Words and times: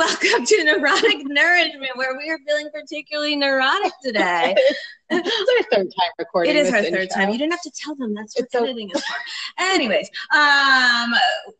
welcome 0.00 0.46
to 0.46 0.64
Neurotic 0.64 1.18
Nourishment, 1.26 1.90
where 1.94 2.16
we 2.16 2.30
are 2.30 2.38
feeling 2.46 2.70
particularly 2.72 3.36
neurotic 3.36 3.92
today. 4.02 4.54
it's 5.10 5.28
our 5.28 5.78
third 5.78 5.88
time 5.98 6.10
recording. 6.18 6.56
It 6.56 6.58
is 6.58 6.70
this 6.70 6.74
our 6.74 6.82
third 6.90 7.02
intro. 7.02 7.16
time. 7.16 7.28
You 7.28 7.36
didn't 7.36 7.52
have 7.52 7.60
to 7.62 7.70
tell 7.70 7.94
them. 7.96 8.14
That's 8.14 8.34
what 8.34 8.44
It's 8.44 8.52
so- 8.54 8.64
editing 8.64 8.90
is 8.90 9.04
for. 9.04 9.14
Anyways, 9.58 10.08
um, 10.32 11.14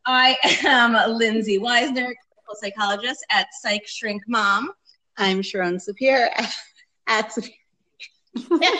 I 0.06 0.38
am 0.64 0.94
Lindsay 1.18 1.58
Weisner, 1.58 1.92
clinical 1.92 2.54
psychologist 2.54 3.26
at 3.30 3.48
Psych 3.60 3.86
Shrink 3.86 4.22
Mom. 4.26 4.70
I'm 5.18 5.42
Sharon 5.42 5.76
Sapir 5.76 6.30
at 7.08 7.30
Sapir. 7.30 7.52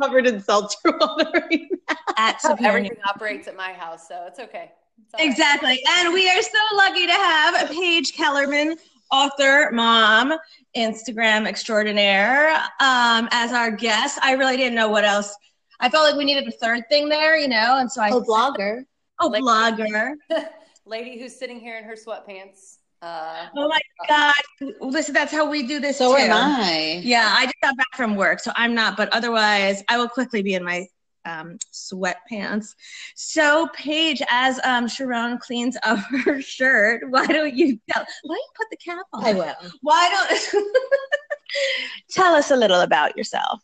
Covered 0.00 0.26
in 0.26 0.40
seltzer 0.40 0.78
water 0.98 1.30
right 1.34 1.60
now. 1.90 1.96
At 2.16 2.36
How 2.40 2.50
Superior. 2.50 2.68
everything 2.78 2.96
operates 3.06 3.46
at 3.48 3.56
my 3.56 3.72
house, 3.74 4.08
so 4.08 4.24
it's 4.26 4.38
okay. 4.40 4.72
It's 4.98 5.14
all 5.14 5.20
right. 5.20 5.28
Exactly. 5.30 5.82
And 5.98 6.12
we 6.12 6.28
are 6.28 6.42
so 6.42 6.76
lucky 6.76 7.06
to 7.06 7.12
have 7.12 7.70
Paige 7.70 8.12
Kellerman, 8.14 8.76
author, 9.10 9.70
mom, 9.72 10.34
Instagram 10.76 11.46
extraordinaire, 11.46 12.50
um, 12.80 13.28
as 13.32 13.52
our 13.52 13.70
guest. 13.70 14.18
I 14.22 14.32
really 14.32 14.56
didn't 14.56 14.74
know 14.74 14.88
what 14.88 15.04
else. 15.04 15.34
I 15.80 15.88
felt 15.88 16.04
like 16.08 16.16
we 16.16 16.24
needed 16.24 16.48
a 16.48 16.52
third 16.52 16.84
thing 16.88 17.08
there, 17.08 17.36
you 17.38 17.48
know, 17.48 17.76
and 17.78 17.90
so 17.90 18.00
I. 18.02 18.06
I 18.06 18.10
A 18.10 18.20
blogger. 18.20 18.84
oh 19.20 19.28
Like- 19.28 19.42
blogger. 19.42 20.12
Lady 20.86 21.18
who's 21.18 21.36
sitting 21.36 21.58
here 21.58 21.76
in 21.78 21.84
her 21.84 21.94
sweatpants. 21.96 22.76
Uh, 23.02 23.46
Oh 23.56 23.68
my 23.68 23.78
god! 24.08 24.34
Listen, 24.80 25.12
that's 25.12 25.32
how 25.32 25.48
we 25.50 25.66
do 25.66 25.80
this. 25.80 25.98
So 25.98 26.12
too. 26.16 26.22
am 26.22 26.32
I. 26.32 27.00
Yeah, 27.04 27.34
I 27.36 27.44
just 27.44 27.56
got 27.60 27.76
back 27.76 27.94
from 27.94 28.14
work, 28.16 28.38
so 28.40 28.52
I'm 28.56 28.72
not. 28.74 28.96
But 28.96 29.12
otherwise, 29.12 29.82
I 29.88 29.98
will 29.98 30.08
quickly 30.08 30.42
be 30.42 30.54
in 30.54 30.64
my 30.64 30.86
um, 31.26 31.58
sweatpants. 31.72 32.74
So, 33.14 33.68
Paige, 33.74 34.22
as 34.30 34.58
um, 34.64 34.88
Sharon 34.88 35.38
cleans 35.38 35.76
up 35.82 35.98
her 36.24 36.40
shirt, 36.40 37.02
why 37.10 37.26
don't 37.26 37.54
you 37.54 37.78
tell? 37.90 38.04
Why 38.22 38.36
don't 38.36 38.38
you 38.38 38.52
put 38.56 38.70
the 38.70 38.76
cap 38.76 39.06
on? 39.12 39.24
I 39.24 39.32
will. 39.34 39.70
Why 39.82 40.08
don't 40.10 40.64
tell 42.10 42.34
us 42.34 42.50
a 42.50 42.56
little 42.56 42.80
about 42.80 43.16
yourself? 43.16 43.62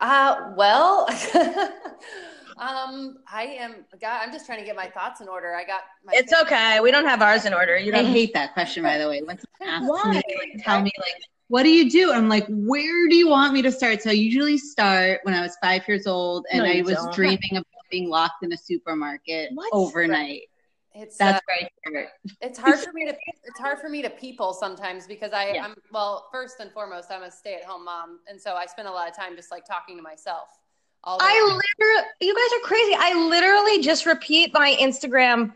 uh 0.00 0.52
well, 0.56 1.06
um, 2.58 3.18
I 3.30 3.56
am. 3.58 3.84
God, 4.00 4.20
I'm 4.22 4.32
just 4.32 4.46
trying 4.46 4.60
to 4.60 4.64
get 4.64 4.76
my 4.76 4.86
thoughts 4.86 5.20
in 5.20 5.28
order. 5.28 5.54
I 5.54 5.64
got. 5.64 5.82
My 6.04 6.12
It's 6.14 6.32
okay. 6.32 6.80
We 6.80 6.90
don't 6.90 7.06
have 7.06 7.22
ours 7.22 7.44
in 7.44 7.54
order. 7.54 7.76
You 7.78 7.92
don't. 7.92 8.06
I 8.06 8.08
hate 8.08 8.32
that 8.34 8.54
question, 8.54 8.82
by 8.82 8.98
the 8.98 9.08
way. 9.08 9.20
When 9.22 9.38
someone 9.38 9.74
asks 9.74 9.88
Why? 9.90 10.10
me, 10.10 10.22
like, 10.36 10.64
tell 10.64 10.82
me, 10.82 10.90
like, 10.98 11.22
what 11.50 11.64
do 11.64 11.68
you 11.68 11.90
do? 11.90 12.12
I'm 12.12 12.28
like, 12.28 12.46
where 12.48 13.08
do 13.08 13.16
you 13.16 13.28
want 13.28 13.52
me 13.52 13.60
to 13.62 13.72
start? 13.72 14.00
So 14.02 14.10
I 14.10 14.12
usually 14.12 14.56
start 14.56 15.18
when 15.24 15.34
I 15.34 15.40
was 15.40 15.56
five 15.60 15.82
years 15.88 16.06
old 16.06 16.46
and 16.52 16.62
No, 16.62 16.70
I 16.70 16.80
was 16.82 16.94
don't. 16.94 17.12
dreaming 17.12 17.56
of 17.56 17.64
being 17.90 18.08
locked 18.08 18.44
in 18.44 18.52
a 18.52 18.56
supermarket 18.56 19.50
What? 19.52 19.68
overnight. 19.72 20.42
It's 20.94 21.18
That's 21.18 21.38
uh, 21.38 21.40
where 21.46 21.56
I 21.56 21.68
start. 21.90 22.08
it's 22.40 22.58
hard 22.58 22.78
for 22.78 22.92
me 22.92 23.04
to 23.06 23.16
it's 23.44 23.58
hard 23.58 23.80
for 23.80 23.88
me 23.88 24.00
to 24.00 24.10
people 24.10 24.52
sometimes 24.52 25.08
because 25.08 25.32
I 25.32 25.54
Yeah. 25.54 25.64
I'm 25.64 25.74
well 25.92 26.28
first 26.30 26.60
and 26.60 26.70
foremost 26.70 27.10
I'm 27.10 27.24
a 27.24 27.30
stay 27.32 27.54
at 27.54 27.64
home 27.64 27.84
mom 27.84 28.20
and 28.28 28.40
so 28.40 28.54
I 28.54 28.66
spend 28.66 28.86
a 28.86 28.92
lot 28.92 29.08
of 29.08 29.16
time 29.16 29.34
just 29.34 29.50
like 29.50 29.64
talking 29.64 29.96
to 29.96 30.02
myself. 30.02 30.50
All. 31.02 31.18
I 31.20 31.60
literally, 31.80 32.08
you 32.20 32.34
guys 32.34 32.58
are 32.60 32.68
crazy. 32.68 32.94
I 32.96 33.26
literally 33.28 33.82
just 33.82 34.06
repeat 34.06 34.52
my 34.54 34.76
Instagram 34.80 35.52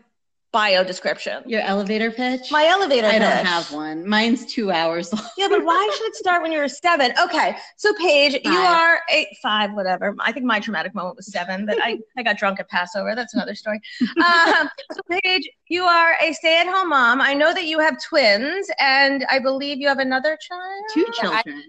bio 0.55 0.85
description. 0.85 1.43
Your 1.45 1.59
elevator 1.59 2.09
pitch? 2.09 2.49
My 2.49 2.65
elevator. 2.67 3.09
Pitch. 3.09 3.15
I 3.15 3.19
don't 3.19 3.45
have 3.45 3.69
one. 3.73 4.07
Mine's 4.07 4.45
two 4.45 4.71
hours 4.71 5.11
long. 5.11 5.27
Yeah, 5.37 5.49
but 5.49 5.65
why 5.65 5.91
should 5.97 6.05
it 6.07 6.15
start 6.15 6.41
when 6.41 6.53
you're 6.53 6.69
seven? 6.69 7.11
Okay, 7.21 7.57
so 7.75 7.93
Paige, 7.95 8.39
you 8.45 8.51
are 8.57 8.99
eight, 9.09 9.27
five, 9.43 9.73
whatever. 9.73 10.15
I 10.21 10.31
think 10.31 10.45
my 10.45 10.61
traumatic 10.61 10.95
moment 10.95 11.17
was 11.17 11.29
seven, 11.29 11.65
but 11.65 11.77
I, 11.83 11.99
I 12.17 12.23
got 12.23 12.37
drunk 12.37 12.61
at 12.61 12.69
Passover. 12.69 13.15
That's 13.15 13.33
another 13.33 13.53
story. 13.53 13.81
Um, 14.01 14.69
so 14.93 15.01
Paige, 15.11 15.49
you 15.67 15.83
are 15.83 16.13
a 16.21 16.31
stay-at-home 16.31 16.89
mom. 16.89 17.19
I 17.19 17.33
know 17.33 17.53
that 17.53 17.65
you 17.65 17.79
have 17.79 18.01
twins, 18.01 18.69
and 18.79 19.25
I 19.29 19.39
believe 19.39 19.79
you 19.79 19.89
have 19.89 19.99
another 19.99 20.37
child. 20.41 20.83
Two 20.93 21.01
Yeah, 21.21 21.29
I- 21.31 21.41
children. 21.41 21.63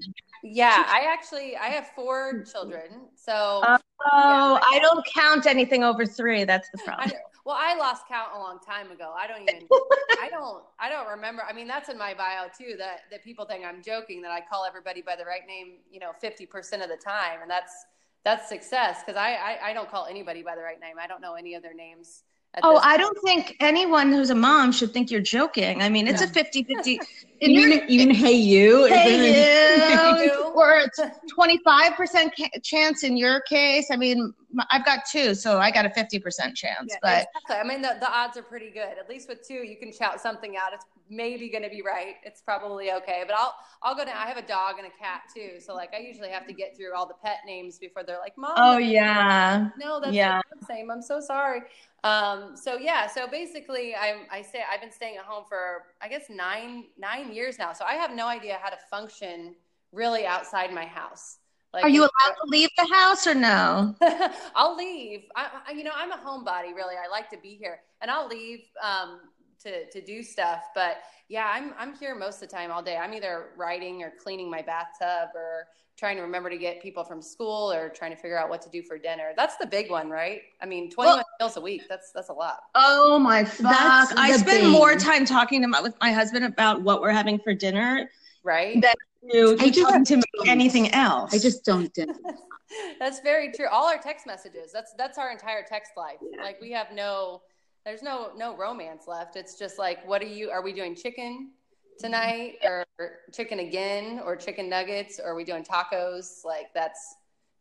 yeah, 0.45 0.85
I 0.87 1.07
actually 1.13 1.57
I 1.57 1.67
have 1.71 1.89
four 1.97 2.45
children. 2.45 2.85
So 3.17 3.33
Oh, 3.65 3.79
Yeah. 4.13 4.61
I 4.63 4.79
don't 4.81 5.05
count 5.13 5.47
anything 5.47 5.83
over 5.83 6.07
three. 6.07 6.45
That's 6.45 6.69
the 6.73 6.81
I 6.83 6.85
problem. 6.85 7.11
Well, 7.47 7.57
I 7.57 7.77
lost 7.77 8.09
count 8.09 8.31
a 8.35 8.39
long 8.41 8.59
time 8.59 8.91
ago. 8.91 9.15
I 9.17 9.29
don't 9.29 9.43
even. 9.43 9.69
I 10.21 10.29
don't. 10.29 10.65
I 10.81 10.89
don't 10.89 11.07
remember. 11.07 11.45
I 11.49 11.53
mean, 11.53 11.69
that's 11.69 11.89
in 11.89 11.97
my 11.97 12.13
bio 12.13 12.49
too. 12.49 12.75
That 12.77 13.03
that 13.13 13.23
people 13.23 13.47
think 13.47 13.65
I'm 13.65 13.85
joking. 13.85 14.21
That 14.23 14.33
I 14.33 14.41
call 14.41 14.65
everybody 14.65 15.01
by 15.01 15.15
the 15.15 15.25
right 15.25 15.47
name. 15.47 15.75
You 15.89 16.01
know, 16.01 16.11
fifty 16.21 16.45
percent 16.45 16.83
of 16.83 16.89
the 16.89 16.97
time, 16.97 17.43
and 17.43 17.49
that's 17.49 17.73
that's 18.25 18.49
success. 18.49 19.05
Because 19.07 19.17
I, 19.17 19.35
I 19.35 19.71
I 19.71 19.73
don't 19.75 19.89
call 19.89 20.07
anybody 20.07 20.43
by 20.43 20.57
the 20.57 20.63
right 20.63 20.81
name. 20.81 20.97
I 21.01 21.07
don't 21.07 21.21
know 21.21 21.35
any 21.35 21.55
other 21.55 21.73
names. 21.73 22.25
At 22.57 22.63
Oh, 22.65 22.75
this 22.75 22.81
I 22.85 22.97
don't 22.97 23.19
think 23.23 23.55
anyone 23.61 24.11
who's 24.11 24.31
a 24.31 24.35
mom 24.35 24.73
should 24.73 24.93
think 24.93 25.11
you're 25.11 25.21
joking. 25.21 25.83
I 25.83 25.91
mean, 25.91 26.09
it's 26.09 26.23
a 26.23 26.27
No. 26.27 26.33
50 26.33 26.65
50. 26.65 27.01
You 27.39 27.69
mean, 27.69 27.83
you 27.87 28.07
mean 28.07 28.15
hey 28.15 28.33
you? 28.33 28.87
Hey, 28.87 30.25
you. 30.25 30.43
or 30.55 30.77
it's 30.79 30.99
25% 31.39 32.31
ca- 32.35 32.49
chance 32.63 33.03
in 33.03 33.15
your 33.19 33.43
case. 33.43 33.89
I 33.93 33.97
mean, 33.97 34.33
i've 34.71 34.87
got 34.87 35.01
two, 35.13 35.35
so 35.35 35.59
I 35.59 35.71
got 35.71 35.85
a 35.85 35.91
50% 35.91 36.55
chance. 36.55 36.57
Yeah, 36.89 36.97
but 37.03 37.27
exactly. 37.45 37.57
I 37.57 37.63
mean, 37.63 37.83
the, 37.83 37.99
the 38.01 38.11
odds 38.11 38.39
are 38.39 38.43
pretty 38.43 38.71
good. 38.71 38.97
At 38.99 39.11
least 39.11 39.29
with 39.29 39.47
two, 39.47 39.53
you 39.53 39.77
can 39.77 39.93
shout 39.93 40.19
something 40.19 40.57
out. 40.57 40.73
It's 40.73 40.87
maybe 41.11 41.49
going 41.49 41.63
to 41.65 41.71
be 41.71 41.83
right. 41.83 42.17
It's 42.25 42.41
probably 42.43 42.93
okay. 42.93 43.25
But 43.27 43.37
I'll 43.37 43.55
I'll 43.83 43.95
go 43.97 44.05
down. 44.05 44.17
I 44.17 44.27
have 44.27 44.37
a 44.37 44.47
dog 44.47 44.77
and 44.79 44.87
a 44.87 44.91
cat 44.91 45.23
too, 45.35 45.61
so 45.61 45.75
like 45.75 45.95
I 45.95 45.99
usually 45.99 46.31
have 46.31 46.47
to 46.47 46.53
get 46.53 46.77
through 46.77 46.95
all 46.95 47.07
the 47.07 47.15
pet 47.25 47.39
names 47.47 47.79
before 47.79 48.03
they're 48.05 48.19
like, 48.19 48.37
"Mom, 48.39 48.57
oh, 48.57 48.79
yeah. 48.79 49.71
no, 49.75 50.01
that's 50.01 50.15
Yeah. 50.15 50.41
not 50.51 50.61
the 50.61 50.65
same. 50.67 50.91
I'm 50.91 51.03
so 51.03 51.21
sorry." 51.21 51.61
Um, 52.05 52.57
so 52.57 52.77
yeah, 52.79 53.07
so 53.09 53.27
basically, 53.29 53.95
I'm 53.95 54.21
I 54.31 54.43
say 54.43 54.63
I've 54.71 54.81
been 54.81 54.93
staying 54.93 55.17
at 55.19 55.25
home 55.25 55.45
for 55.49 55.85
I 56.01 56.09
guess 56.09 56.25
nine 56.31 56.85
nine 56.97 57.33
years 57.33 57.59
now, 57.59 57.73
so 57.73 57.85
I 57.85 57.95
have 57.95 58.15
no 58.15 58.27
idea 58.27 58.59
how 58.63 58.71
to 58.71 58.77
function 58.91 59.55
really 59.93 60.27
outside 60.27 60.73
my 60.73 60.87
house. 60.87 61.39
Like, 61.73 61.85
Are 61.85 61.89
you 61.89 62.01
allowed 62.03 62.35
to 62.43 62.47
leave 62.49 62.71
the 62.77 62.87
house 62.93 63.27
or 63.27 63.35
no? 63.35 63.95
I'll 64.55 64.77
leave. 64.77 65.25
I, 65.35 65.63
I, 65.69 65.73
you 65.73 65.85
know, 65.85 65.93
I'm 65.95 66.13
a 66.13 66.17
homebody. 66.17 66.75
Really, 66.75 66.95
I 66.97 67.09
like 67.11 67.31
to 67.31 67.39
be 67.39 67.57
here, 67.57 67.81
and 68.01 68.11
I'll 68.11 68.29
leave 68.29 68.61
um, 68.83 69.21
to 69.65 69.89
to 69.91 70.01
do 70.01 70.23
stuff. 70.23 70.63
But 70.75 70.99
yeah, 71.29 71.51
I'm 71.53 71.73
I'm 71.79 71.95
here 71.95 72.15
most 72.15 72.43
of 72.43 72.49
the 72.49 72.55
time, 72.57 72.71
all 72.71 72.83
day. 72.83 72.97
I'm 72.97 73.15
either 73.15 73.51
writing 73.57 74.03
or 74.03 74.13
cleaning 74.23 74.51
my 74.51 74.63
bathtub, 74.63 75.31
or 75.35 75.67
trying 75.97 76.17
to 76.17 76.23
remember 76.23 76.51
to 76.51 76.59
get 76.59 76.83
people 76.83 77.05
from 77.05 77.23
school, 77.23 77.73
or 77.73 77.89
trying 77.89 78.11
to 78.11 78.17
figure 78.17 78.39
out 78.39 78.49
what 78.49 78.63
to 78.63 78.71
do 78.71 78.83
for 78.83 78.99
dinner. 78.99 79.33
That's 79.37 79.57
the 79.57 79.67
big 79.67 79.91
one, 79.91 80.11
right? 80.11 80.43
I 80.61 80.67
mean, 80.67 80.91
21 80.91 81.23
meals 81.41 81.57
a 81.57 81.61
week. 81.61 81.83
That's 81.89 82.13
that's 82.13 82.29
a 82.29 82.33
lot. 82.35 82.61
Oh, 82.75 83.19
my 83.19 83.45
fuck. 83.45 83.75
I 84.17 84.33
spend 84.37 84.63
thing. 84.63 84.71
more 84.71 84.97
time 84.97 85.25
talking 85.25 85.63
to 85.63 85.69
my, 85.69 85.81
with 85.81 85.95
my 86.01 86.13
husband 86.13 86.45
about 86.45 86.83
what 86.83 87.01
we're 87.01 87.11
having 87.11 87.39
for 87.39 87.55
dinner 87.55 88.11
Right? 88.45 88.81
That- 88.81 88.95
to 89.33 89.57
I 89.59 89.71
just- 89.71 89.81
talking 89.81 90.05
to 90.05 90.17
me 90.19 90.23
anything 90.47 90.93
else. 90.93 91.35
I 91.35 91.39
just 91.39 91.65
don't 91.65 91.93
do 91.95 92.07
that's 93.01 93.21
very 93.21 93.51
true. 93.51 93.67
All 93.71 93.89
our 93.89 93.99
text 93.99 94.27
messages. 94.27 94.71
That's 94.73 94.93
that's 94.97 95.19
our 95.19 95.31
entire 95.33 95.65
text 95.69 95.93
life. 95.97 96.19
Like 96.41 96.61
we 96.61 96.71
have 96.73 96.93
no 96.93 97.43
there's 97.87 98.03
no 98.03 98.31
no 98.37 98.55
romance 98.57 99.05
left. 99.07 99.37
It's 99.37 99.57
just 99.57 99.79
like 99.79 100.07
what 100.07 100.21
are 100.21 100.27
you 100.27 100.51
are 100.51 100.61
we 100.61 100.73
doing 100.73 100.95
chicken 100.95 101.53
tonight 101.99 102.57
or 102.65 102.85
chicken 103.33 103.61
again 103.61 104.21
or 104.23 104.37
chicken 104.37 104.69
nuggets 104.69 105.21
or 105.21 105.31
are 105.31 105.35
we 105.37 105.45
doing 105.45 105.65
tacos? 105.65 106.45
Like 106.45 106.75
that's 106.75 106.99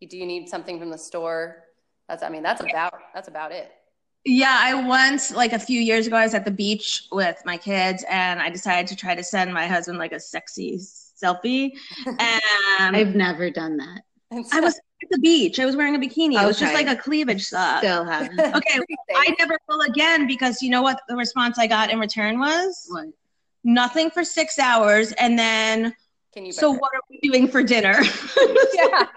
do 0.02 0.18
you 0.18 0.26
need 0.26 0.50
something 0.50 0.80
from 0.80 0.90
the 0.90 0.98
store? 0.98 1.64
That's 2.10 2.24
I 2.24 2.30
mean 2.30 2.42
that's 2.42 2.62
about 2.62 2.96
that's 3.14 3.28
about 3.28 3.52
it. 3.52 3.72
Yeah, 4.28 4.58
I 4.60 4.74
once, 4.74 5.32
like 5.32 5.54
a 5.54 5.60
few 5.60 5.80
years 5.80 6.08
ago, 6.08 6.16
I 6.16 6.24
was 6.24 6.34
at 6.34 6.46
the 6.46 6.52
beach 6.52 7.04
with 7.12 7.40
my 7.46 7.58
kids 7.58 8.04
and 8.10 8.40
I 8.40 8.50
decided 8.50 8.88
to 8.88 8.96
try 8.96 9.14
to 9.14 9.24
send 9.24 9.54
my 9.54 9.68
husband 9.68 10.00
like 10.00 10.14
a 10.14 10.20
sexy 10.20 10.80
selfie. 10.80 11.74
And 12.08 12.98
I've 12.98 13.14
never 13.14 13.52
done 13.52 13.78
that. 13.78 14.02
I 14.52 14.60
was 14.62 14.80
at 15.04 15.10
the 15.10 15.20
beach. 15.20 15.60
I 15.60 15.66
was 15.66 15.76
wearing 15.76 15.96
a 15.96 16.00
bikini. 16.00 16.42
It 16.42 16.46
was 16.46 16.60
just 16.60 16.74
like 16.74 16.88
a 16.88 16.96
cleavage 16.96 17.48
sock. 17.48 17.80
Still 17.80 18.06
haven't. 18.06 18.40
Okay, 18.56 18.80
I 19.16 19.36
never 19.40 19.58
will 19.68 19.82
again 19.82 20.28
because 20.28 20.62
you 20.62 20.70
know 20.70 20.82
what 20.82 21.02
the 21.08 21.16
response 21.16 21.58
I 21.60 21.68
got 21.68 21.92
in 21.92 22.00
return 22.00 22.40
was? 22.40 22.88
What? 22.90 23.08
Nothing 23.64 24.10
for 24.10 24.24
six 24.24 24.60
hours. 24.60 25.12
And 25.14 25.38
then, 25.38 25.96
Can 26.34 26.46
you 26.46 26.52
so 26.52 26.72
better? 26.72 26.80
what 26.80 26.92
are 26.94 27.02
we 27.10 27.20
doing 27.22 27.48
for 27.48 27.64
dinner? 27.64 28.02
yeah, 28.74 29.08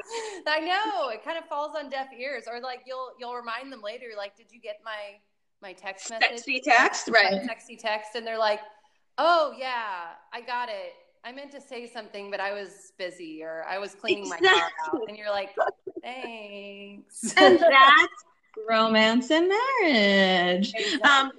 I 0.46 0.60
know. 0.60 1.10
It 1.10 1.22
kind 1.24 1.38
of 1.38 1.44
falls 1.44 1.76
on 1.76 1.90
deaf 1.90 2.08
ears, 2.18 2.44
or 2.50 2.60
like 2.60 2.80
you'll 2.86 3.12
you'll 3.20 3.34
remind 3.34 3.72
them 3.72 3.82
later, 3.82 4.06
like, 4.16 4.36
did 4.36 4.46
you 4.50 4.60
get 4.60 4.80
my 4.84 5.18
my 5.60 5.72
text 5.72 6.10
message? 6.10 6.38
Sexy 6.38 6.60
text, 6.60 7.08
right. 7.08 7.42
Sexy 7.44 7.76
text, 7.76 8.14
and 8.14 8.26
they're 8.26 8.38
like, 8.38 8.60
oh 9.18 9.54
yeah, 9.58 10.12
I 10.32 10.40
got 10.40 10.68
it. 10.68 10.94
I 11.24 11.32
meant 11.32 11.52
to 11.52 11.60
say 11.60 11.86
something, 11.86 12.30
but 12.30 12.40
I 12.40 12.52
was 12.52 12.92
busy, 12.98 13.42
or 13.42 13.64
I 13.68 13.78
was 13.78 13.94
cleaning 13.94 14.28
my 14.28 14.38
car 14.38 14.70
out, 14.86 15.08
and 15.08 15.16
you're 15.16 15.30
like, 15.30 15.50
thanks. 16.02 17.34
and 17.36 17.58
that's 17.58 18.24
romance 18.68 19.30
and 19.30 19.52
marriage. 19.82 20.72
Um, 21.02 21.32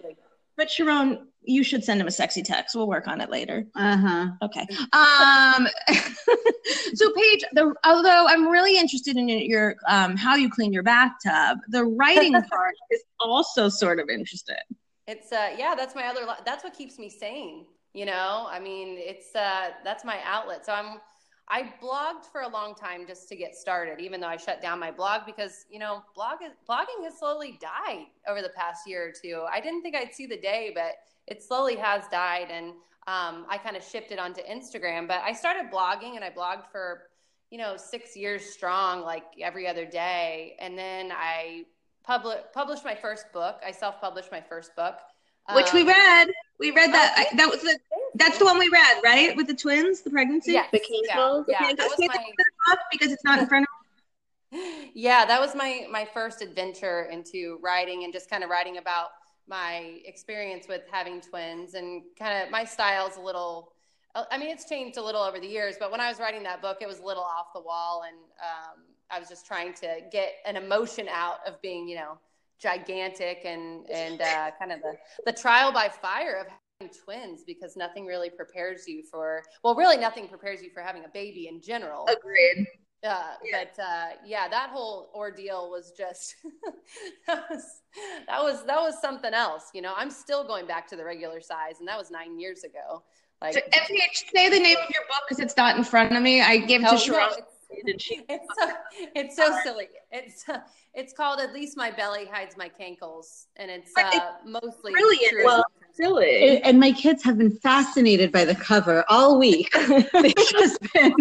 but 0.58 0.70
Sharon, 0.70 1.28
you 1.44 1.64
should 1.64 1.84
send 1.84 2.02
him 2.02 2.08
a 2.08 2.12
sexy 2.12 2.44
text. 2.44 2.76
We'll 2.76 2.88
work 2.88 3.08
on 3.08 3.22
it 3.22 3.30
later. 3.30 3.66
Uh 3.76 3.98
huh. 3.98 4.28
Okay. 4.42 4.68
Um, 4.92 5.68
so 6.94 7.12
Paige, 7.14 7.44
the, 7.54 7.74
although 7.86 8.26
I'm 8.28 8.48
really 8.48 8.78
interested 8.78 9.16
in 9.18 9.30
your 9.30 9.76
um, 9.88 10.18
how 10.18 10.36
you 10.36 10.50
clean 10.50 10.74
your 10.74 10.84
bathtub, 10.84 11.60
the 11.70 11.86
writing 11.86 12.34
part 12.34 12.76
is 12.92 13.04
also 13.20 13.70
sort 13.70 14.00
of 14.00 14.10
interesting. 14.10 14.56
It's 15.08 15.32
uh 15.32 15.56
yeah, 15.58 15.74
that's 15.76 15.96
my 15.96 16.06
other 16.06 16.22
li- 16.22 16.44
that's 16.46 16.64
what 16.64 16.78
keeps 16.78 17.00
me 17.00 17.10
sane. 17.10 17.66
You 17.94 18.06
know, 18.06 18.48
I 18.50 18.60
mean, 18.60 18.98
it's 19.00 19.36
uh, 19.36 19.70
that's 19.84 20.06
my 20.06 20.20
outlet. 20.24 20.66
So 20.66 20.74
I'm 20.74 21.00
I 21.52 21.74
blogged 21.82 22.26
for 22.32 22.42
a 22.42 22.48
long 22.48 22.76
time 22.76 23.08
just 23.08 23.28
to 23.30 23.36
get 23.36 23.56
started, 23.56 24.00
even 24.00 24.22
though 24.22 24.28
I 24.28 24.38
shut 24.38 24.62
down 24.62 24.80
my 24.80 24.92
blog 24.92 25.22
because 25.26 25.66
you 25.70 25.80
know 25.80 26.04
blog 26.16 26.40
blogging 26.70 27.04
has 27.04 27.18
slowly 27.18 27.58
died 27.60 28.06
over 28.28 28.42
the 28.42 28.52
past 28.56 28.88
year 28.88 29.08
or 29.08 29.12
two. 29.12 29.46
I 29.52 29.60
didn't 29.60 29.82
think 29.82 29.96
I'd 29.96 30.14
see 30.14 30.28
the 30.28 30.40
day, 30.40 30.72
but 30.76 30.94
it 31.26 31.42
slowly 31.42 31.76
has 31.78 32.04
died, 32.12 32.50
and 32.52 32.68
um, 33.08 33.46
I 33.50 33.60
kind 33.64 33.76
of 33.76 33.84
shifted 33.84 34.20
onto 34.20 34.42
Instagram. 34.42 35.08
But 35.08 35.22
I 35.24 35.34
started 35.34 35.72
blogging, 35.72 36.16
and 36.16 36.24
I 36.24 36.30
blogged 36.30 36.68
for 36.72 37.10
you 37.50 37.58
know 37.58 37.76
six 37.78 38.16
years 38.16 38.46
strong, 38.46 39.02
like 39.02 39.26
every 39.42 39.68
other 39.68 39.86
day, 39.86 40.56
and 40.60 40.78
then 40.78 41.12
I 41.12 41.64
publi- 42.08 42.44
published 42.54 42.86
my 42.86 42.96
first 42.96 43.26
book. 43.34 43.60
I 43.66 43.72
self 43.72 44.00
published 44.00 44.32
my 44.32 44.42
first 44.42 44.76
book, 44.76 45.00
which 45.54 45.68
um, 45.68 45.76
we 45.76 45.84
read. 45.84 46.28
We 46.60 46.72
read 46.72 46.94
that. 46.94 47.16
Oh, 47.18 47.22
I, 47.22 47.38
that 47.38 47.50
was 47.50 47.62
the. 47.62 47.78
That's 48.16 48.38
the 48.38 48.46
one 48.46 48.58
we 48.60 48.70
read, 48.70 49.02
right? 49.04 49.36
With 49.36 49.48
the 49.48 49.56
twins, 49.56 50.02
the 50.02 50.10
pregnancy. 50.10 50.54
Yes, 50.54 50.70
the 50.72 50.80
Cankles. 50.80 51.46
Yeah, 51.48 51.68
yeah. 51.68 51.74
That 51.76 51.90
was 51.90 52.00
my, 52.00 52.76
because 52.92 53.12
it's 53.12 53.24
not 53.24 53.40
in 53.40 53.48
front 53.48 53.66
of. 53.66 54.60
yeah, 54.94 55.26
that 55.26 55.40
was 55.40 55.56
my 55.56 55.86
my 55.92 56.06
first 56.14 56.42
adventure 56.42 57.04
into 57.12 57.60
writing 57.62 58.04
and 58.04 58.12
just 58.12 58.30
kind 58.30 58.44
of 58.44 58.50
writing 58.50 58.78
about 58.78 59.10
my 59.48 60.00
experience 60.06 60.68
with 60.68 60.82
having 60.92 61.22
twins 61.22 61.74
and 61.74 62.04
kind 62.18 62.44
of 62.44 62.52
my 62.52 62.64
style's 62.64 63.18
a 63.18 63.22
little. 63.22 63.74
I 64.16 64.40
mean, 64.40 64.50
it's 64.50 64.68
changed 64.68 64.98
a 64.98 65.04
little 65.04 65.22
over 65.22 65.40
the 65.40 65.48
years, 65.48 65.76
but 65.80 65.92
when 65.92 66.02
I 66.02 66.10
was 66.10 66.20
writing 66.20 66.42
that 66.44 66.64
book, 66.64 66.80
it 66.82 66.88
was 66.88 67.00
a 67.00 67.06
little 67.06 67.24
off 67.24 67.54
the 67.54 67.62
wall, 67.62 68.04
and 68.08 68.18
um, 68.42 68.84
I 69.12 69.20
was 69.20 69.30
just 69.30 69.46
trying 69.46 69.74
to 69.76 70.00
get 70.12 70.34
an 70.46 70.56
emotion 70.56 71.08
out 71.08 71.38
of 71.48 71.62
being, 71.62 71.88
you 71.88 71.96
know, 71.96 72.18
gigantic 72.60 73.42
and 73.46 73.90
and 73.94 74.22
uh, 74.22 74.52
kind 74.60 74.72
of 74.72 74.82
the 74.82 74.96
the 75.26 75.34
trial 75.34 75.72
by 75.72 75.90
fire 75.90 76.36
of 76.36 76.48
having 76.80 76.94
twins 77.04 77.44
because 77.46 77.76
nothing 77.76 78.06
really 78.06 78.30
prepares 78.30 78.88
you 78.88 79.04
for 79.04 79.42
well 79.64 79.76
really 79.76 79.98
nothing 79.98 80.28
prepares 80.28 80.62
you 80.62 80.70
for 80.70 80.82
having 80.82 81.06
a 81.06 81.10
baby 81.10 81.48
in 81.48 81.62
general. 81.62 82.08
Agreed. 82.08 82.68
Uh, 83.02 83.36
yeah. 83.46 83.64
but 83.64 83.82
uh, 83.82 84.08
yeah 84.26 84.50
that 84.50 84.70
whole 84.72 85.10
ordeal 85.16 85.70
was 85.70 85.94
just 85.98 86.36
that 87.28 87.46
was 87.50 87.64
that 88.28 88.44
was 88.44 88.66
that 88.66 88.76
was 88.76 89.00
something 89.00 89.34
else 89.34 89.70
you 89.74 89.82
know? 89.82 89.94
I'm 89.96 90.10
still 90.10 90.46
going 90.46 90.68
back 90.68 90.86
to 90.90 90.98
the 90.98 91.06
regular 91.06 91.40
size 91.40 91.76
and 91.80 91.88
that 91.88 91.98
was 91.98 92.12
nine 92.12 92.38
years 92.38 92.66
ago. 92.66 93.04
Like 93.42 93.54
so, 93.54 93.62
FPH, 93.62 94.32
say 94.36 94.50
the 94.50 94.60
name 94.60 94.76
of 94.76 94.90
your 94.90 95.04
book 95.04 95.24
because 95.28 95.40
it's 95.40 95.56
not 95.56 95.78
in 95.78 95.84
front 95.86 96.14
of 96.14 96.22
me. 96.22 96.42
I 96.42 96.58
give 96.58 96.84
oh, 96.86 96.92
to 96.92 96.98
Sharon. 96.98 97.30
No, 97.38 97.46
it's, 97.70 98.10
it's 98.30 98.48
so, 98.60 98.72
it's 99.16 99.36
so 99.36 99.58
silly. 99.64 99.88
It's 100.12 100.48
uh, 100.48 100.60
it's 100.94 101.14
called 101.14 101.40
"At 101.40 101.54
Least 101.54 101.78
My 101.78 101.92
Belly 101.92 102.26
Hides 102.26 102.58
My 102.58 102.70
Cankles," 102.70 103.46
and 103.56 103.70
it's 103.70 103.92
uh, 103.98 104.20
mostly 104.46 104.92
brilliant. 104.92 105.32
True. 105.32 105.46
Well, 105.46 105.64
silly. 105.94 106.62
And 106.64 106.80
my 106.80 106.92
kids 106.92 107.24
have 107.24 107.38
been 107.38 107.52
fascinated 107.52 108.32
by 108.32 108.46
the 108.46 108.56
cover 108.56 109.04
all 109.10 109.38
week. 109.38 109.72
They've 110.14 110.36
just 110.36 110.80
been. 110.94 111.14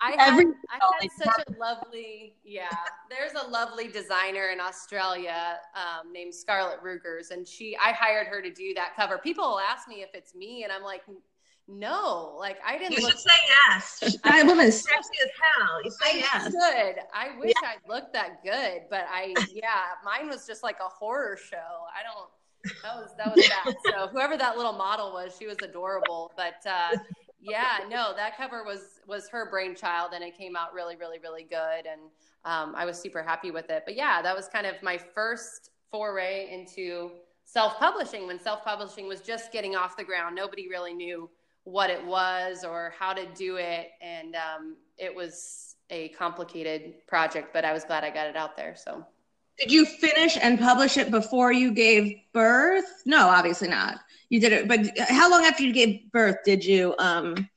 I 0.00 0.12
had, 0.18 0.44
I 0.70 0.78
had 1.00 1.10
such 1.16 1.44
a 1.48 1.58
lovely, 1.58 2.34
yeah. 2.44 2.68
There's 3.10 3.32
a 3.32 3.48
lovely 3.48 3.88
designer 3.88 4.48
in 4.52 4.60
Australia 4.60 5.58
um, 5.74 6.12
named 6.12 6.34
Scarlett 6.34 6.80
Rugers, 6.82 7.30
and 7.30 7.46
she, 7.46 7.76
I 7.76 7.92
hired 7.92 8.26
her 8.28 8.40
to 8.42 8.50
do 8.50 8.74
that 8.74 8.94
cover. 8.96 9.18
People 9.18 9.44
will 9.44 9.60
ask 9.60 9.88
me 9.88 10.02
if 10.02 10.10
it's 10.14 10.34
me, 10.34 10.64
and 10.64 10.72
I'm 10.72 10.82
like, 10.82 11.02
no, 11.66 12.36
like 12.38 12.58
I 12.66 12.76
didn't. 12.76 12.92
You 12.92 13.02
look, 13.02 13.12
should 13.12 13.20
say 13.20 13.34
yes. 13.70 14.18
That 14.22 14.46
woman 14.46 14.66
is 14.66 14.82
sexy 14.82 15.16
as 15.22 15.30
hell. 15.40 15.82
You 15.82 15.90
say 15.90 16.10
I 16.10 16.16
yes. 16.16 16.44
should. 16.44 17.02
I 17.14 17.38
wish 17.38 17.52
yeah. 17.62 17.70
I 17.70 17.92
looked 17.92 18.12
that 18.12 18.42
good, 18.44 18.82
but 18.90 19.06
I 19.10 19.34
yeah, 19.54 19.94
mine 20.04 20.28
was 20.28 20.46
just 20.46 20.62
like 20.62 20.76
a 20.80 20.88
horror 20.88 21.38
show. 21.38 21.56
I 21.56 22.02
don't. 22.02 22.28
That 22.82 22.96
was 22.96 23.14
that 23.16 23.34
was 23.34 23.48
bad. 23.64 23.76
So 23.86 24.08
whoever 24.08 24.36
that 24.36 24.56
little 24.58 24.74
model 24.74 25.12
was, 25.12 25.34
she 25.38 25.46
was 25.46 25.56
adorable. 25.62 26.32
But 26.36 26.56
uh, 26.66 26.98
yeah, 27.40 27.78
no, 27.88 28.12
that 28.14 28.36
cover 28.36 28.62
was 28.62 29.00
was 29.06 29.28
her 29.30 29.48
brainchild, 29.48 30.10
and 30.14 30.22
it 30.22 30.36
came 30.36 30.56
out 30.56 30.74
really, 30.74 30.96
really, 30.96 31.18
really 31.18 31.44
good, 31.44 31.86
and 31.90 32.02
um, 32.44 32.74
I 32.76 32.84
was 32.84 32.98
super 32.98 33.22
happy 33.22 33.50
with 33.50 33.70
it. 33.70 33.84
But 33.86 33.96
yeah, 33.96 34.20
that 34.20 34.36
was 34.36 34.48
kind 34.48 34.66
of 34.66 34.74
my 34.82 34.98
first 34.98 35.70
foray 35.90 36.52
into 36.52 37.12
self-publishing 37.46 38.26
when 38.26 38.40
self-publishing 38.40 39.06
was 39.06 39.20
just 39.20 39.52
getting 39.52 39.76
off 39.76 39.96
the 39.96 40.04
ground. 40.04 40.34
Nobody 40.34 40.68
really 40.68 40.92
knew 40.92 41.30
what 41.64 41.90
it 41.90 42.04
was 42.04 42.64
or 42.64 42.94
how 42.98 43.12
to 43.12 43.26
do 43.34 43.56
it. 43.56 43.90
And 44.00 44.36
um, 44.36 44.76
it 44.98 45.14
was 45.14 45.76
a 45.90 46.08
complicated 46.10 47.06
project, 47.06 47.52
but 47.52 47.64
I 47.64 47.72
was 47.72 47.84
glad 47.84 48.04
I 48.04 48.10
got 48.10 48.26
it 48.26 48.36
out 48.36 48.56
there. 48.56 48.74
So, 48.76 49.04
did 49.58 49.70
you 49.70 49.86
finish 49.86 50.36
and 50.40 50.58
publish 50.58 50.96
it 50.96 51.10
before 51.10 51.52
you 51.52 51.72
gave 51.72 52.16
birth? 52.32 53.02
No, 53.06 53.28
obviously 53.28 53.68
not. 53.68 54.00
You 54.28 54.40
did 54.40 54.52
it, 54.52 54.68
but 54.68 54.80
how 55.08 55.30
long 55.30 55.44
after 55.44 55.62
you 55.62 55.72
gave 55.72 56.10
birth 56.10 56.38
did 56.44 56.64
you, 56.64 56.94
um, 56.98 57.48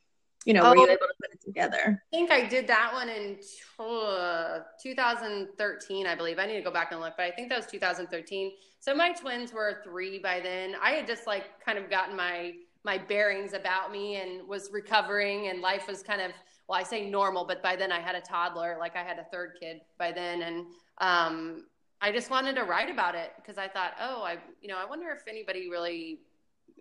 you 0.46 0.54
know, 0.54 0.62
oh, 0.64 0.70
were 0.70 0.76
you 0.76 0.82
oh. 0.84 0.92
able 0.92 1.08
to 1.08 1.14
put 1.20 1.34
it 1.34 1.42
together? 1.44 2.04
I 2.14 2.16
think 2.16 2.32
I 2.32 2.48
did 2.48 2.68
that 2.68 2.92
one 2.94 3.10
in 3.10 3.38
uh, 3.80 4.60
2013, 4.82 6.06
I 6.06 6.14
believe. 6.14 6.38
I 6.38 6.46
need 6.46 6.58
to 6.58 6.62
go 6.62 6.72
back 6.72 6.92
and 6.92 7.02
look, 7.02 7.14
but 7.18 7.24
I 7.24 7.32
think 7.32 7.50
that 7.50 7.58
was 7.58 7.66
2013. 7.66 8.52
So 8.80 8.94
my 8.94 9.12
twins 9.12 9.52
were 9.52 9.82
three 9.84 10.20
by 10.20 10.40
then. 10.40 10.76
I 10.82 10.92
had 10.92 11.08
just 11.08 11.26
like 11.26 11.46
kind 11.66 11.80
of 11.80 11.90
gotten 11.90 12.16
my 12.16 12.54
my 12.88 12.98
bearings 12.98 13.52
about 13.52 13.92
me 13.92 14.16
and 14.16 14.48
was 14.48 14.70
recovering 14.72 15.50
and 15.50 15.62
life 15.62 15.88
was 15.90 16.02
kind 16.02 16.22
of 16.22 16.32
well 16.70 16.80
i 16.80 16.84
say 16.84 17.08
normal 17.10 17.46
but 17.46 17.62
by 17.62 17.76
then 17.76 17.92
i 17.92 18.00
had 18.00 18.16
a 18.16 18.22
toddler 18.22 18.78
like 18.80 18.96
i 18.96 19.04
had 19.04 19.20
a 19.20 19.26
third 19.26 19.52
kid 19.60 19.82
by 20.00 20.10
then 20.10 20.42
and 20.44 20.66
um, 21.00 21.66
i 22.02 22.10
just 22.10 22.32
wanted 22.32 22.56
to 22.56 22.64
write 22.64 22.90
about 22.90 23.14
it 23.14 23.34
because 23.36 23.58
i 23.58 23.68
thought 23.68 23.92
oh 24.02 24.24
i 24.24 24.38
you 24.62 24.70
know 24.70 24.78
i 24.78 24.86
wonder 24.86 25.10
if 25.10 25.28
anybody 25.28 25.70
really 25.70 26.22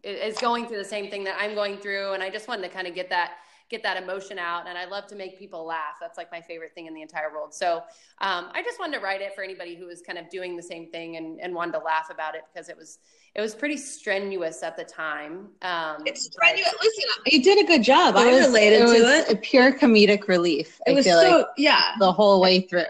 is 0.05 0.39
going 0.39 0.69
through 0.69 0.79
the 0.79 0.85
same 0.85 1.11
thing 1.11 1.25
that 1.25 1.37
i'm 1.41 1.57
going 1.57 1.77
through 1.77 2.13
and 2.13 2.23
i 2.23 2.31
just 2.31 2.47
wanted 2.47 2.63
to 2.63 2.69
kind 2.69 2.87
of 2.87 2.95
get 2.95 3.11
that 3.11 3.33
get 3.69 3.83
that 3.83 4.01
emotion 4.01 4.39
out. 4.39 4.69
And 4.69 4.79
I 4.79 4.85
love 4.85 5.07
to 5.09 5.17
make 5.17 5.39
people 5.39 5.67
laugh. 5.67 5.95
That's 6.01 6.17
like 6.17 6.31
my 6.31 6.41
favorite 6.41 6.73
thing 6.75 6.87
in 6.87 6.95
the 6.95 7.03
entire 7.03 7.33
world. 7.33 7.53
So 7.53 7.79
um, 8.21 8.49
I 8.53 8.63
just 8.65 8.79
wanted 8.79 8.99
to 8.99 9.05
write 9.05 9.21
it 9.21 9.35
for 9.35 9.43
anybody 9.43 9.75
who 9.75 9.87
was 9.87 10.03
kind 10.03 10.19
of 10.19 10.31
doing 10.31 10.57
the 10.57 10.63
same 10.63 10.91
thing 10.91 11.17
and, 11.17 11.41
and 11.41 11.55
wanted 11.55 11.73
to 11.73 11.79
laugh 11.79 12.09
about 12.11 12.35
it 12.35 12.43
because 12.53 12.69
it 12.69 12.77
was 12.77 12.99
it 13.37 13.41
was 13.43 13.55
pretty 13.55 13.77
strenuous 13.77 14.63
at 14.63 14.77
the 14.77 14.85
time. 14.85 15.49
Um, 15.61 16.03
it's 16.07 16.25
strenuous. 16.25 16.71
But, 16.73 16.83
Listen, 16.83 17.05
you 17.27 17.43
did 17.43 17.63
a 17.63 17.67
good 17.67 17.83
job. 17.83 18.17
I 18.17 18.33
was, 18.33 18.47
related 18.47 18.83
it 18.83 18.87
to 18.87 19.19
it. 19.19 19.33
A 19.33 19.37
pure 19.37 19.79
comedic 19.79 20.27
relief. 20.27 20.81
It 20.87 20.93
I 20.93 20.95
was 20.95 21.05
feel 21.05 21.21
so 21.21 21.39
like 21.39 21.47
yeah 21.59 21.93
the 21.99 22.11
whole 22.11 22.41
way 22.41 22.63
through 22.63 22.85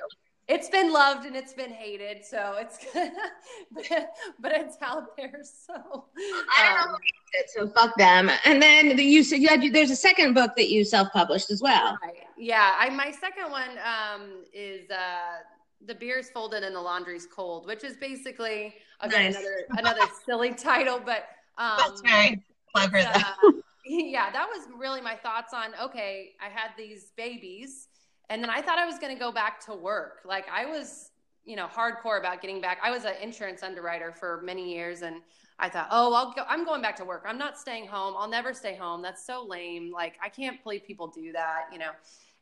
it's 0.48 0.68
been 0.68 0.92
loved 0.92 1.26
and 1.26 1.34
it's 1.34 1.52
been 1.52 1.72
hated, 1.72 2.24
so 2.24 2.54
it's 2.58 2.78
but, 3.72 4.14
but 4.38 4.52
it's 4.52 4.76
out 4.80 5.16
there. 5.16 5.40
So 5.42 5.74
I 5.74 6.68
don't 6.68 6.82
um, 6.84 6.92
know 6.92 6.98
it, 7.32 7.50
so 7.50 7.68
fuck 7.68 7.96
them. 7.96 8.30
And 8.44 8.62
then 8.62 8.96
the, 8.96 9.02
you 9.02 9.24
said 9.24 9.40
you 9.40 9.48
had 9.48 9.60
there's 9.74 9.90
a 9.90 9.96
second 9.96 10.34
book 10.34 10.52
that 10.56 10.70
you 10.70 10.84
self 10.84 11.12
published 11.12 11.50
as 11.50 11.60
well. 11.60 11.98
Right. 12.02 12.14
Yeah, 12.38 12.76
I, 12.78 12.90
my 12.90 13.10
second 13.10 13.50
one 13.50 13.70
um, 13.78 14.44
is 14.52 14.88
uh, 14.90 15.38
the 15.84 15.94
beer's 15.96 16.30
folded 16.30 16.62
and 16.62 16.76
the 16.76 16.80
laundry's 16.80 17.26
cold, 17.26 17.66
which 17.66 17.82
is 17.82 17.96
basically 17.96 18.76
again 19.00 19.32
nice. 19.32 19.36
another 19.36 19.66
another 19.78 20.12
silly 20.24 20.54
title, 20.54 21.00
but 21.04 21.26
um, 21.58 21.78
that's 21.78 22.00
very 22.00 22.42
clever. 22.74 22.98
Uh, 22.98 23.22
yeah, 23.86 24.30
that 24.30 24.46
was 24.48 24.68
really 24.76 25.00
my 25.00 25.14
thoughts 25.14 25.52
on. 25.54 25.70
Okay, 25.82 26.32
I 26.40 26.48
had 26.48 26.70
these 26.76 27.12
babies 27.16 27.88
and 28.28 28.42
then 28.42 28.50
I 28.50 28.60
thought 28.60 28.78
I 28.78 28.86
was 28.86 28.98
going 28.98 29.14
to 29.14 29.18
go 29.18 29.30
back 29.30 29.64
to 29.66 29.74
work. 29.74 30.20
Like 30.24 30.46
I 30.52 30.66
was, 30.66 31.10
you 31.44 31.56
know, 31.56 31.66
hardcore 31.66 32.18
about 32.18 32.42
getting 32.42 32.60
back. 32.60 32.78
I 32.82 32.90
was 32.90 33.04
an 33.04 33.14
insurance 33.22 33.62
underwriter 33.62 34.12
for 34.12 34.42
many 34.44 34.74
years 34.74 35.02
and 35.02 35.16
I 35.58 35.68
thought, 35.68 35.88
"Oh, 35.90 36.12
I'll 36.12 36.32
go 36.32 36.42
I'm 36.48 36.64
going 36.64 36.82
back 36.82 36.96
to 36.96 37.04
work. 37.04 37.24
I'm 37.26 37.38
not 37.38 37.58
staying 37.58 37.86
home. 37.86 38.14
I'll 38.16 38.28
never 38.28 38.52
stay 38.52 38.74
home. 38.74 39.00
That's 39.00 39.24
so 39.24 39.46
lame. 39.46 39.90
Like 39.92 40.16
I 40.22 40.28
can't 40.28 40.62
believe 40.62 40.84
people 40.84 41.06
do 41.06 41.32
that, 41.32 41.66
you 41.72 41.78
know." 41.78 41.92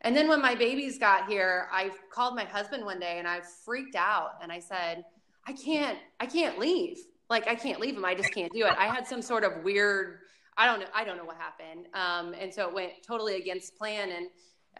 And 0.00 0.14
then 0.16 0.28
when 0.28 0.42
my 0.42 0.54
babies 0.54 0.98
got 0.98 1.28
here, 1.28 1.68
I 1.72 1.90
called 2.10 2.34
my 2.34 2.44
husband 2.44 2.84
one 2.84 3.00
day 3.00 3.18
and 3.18 3.28
I 3.28 3.40
freaked 3.64 3.94
out 3.94 4.32
and 4.42 4.52
I 4.52 4.58
said, 4.58 5.04
"I 5.46 5.52
can't 5.52 5.98
I 6.20 6.26
can't 6.26 6.58
leave. 6.58 6.98
Like 7.30 7.48
I 7.48 7.54
can't 7.54 7.80
leave 7.80 7.96
him. 7.96 8.04
I 8.04 8.14
just 8.14 8.32
can't 8.32 8.52
do 8.52 8.66
it." 8.66 8.74
I 8.78 8.86
had 8.86 9.06
some 9.06 9.22
sort 9.22 9.44
of 9.44 9.64
weird 9.64 10.18
I 10.56 10.66
don't 10.66 10.80
know 10.80 10.86
I 10.94 11.04
don't 11.04 11.16
know 11.16 11.24
what 11.24 11.36
happened. 11.36 11.86
Um, 11.94 12.34
and 12.38 12.52
so 12.52 12.68
it 12.68 12.74
went 12.74 12.92
totally 13.06 13.36
against 13.36 13.76
plan 13.76 14.10
and 14.10 14.28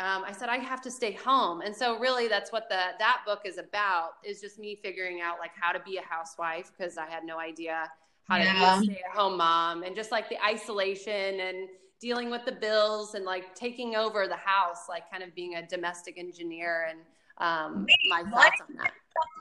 um, 0.01 0.25
I 0.27 0.33
said 0.33 0.49
I 0.49 0.57
have 0.57 0.81
to 0.83 0.91
stay 0.91 1.13
home, 1.13 1.61
and 1.61 1.75
so 1.75 2.01
really 2.01 2.27
that's 2.27 2.51
what 2.51 2.69
the 2.69 2.81
that 2.99 3.19
book 3.25 3.43
is 3.45 3.59
about 3.59 4.15
is 4.25 4.41
just 4.41 4.59
me 4.59 4.75
figuring 4.83 5.21
out 5.21 5.39
like 5.39 5.53
how 5.55 5.71
to 5.71 5.79
be 5.85 5.99
a 5.99 6.03
housewife 6.03 6.73
because 6.77 6.99
I 6.99 7.07
had 7.07 7.23
no 7.25 7.39
idea 7.39 7.89
how 8.29 8.39
yeah. 8.39 8.75
to 8.75 8.81
be 8.81 8.89
a 8.89 8.95
stay 8.95 9.03
at 9.09 9.17
home 9.17 9.37
mom 9.37 9.85
and 9.85 9.95
just 9.95 10.11
like 10.11 10.29
the 10.29 10.43
isolation 10.45 11.39
and 11.39 11.69
dealing 12.01 12.29
with 12.29 12.45
the 12.45 12.53
bills 12.53 13.15
and 13.15 13.25
like 13.25 13.55
taking 13.55 13.95
over 13.95 14.27
the 14.27 14.37
house, 14.37 14.89
like 14.89 15.09
kind 15.11 15.23
of 15.23 15.33
being 15.35 15.55
a 15.55 15.67
domestic 15.67 16.19
engineer 16.19 16.89
and 16.91 16.99
um, 17.39 17.87
my 18.09 18.23
thoughts 18.23 18.61
on 18.69 18.77
that. 18.77 18.93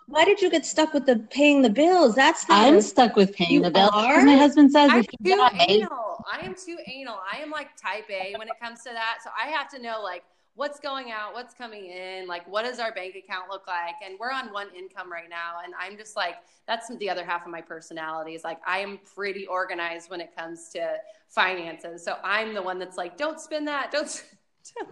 Why 0.07 0.25
did 0.25 0.41
you 0.41 0.51
get 0.51 0.65
stuck 0.65 0.93
with 0.93 1.05
the 1.05 1.17
paying 1.31 1.61
the 1.61 1.69
bills? 1.69 2.15
That's 2.15 2.47
not 2.47 2.67
I'm 2.67 2.81
stuck 2.81 3.15
with 3.15 3.33
paying 3.33 3.61
the 3.61 3.71
bills. 3.71 3.91
My 3.93 4.35
husband 4.35 4.71
says 4.71 4.91
I'm 4.91 5.03
too 5.03 5.47
anal. 5.67 6.23
I 6.31 6.45
am 6.45 6.53
too 6.53 6.77
anal. 6.85 7.17
I 7.31 7.37
am 7.37 7.49
like 7.49 7.75
type 7.77 8.09
A 8.09 8.35
when 8.37 8.47
it 8.47 8.59
comes 8.61 8.83
to 8.83 8.89
that. 8.91 9.19
So 9.23 9.29
I 9.35 9.49
have 9.49 9.69
to 9.71 9.81
know 9.81 10.01
like 10.03 10.23
what's 10.55 10.79
going 10.79 11.11
out, 11.11 11.33
what's 11.33 11.53
coming 11.55 11.85
in, 11.85 12.27
like 12.27 12.47
what 12.47 12.63
does 12.63 12.79
our 12.79 12.93
bank 12.93 13.15
account 13.15 13.49
look 13.49 13.65
like? 13.65 13.95
And 14.05 14.19
we're 14.19 14.31
on 14.31 14.53
one 14.53 14.67
income 14.77 15.11
right 15.11 15.29
now. 15.29 15.61
And 15.63 15.73
I'm 15.79 15.97
just 15.97 16.15
like, 16.15 16.35
that's 16.67 16.95
the 16.97 17.09
other 17.09 17.25
half 17.25 17.45
of 17.45 17.51
my 17.51 17.61
personality 17.61 18.35
is 18.35 18.43
like, 18.43 18.59
I 18.67 18.79
am 18.79 18.99
pretty 19.15 19.47
organized 19.47 20.11
when 20.11 20.21
it 20.21 20.35
comes 20.35 20.69
to 20.69 20.97
finances. 21.27 22.03
So 22.03 22.17
I'm 22.23 22.53
the 22.53 22.61
one 22.61 22.77
that's 22.77 22.97
like, 22.97 23.17
don't 23.17 23.39
spend 23.39 23.67
that. 23.67 23.91
Don't. 23.91 24.23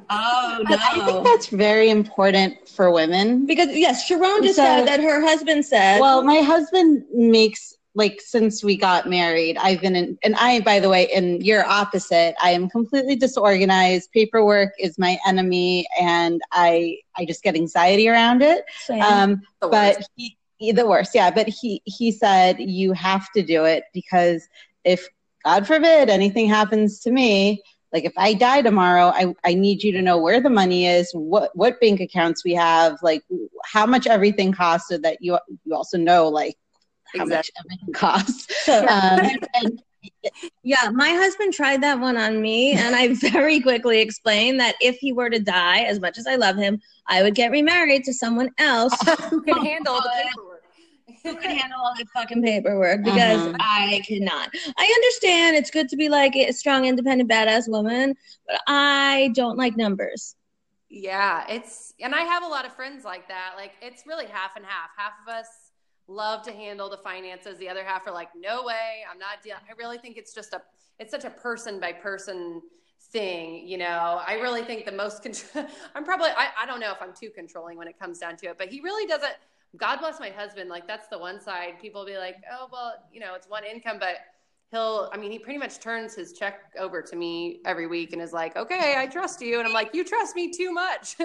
Oh 0.10 0.64
no! 0.68 0.76
I 0.80 1.06
think 1.06 1.24
that's 1.24 1.48
very 1.48 1.90
important 1.90 2.68
for 2.68 2.92
women. 2.92 3.46
Because 3.46 3.70
yes, 3.76 4.06
Sharon 4.06 4.44
just 4.44 4.56
So- 4.58 4.64
said 4.64 4.88
that 4.88 5.00
her 5.00 5.22
husband 5.22 5.66
said. 5.66 6.00
Well, 6.00 6.24
my 6.24 6.40
husband 6.40 7.06
makes 7.14 7.76
like 7.94 8.22
since 8.22 8.64
we 8.64 8.78
got 8.78 9.10
married, 9.10 9.58
I've 9.58 9.82
been 9.82 9.96
in, 9.98 10.18
and 10.24 10.36
I, 10.36 10.62
by 10.62 10.80
the 10.80 10.88
way, 10.90 11.12
and 11.14 11.44
you're 11.46 11.66
opposite. 11.66 12.36
I 12.42 12.52
am 12.52 12.70
completely 12.70 13.16
disorganized. 13.18 14.12
Paperwork 14.14 14.72
is 14.80 14.98
my 14.98 15.18
enemy, 15.28 15.86
and 16.00 16.42
I, 16.54 16.98
I 17.18 17.26
just 17.26 17.44
get 17.44 17.56
anxiety 17.56 18.08
around 18.08 18.44
it. 18.44 18.64
Same. 18.86 19.02
Um, 19.02 19.42
The 19.62 19.68
but 19.68 19.96
worst. 19.98 20.10
he, 20.16 20.38
he- 20.58 20.72
the 20.72 20.88
worst, 20.88 21.12
yeah. 21.14 21.32
But 21.32 21.50
he, 21.50 21.82
he 21.86 22.12
said 22.14 22.60
you 22.60 22.94
have 22.94 23.30
to 23.34 23.44
do 23.44 23.66
it 23.66 23.84
because 23.94 24.48
if 24.86 25.06
God 25.44 25.68
forbid 25.68 26.10
anything 26.10 26.48
happens 26.48 27.00
to 27.02 27.12
me, 27.12 27.62
like 27.94 28.06
if 28.06 28.14
I 28.18 28.34
die 28.34 28.62
tomorrow, 28.62 29.08
I, 29.14 29.34
I 29.44 29.54
need 29.54 29.84
you 29.84 29.92
to 29.94 30.02
know 30.02 30.18
where 30.18 30.40
the 30.42 30.50
money 30.50 30.86
is, 30.88 31.12
what 31.14 31.56
what 31.56 31.80
bank 31.82 32.00
accounts 32.00 32.44
we 32.44 32.54
have, 32.54 32.98
like 33.02 33.24
how 33.66 33.86
much 33.86 34.08
everything 34.08 34.52
costs, 34.54 34.88
so 34.90 34.98
that 35.00 35.18
you 35.22 35.38
you 35.66 35.76
also 35.76 35.98
know 35.98 36.28
like 36.30 36.56
how 37.18 37.26
much 37.26 37.52
everything 37.60 37.94
costs. 37.94 38.48
So- 38.66 38.88
Um, 38.88 39.20
and 39.56 39.82
Yeah, 40.64 40.90
my 40.94 41.10
husband 41.10 41.54
tried 41.54 41.82
that 41.84 42.00
one 42.00 42.18
on 42.18 42.42
me, 42.42 42.74
and 42.74 42.96
I 42.96 43.14
very 43.32 43.60
quickly 43.60 44.00
explained 44.02 44.60
that 44.60 44.76
if 44.82 44.96
he 44.98 45.12
were 45.14 45.30
to 45.30 45.40
die, 45.40 45.82
as 45.82 46.00
much 46.00 46.18
as 46.18 46.26
I 46.28 46.36
love 46.36 46.56
him, 46.58 46.80
I 47.08 47.22
would 47.24 47.36
get 47.36 47.52
remarried 47.52 48.04
to 48.06 48.14
someone 48.14 48.50
else 48.58 48.94
Who 49.30 49.42
can 49.42 49.58
handle 49.58 49.96
the 49.96 50.10
paperwork? 50.24 50.51
Who 51.24 51.36
could 51.36 51.52
handle 51.52 51.80
all 51.80 51.94
the 51.98 52.06
fucking 52.14 52.42
paperwork 52.44 53.04
because 53.04 53.48
Uh-huh. 53.48 53.58
I 53.60 54.02
cannot. 54.08 54.50
I 54.78 54.86
understand 54.96 55.56
it's 55.56 55.72
good 55.72 55.90
to 55.90 55.96
be 55.98 56.10
like 56.10 56.36
a 56.36 56.52
strong, 56.52 56.86
independent, 56.86 57.30
badass 57.30 57.70
woman, 57.70 58.16
but 58.48 58.62
I 58.68 59.32
don't 59.36 59.58
like 59.58 59.78
numbers. 59.78 60.36
Yeah, 60.90 61.46
it's 61.48 61.94
and 62.02 62.14
I 62.14 62.22
have 62.22 62.44
a 62.44 62.48
lot 62.48 62.66
of 62.66 62.76
friends 62.76 63.06
like 63.06 63.28
that. 63.30 63.54
Like 63.56 63.74
it's 63.82 64.04
really 64.06 64.26
half 64.26 64.56
and 64.58 64.66
half. 64.66 64.90
Half 64.98 65.14
of 65.26 65.34
us 65.34 65.48
love 66.08 66.44
to 66.44 66.52
handle 66.52 66.90
the 66.90 66.98
finances. 66.98 67.58
The 67.60 67.70
other 67.70 67.84
half 67.86 68.06
are 68.08 68.12
like, 68.14 68.30
no 68.36 68.64
way, 68.66 69.04
I'm 69.10 69.18
not 69.18 69.42
dealing. 69.42 69.62
I 69.70 69.74
really 69.78 69.98
think 69.98 70.18
it's 70.18 70.34
just 70.34 70.54
a 70.54 70.62
it's 71.00 71.12
such 71.12 71.24
a 71.24 71.30
person 71.30 71.80
by 71.80 71.94
person 71.94 72.62
thing, 73.14 73.66
you 73.68 73.78
know. 73.78 74.22
I 74.28 74.34
really 74.36 74.64
think 74.64 74.86
the 74.86 74.92
most 74.92 75.24
control 75.24 75.66
I'm 75.96 76.04
probably 76.04 76.30
I, 76.32 76.50
I 76.62 76.66
don't 76.66 76.82
know 76.82 76.92
if 76.92 77.02
I'm 77.02 77.14
too 77.18 77.30
controlling 77.30 77.78
when 77.78 77.88
it 77.88 77.98
comes 77.98 78.20
down 78.20 78.36
to 78.38 78.48
it, 78.48 78.58
but 78.58 78.68
he 78.68 78.82
really 78.82 79.08
doesn't 79.08 79.34
God 79.78 80.00
bless 80.00 80.20
my 80.20 80.30
husband, 80.30 80.70
like 80.70 80.88
that's 80.88 81.08
the 81.08 81.18
one 81.18 81.40
side. 81.40 81.80
People 81.82 82.06
be 82.06 82.18
like, 82.18 82.36
Oh, 82.52 82.68
well, 82.72 82.94
you 83.12 83.20
know, 83.20 83.36
it's 83.36 83.48
one 83.48 83.64
income, 83.64 83.98
but 84.00 84.18
he'll 84.72 85.10
i 85.14 85.18
mean 85.18 85.32
he 85.32 85.38
pretty 85.38 85.60
much 85.60 85.80
turns 85.80 86.16
his 86.16 86.32
check 86.32 86.72
over 86.80 87.02
to 87.02 87.16
me 87.16 87.60
every 87.66 87.88
week 87.88 88.14
and 88.14 88.22
is 88.22 88.32
like 88.32 88.56
okay 88.56 88.96
i 88.98 89.06
trust 89.06 89.42
you 89.42 89.60
and 89.60 89.68
i'm 89.68 89.74
like 89.74 89.90
you 89.94 90.04
trust 90.04 90.34
me 90.36 90.50
too 90.50 90.72
much 90.72 91.16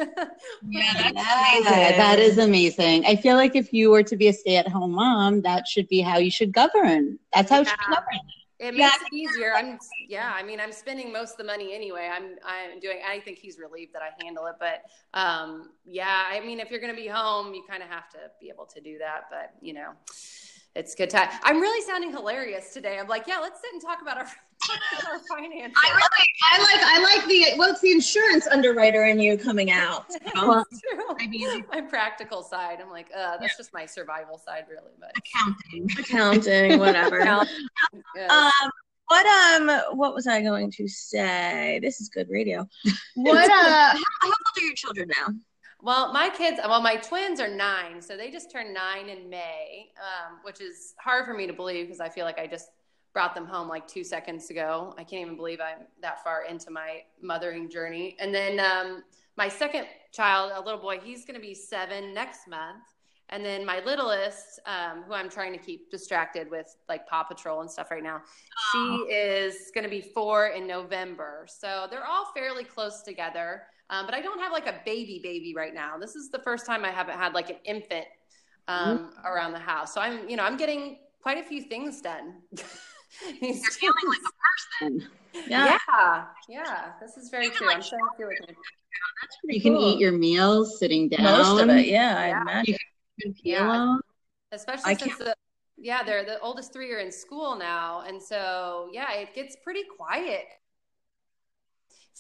Yeah, 0.69 1.59
yeah, 1.61 1.97
that 1.97 2.19
is 2.19 2.39
amazing. 2.39 3.07
I 3.07 3.17
feel 3.17 3.37
like 3.37 3.55
if 3.57 3.73
you 3.73 3.91
were 3.91 4.03
to 4.03 4.17
be 4.17 4.29
a 4.29 4.33
stay-at-home 4.33 4.93
mom, 4.93 5.43
that 5.43 5.67
should 5.67 5.89
be 5.89 6.01
how 6.01 6.19
you 6.19 6.31
should 6.31 6.53
govern. 6.53 7.19
That's 7.35 7.51
how 7.51 7.61
it 7.61 7.69
should 7.69 7.79
govern. 7.89 8.21
It 8.59 8.75
Yeah. 8.75 8.87
makes 8.91 9.03
it 9.03 9.13
easier 9.13 9.53
i'm 9.55 9.79
yeah 10.09 10.33
i 10.35 10.43
mean 10.43 10.61
i'm 10.61 10.73
spending 10.73 11.13
most 11.13 11.33
of 11.33 11.37
the 11.39 11.45
money 11.45 11.75
anyway 11.75 12.09
i'm 12.13 12.37
i'm 12.45 12.81
doing 12.81 12.99
i 13.09 13.21
think 13.21 13.39
he's 13.39 13.59
relieved 13.59 13.93
that 13.93 14.03
i 14.03 14.11
handle 14.25 14.47
it 14.47 14.55
but 14.59 14.83
um 15.15 15.71
yeah 15.85 16.25
i 16.31 16.41
mean 16.41 16.61
if 16.61 16.71
you're 16.71 16.81
going 16.81 16.95
to 16.95 17.01
be 17.01 17.09
home 17.09 17.53
you 17.55 17.63
kind 17.69 17.83
of 17.83 17.89
have 17.89 18.09
to 18.09 18.19
be 18.41 18.49
able 18.49 18.65
to 18.67 18.81
do 18.81 18.99
that 18.99 19.25
but 19.31 19.53
you 19.61 19.75
know 19.75 19.91
it's 20.77 20.95
good 20.95 21.11
time 21.11 21.29
i'm 21.43 21.61
really 21.61 21.85
sounding 21.85 22.11
hilarious 22.11 22.73
today 22.73 22.99
i'm 22.99 23.09
like 23.09 23.27
yeah 23.27 23.39
let's 23.41 23.61
sit 23.61 23.73
and 23.73 23.83
talk 23.83 24.03
about 24.03 24.19
our, 24.19 24.25
our 25.11 25.19
finances 25.29 25.77
I 25.85 25.93
like, 25.93 26.03
I 26.53 26.59
like, 26.59 26.83
I 26.83 27.17
like 27.17 27.27
the 27.27 27.59
what's 27.59 27.81
the 27.81 27.93
insurance 27.93 28.47
underwriter 28.47 29.07
in 29.07 29.19
you 29.19 29.37
coming 29.39 29.71
out. 29.71 30.05
you 30.11 30.35
know? 30.35 30.65
It's 30.71 30.81
true. 30.81 31.17
I 31.19 31.27
mean- 31.27 31.65
my 31.73 31.81
practical 31.81 32.43
side 32.43 32.81
i'm 32.81 32.91
like 32.91 33.09
uh 33.17 33.39
that's 33.39 33.57
just 33.57 33.73
my 33.73 33.87
survival 33.87 34.39
side 34.39 34.65
really 34.71 34.93
but 35.01 35.13
Accounting. 35.17 35.91
Accounting, 35.99 36.79
whatever. 36.79 37.21
Yeah. 38.15 38.51
Um, 38.57 38.71
what 39.09 39.27
um, 39.27 39.97
what 39.97 40.15
was 40.15 40.27
I 40.27 40.43
going 40.43 40.71
to 40.73 40.89
say? 40.89 41.79
This 41.81 42.01
is 42.01 42.09
good 42.09 42.29
radio. 42.29 42.67
What 43.15 43.49
uh, 43.49 43.53
how, 43.55 43.95
how 43.95 44.27
old 44.29 44.35
are 44.57 44.63
your 44.63 44.75
children 44.75 45.09
now? 45.17 45.33
Well, 45.87 46.13
my 46.13 46.31
kids, 46.31 46.59
well, 46.65 46.83
my 46.83 46.97
twins 46.97 47.39
are 47.39 47.47
nine, 47.47 48.03
so 48.03 48.17
they 48.17 48.29
just 48.29 48.51
turned 48.51 48.75
nine 48.75 49.09
in 49.09 49.31
May, 49.31 49.93
um, 49.99 50.41
which 50.43 50.61
is 50.61 50.95
hard 50.99 51.25
for 51.25 51.33
me 51.33 51.47
to 51.47 51.53
believe 51.53 51.87
because 51.87 52.01
I 52.01 52.09
feel 52.09 52.25
like 52.25 52.41
I 52.41 52.49
just 52.49 52.71
brought 53.13 53.37
them 53.37 53.47
home 53.47 53.69
like 53.69 53.87
two 53.87 54.03
seconds 54.03 54.51
ago. 54.51 54.97
I 54.99 55.05
can't 55.05 55.23
even 55.23 55.37
believe 55.37 55.61
I'm 55.61 55.87
that 56.03 56.25
far 56.25 56.43
into 56.43 56.73
my 56.73 57.03
mothering 57.23 57.71
journey. 57.71 58.17
And 58.19 58.35
then 58.35 58.59
um, 58.59 59.05
my 59.37 59.49
second 59.49 59.87
child, 60.11 60.51
a 60.57 60.61
little 60.61 60.81
boy, 60.81 60.99
he's 60.99 61.25
going 61.25 61.37
to 61.37 61.41
be 61.41 61.55
seven 61.55 62.13
next 62.13 62.49
month. 62.49 62.83
And 63.29 63.45
then 63.45 63.65
my 63.65 63.79
littlest, 63.85 64.59
um, 64.67 65.05
who 65.07 65.15
I'm 65.15 65.31
trying 65.31 65.53
to 65.53 65.59
keep 65.59 65.89
distracted 65.89 66.51
with 66.51 66.67
like 66.89 67.07
Paw 67.07 67.23
Patrol 67.23 67.61
and 67.61 67.71
stuff 67.71 67.93
right 67.93 68.03
now, 68.03 68.23
she 68.73 68.79
is 69.09 69.71
going 69.73 69.85
to 69.85 69.91
be 69.91 70.01
four 70.01 70.49
in 70.49 70.67
November. 70.67 71.47
So 71.49 71.87
they're 71.89 72.07
all 72.07 72.33
fairly 72.35 72.65
close 72.65 73.03
together. 73.03 73.63
Um, 73.91 74.07
but 74.07 74.15
I 74.15 74.21
don't 74.21 74.41
have 74.41 74.53
like 74.53 74.67
a 74.67 74.81
baby 74.85 75.21
baby 75.23 75.55
right 75.55 75.73
now. 75.75 75.97
This 75.99 76.17
is 76.17 76.31
the 76.31 76.41
first 76.41 76.67
time 76.67 76.85
I 76.85 76.91
haven't 76.91 77.19
had 77.19 77.35
like 77.35 77.51
an 77.51 77.57
infant 77.65 78.07
um, 78.69 79.11
around 79.25 79.53
the 79.53 79.59
house. 79.61 79.95
So 79.95 80.01
I'm, 80.01 80.29
you 80.29 80.37
know, 80.37 80.43
I'm 80.45 80.57
getting 80.57 80.99
quite 81.23 81.39
a 81.39 81.43
few 81.45 81.63
things 81.63 82.01
done. 82.01 82.35
These 83.41 83.63
You're 83.63 83.71
feeling 83.73 83.95
like 84.09 84.19
a 84.21 84.85
person. 84.85 85.09
Yeah. 85.49 85.77
yeah, 85.87 86.25
yeah, 86.49 86.93
this 86.99 87.19
is 87.19 87.29
very 87.29 87.51
true. 87.51 87.69
I'm 87.71 87.83
starting 87.83 88.09
to 88.11 88.17
feel 88.17 88.29
like 88.29 88.41
I'm- 88.49 88.57
You 89.45 89.61
can 89.61 89.75
Cool. 89.75 89.83
eat 89.83 89.99
your 90.01 90.13
meals 90.13 90.79
sitting 90.79 91.11
down. 91.11 91.25
Most 91.25 91.63
of 91.63 91.69
it, 91.69 91.89
yeah, 91.89 92.17
I 92.17 92.29
Yeah. 92.29 92.41
imagine. 92.41 92.75
You 93.19 93.23
can 93.23 93.35
pee 93.35 93.51
Yeah. 93.51 93.97
especially 94.53 94.93
I 94.93 94.95
since 94.95 95.19
the 95.19 95.35
yeah, 95.77 96.03
they're 96.03 96.25
the 96.25 96.41
oldest 96.41 96.73
three 96.73 96.91
are 96.93 96.99
in 96.99 97.13
school 97.13 97.55
now, 97.57 98.01
and 98.01 98.21
so 98.21 98.89
yeah, 98.93 99.13
it 99.13 99.35
gets 99.35 99.57
pretty 99.63 99.83
quiet. 99.85 100.47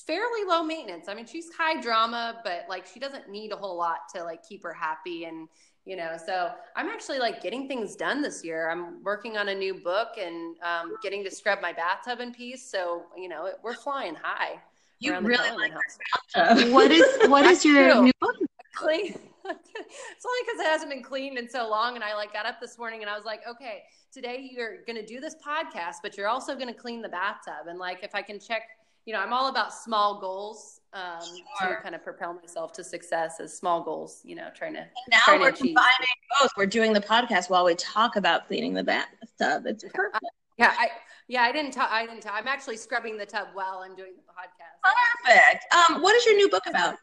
Fairly 0.07 0.45
low 0.47 0.63
maintenance. 0.63 1.09
I 1.09 1.15
mean, 1.15 1.27
she's 1.27 1.49
high 1.57 1.81
drama, 1.81 2.41
but 2.45 2.67
like 2.69 2.87
she 2.87 3.01
doesn't 3.01 3.31
need 3.31 3.53
a 3.53 3.57
whole 3.57 3.77
lot 3.77 4.01
to 4.15 4.23
like 4.23 4.47
keep 4.47 4.63
her 4.63 4.73
happy 4.73 5.25
and 5.25 5.49
you 5.85 5.97
know. 5.97 6.17
So 6.25 6.51
I'm 6.75 6.89
actually 6.89 7.19
like 7.19 7.43
getting 7.43 7.67
things 7.67 7.97
done 7.97 8.21
this 8.21 8.45
year. 8.45 8.71
I'm 8.71 9.03
working 9.03 9.37
on 9.39 9.49
a 9.49 9.55
new 9.55 9.75
book 9.75 10.19
and 10.19 10.57
um, 10.63 10.93
getting 11.03 11.25
to 11.25 11.31
scrub 11.31 11.61
my 11.63 11.73
bathtub 11.73 12.21
in 12.21 12.35
peace. 12.35 12.71
So 12.71 13.05
you 13.17 13.29
know, 13.29 13.47
it, 13.47 13.57
we're 13.63 13.75
flying 13.75 14.15
high. 14.21 14.61
You 14.99 15.19
really 15.21 15.37
Cullinan 15.37 15.57
like 15.57 15.73
house. 15.73 16.65
What 16.71 16.91
is 16.91 17.29
what 17.29 17.45
is 17.47 17.65
your 17.65 17.95
do. 17.95 18.03
new 18.03 18.13
book? 18.21 18.37
clean. 18.77 19.19
it's 19.45 20.27
only 20.27 20.41
because 20.45 20.61
it 20.61 20.67
hasn't 20.67 20.91
been 20.91 21.03
cleaned 21.03 21.39
in 21.39 21.49
so 21.49 21.69
long. 21.69 21.95
And 21.95 22.05
I 22.05 22.15
like 22.15 22.33
got 22.33 22.47
up 22.47 22.61
this 22.61 22.79
morning 22.79 23.01
and 23.01 23.11
I 23.11 23.17
was 23.17 23.25
like, 23.25 23.41
okay, 23.49 23.83
today 24.13 24.49
you're 24.53 24.85
going 24.87 24.97
to 24.97 25.07
do 25.07 25.21
this 25.21 25.35
podcast, 25.45 25.97
but 26.03 26.17
you're 26.17 26.29
also 26.29 26.55
going 26.55 26.69
to 26.69 26.75
clean 26.75 27.03
the 27.03 27.09
bathtub. 27.09 27.67
And 27.69 27.79
like, 27.79 28.03
if 28.03 28.15
I 28.15 28.23
can 28.23 28.39
check, 28.39 28.63
you 29.07 29.13
know, 29.13 29.21
I'm 29.21 29.33
all 29.33 29.49
about 29.49 29.73
small 29.73 30.21
goals 30.21 30.81
um, 30.93 31.23
to 31.61 31.77
kind 31.81 31.95
of 31.95 32.03
propel 32.03 32.35
myself 32.35 32.73
to 32.73 32.85
success 32.85 33.39
as 33.39 33.57
small 33.57 33.81
goals, 33.83 34.21
you 34.25 34.35
know, 34.35 34.49
trying 34.55 34.75
to. 34.75 34.85
Now 35.09 35.19
Trying 35.25 35.41
we're 35.41 35.49
achieve. 35.51 35.77
combining 35.77 36.17
both. 36.41 36.51
We're 36.57 36.67
doing 36.67 36.93
the 36.93 37.01
podcast 37.01 37.49
while 37.49 37.65
we 37.65 37.77
talk 37.77 38.17
about 38.17 38.49
cleaning 38.49 38.75
the 38.75 38.83
bathtub. 38.83 39.65
It's 39.67 39.85
perfect. 39.95 40.25
Yeah. 40.59 40.75
I, 40.77 40.89
yeah, 41.29 41.43
I 41.43 41.53
didn't 41.53 41.71
talk. 41.71 41.89
I 41.91 42.05
didn't 42.05 42.23
talk. 42.23 42.35
I'm 42.35 42.49
actually 42.49 42.77
scrubbing 42.77 43.17
the 43.17 43.27
tub 43.27 43.49
while 43.55 43.83
I'm 43.85 43.95
doing 43.95 44.13
the 44.17 44.33
podcast. 44.33 45.25
Perfect. 45.25 45.65
Um, 45.73 46.03
what 46.03 46.17
is 46.17 46.27
your 46.27 46.35
new 46.35 46.49
book 46.49 46.65
about? 46.67 46.97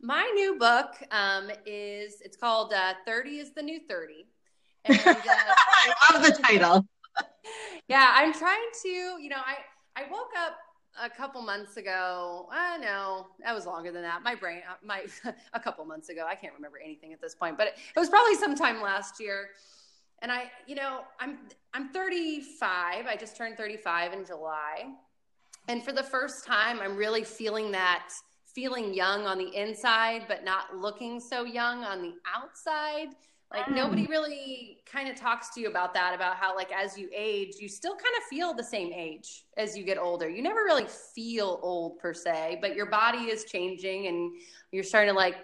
My 0.00 0.24
new 0.34 0.58
book 0.58 0.94
um, 1.12 1.50
is 1.64 2.20
it's 2.24 2.36
called 2.36 2.72
uh, 2.72 2.94
30 3.06 3.38
is 3.38 3.52
the 3.52 3.62
New 3.62 3.80
30. 3.88 4.26
And, 4.84 4.98
uh, 4.98 5.14
I 5.26 6.12
love 6.12 6.22
the 6.24 6.42
title. 6.42 6.86
yeah, 7.88 8.12
I'm 8.14 8.32
trying 8.32 8.68
to, 8.82 8.88
you 8.88 9.28
know, 9.28 9.36
I, 9.44 9.56
I 10.00 10.08
woke 10.10 10.30
up 10.36 10.56
a 11.02 11.08
couple 11.08 11.42
months 11.42 11.76
ago. 11.76 12.48
I 12.50 12.78
know 12.78 13.28
that 13.44 13.54
was 13.54 13.66
longer 13.66 13.92
than 13.92 14.02
that. 14.02 14.22
My 14.22 14.34
brain, 14.34 14.62
uh, 14.68 14.74
my, 14.84 15.06
a 15.52 15.60
couple 15.60 15.84
months 15.84 16.08
ago. 16.08 16.26
I 16.28 16.34
can't 16.34 16.54
remember 16.54 16.78
anything 16.82 17.12
at 17.12 17.20
this 17.20 17.34
point, 17.34 17.56
but 17.56 17.68
it, 17.68 17.74
it 17.96 17.98
was 17.98 18.08
probably 18.08 18.34
sometime 18.34 18.80
last 18.80 19.20
year. 19.20 19.50
And 20.20 20.32
I, 20.32 20.50
you 20.66 20.74
know, 20.74 21.02
I'm, 21.20 21.38
I'm 21.74 21.90
35. 21.90 23.06
I 23.06 23.16
just 23.16 23.36
turned 23.36 23.56
35 23.56 24.12
in 24.12 24.24
July. 24.24 24.86
And 25.68 25.82
for 25.82 25.92
the 25.92 26.02
first 26.02 26.46
time, 26.46 26.80
I'm 26.80 26.96
really 26.96 27.24
feeling 27.24 27.70
that 27.72 28.08
feeling 28.54 28.92
young 28.92 29.26
on 29.26 29.38
the 29.38 29.54
inside, 29.54 30.24
but 30.26 30.42
not 30.42 30.74
looking 30.74 31.20
so 31.20 31.44
young 31.44 31.84
on 31.84 32.02
the 32.02 32.14
outside. 32.34 33.08
Like 33.50 33.70
nobody 33.70 34.06
really 34.06 34.78
kind 34.84 35.08
of 35.08 35.16
talks 35.16 35.54
to 35.54 35.60
you 35.60 35.68
about 35.68 35.94
that, 35.94 36.14
about 36.14 36.36
how 36.36 36.54
like 36.54 36.70
as 36.70 36.98
you 36.98 37.08
age, 37.16 37.54
you 37.58 37.68
still 37.68 37.94
kind 37.94 38.14
of 38.18 38.24
feel 38.24 38.52
the 38.52 38.62
same 38.62 38.92
age 38.92 39.44
as 39.56 39.76
you 39.76 39.84
get 39.84 39.96
older. 39.96 40.28
You 40.28 40.42
never 40.42 40.64
really 40.64 40.86
feel 41.14 41.58
old 41.62 41.98
per 41.98 42.12
se, 42.12 42.58
but 42.60 42.76
your 42.76 42.86
body 42.86 43.30
is 43.30 43.44
changing 43.44 44.06
and 44.06 44.32
you're 44.70 44.84
starting 44.84 45.14
to 45.14 45.18
like 45.18 45.36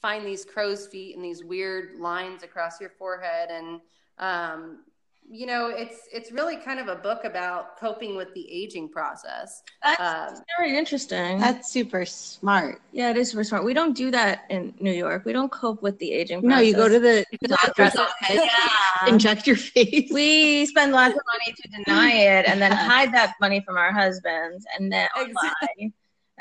find 0.00 0.24
these 0.24 0.44
crow's 0.44 0.86
feet 0.86 1.16
and 1.16 1.24
these 1.24 1.44
weird 1.44 1.98
lines 1.98 2.44
across 2.44 2.80
your 2.80 2.90
forehead 2.90 3.50
and 3.50 3.80
um 4.18 4.84
you 5.32 5.46
know 5.46 5.68
it's 5.68 6.08
it's 6.12 6.32
really 6.32 6.56
kind 6.56 6.80
of 6.80 6.88
a 6.88 6.96
book 6.96 7.20
about 7.24 7.78
coping 7.78 8.16
with 8.16 8.34
the 8.34 8.50
aging 8.50 8.88
process 8.88 9.62
That's 9.84 10.00
um, 10.36 10.42
very 10.58 10.76
interesting. 10.76 11.38
That's 11.38 11.70
super 11.72 12.04
smart. 12.04 12.80
yeah, 12.92 13.10
it 13.10 13.16
is 13.16 13.30
super 13.30 13.44
smart. 13.44 13.64
We 13.64 13.72
don't 13.72 13.96
do 13.96 14.10
that 14.10 14.44
in 14.50 14.74
New 14.80 14.90
York. 14.92 15.24
We 15.24 15.32
don't 15.32 15.52
cope 15.52 15.82
with 15.82 15.96
the 16.00 16.10
aging 16.10 16.40
No, 16.42 16.48
process. 16.56 16.66
you 16.66 16.74
go 16.74 16.88
to 16.88 16.98
the 16.98 17.24
doctor's 17.46 17.94
office, 17.96 18.40
Yeah. 18.42 19.08
inject 19.08 19.46
your 19.46 19.56
face. 19.56 20.10
we 20.12 20.66
spend 20.66 20.90
lots 20.92 21.14
of 21.14 21.22
money 21.32 21.54
to 21.60 21.68
deny 21.78 22.10
it 22.12 22.46
and 22.48 22.60
then 22.60 22.72
hide 22.92 23.14
that 23.14 23.34
money 23.40 23.62
from 23.64 23.76
our 23.78 23.92
husbands 23.92 24.66
and 24.78 24.90
then 24.92 25.08
Exactly. 25.16 25.92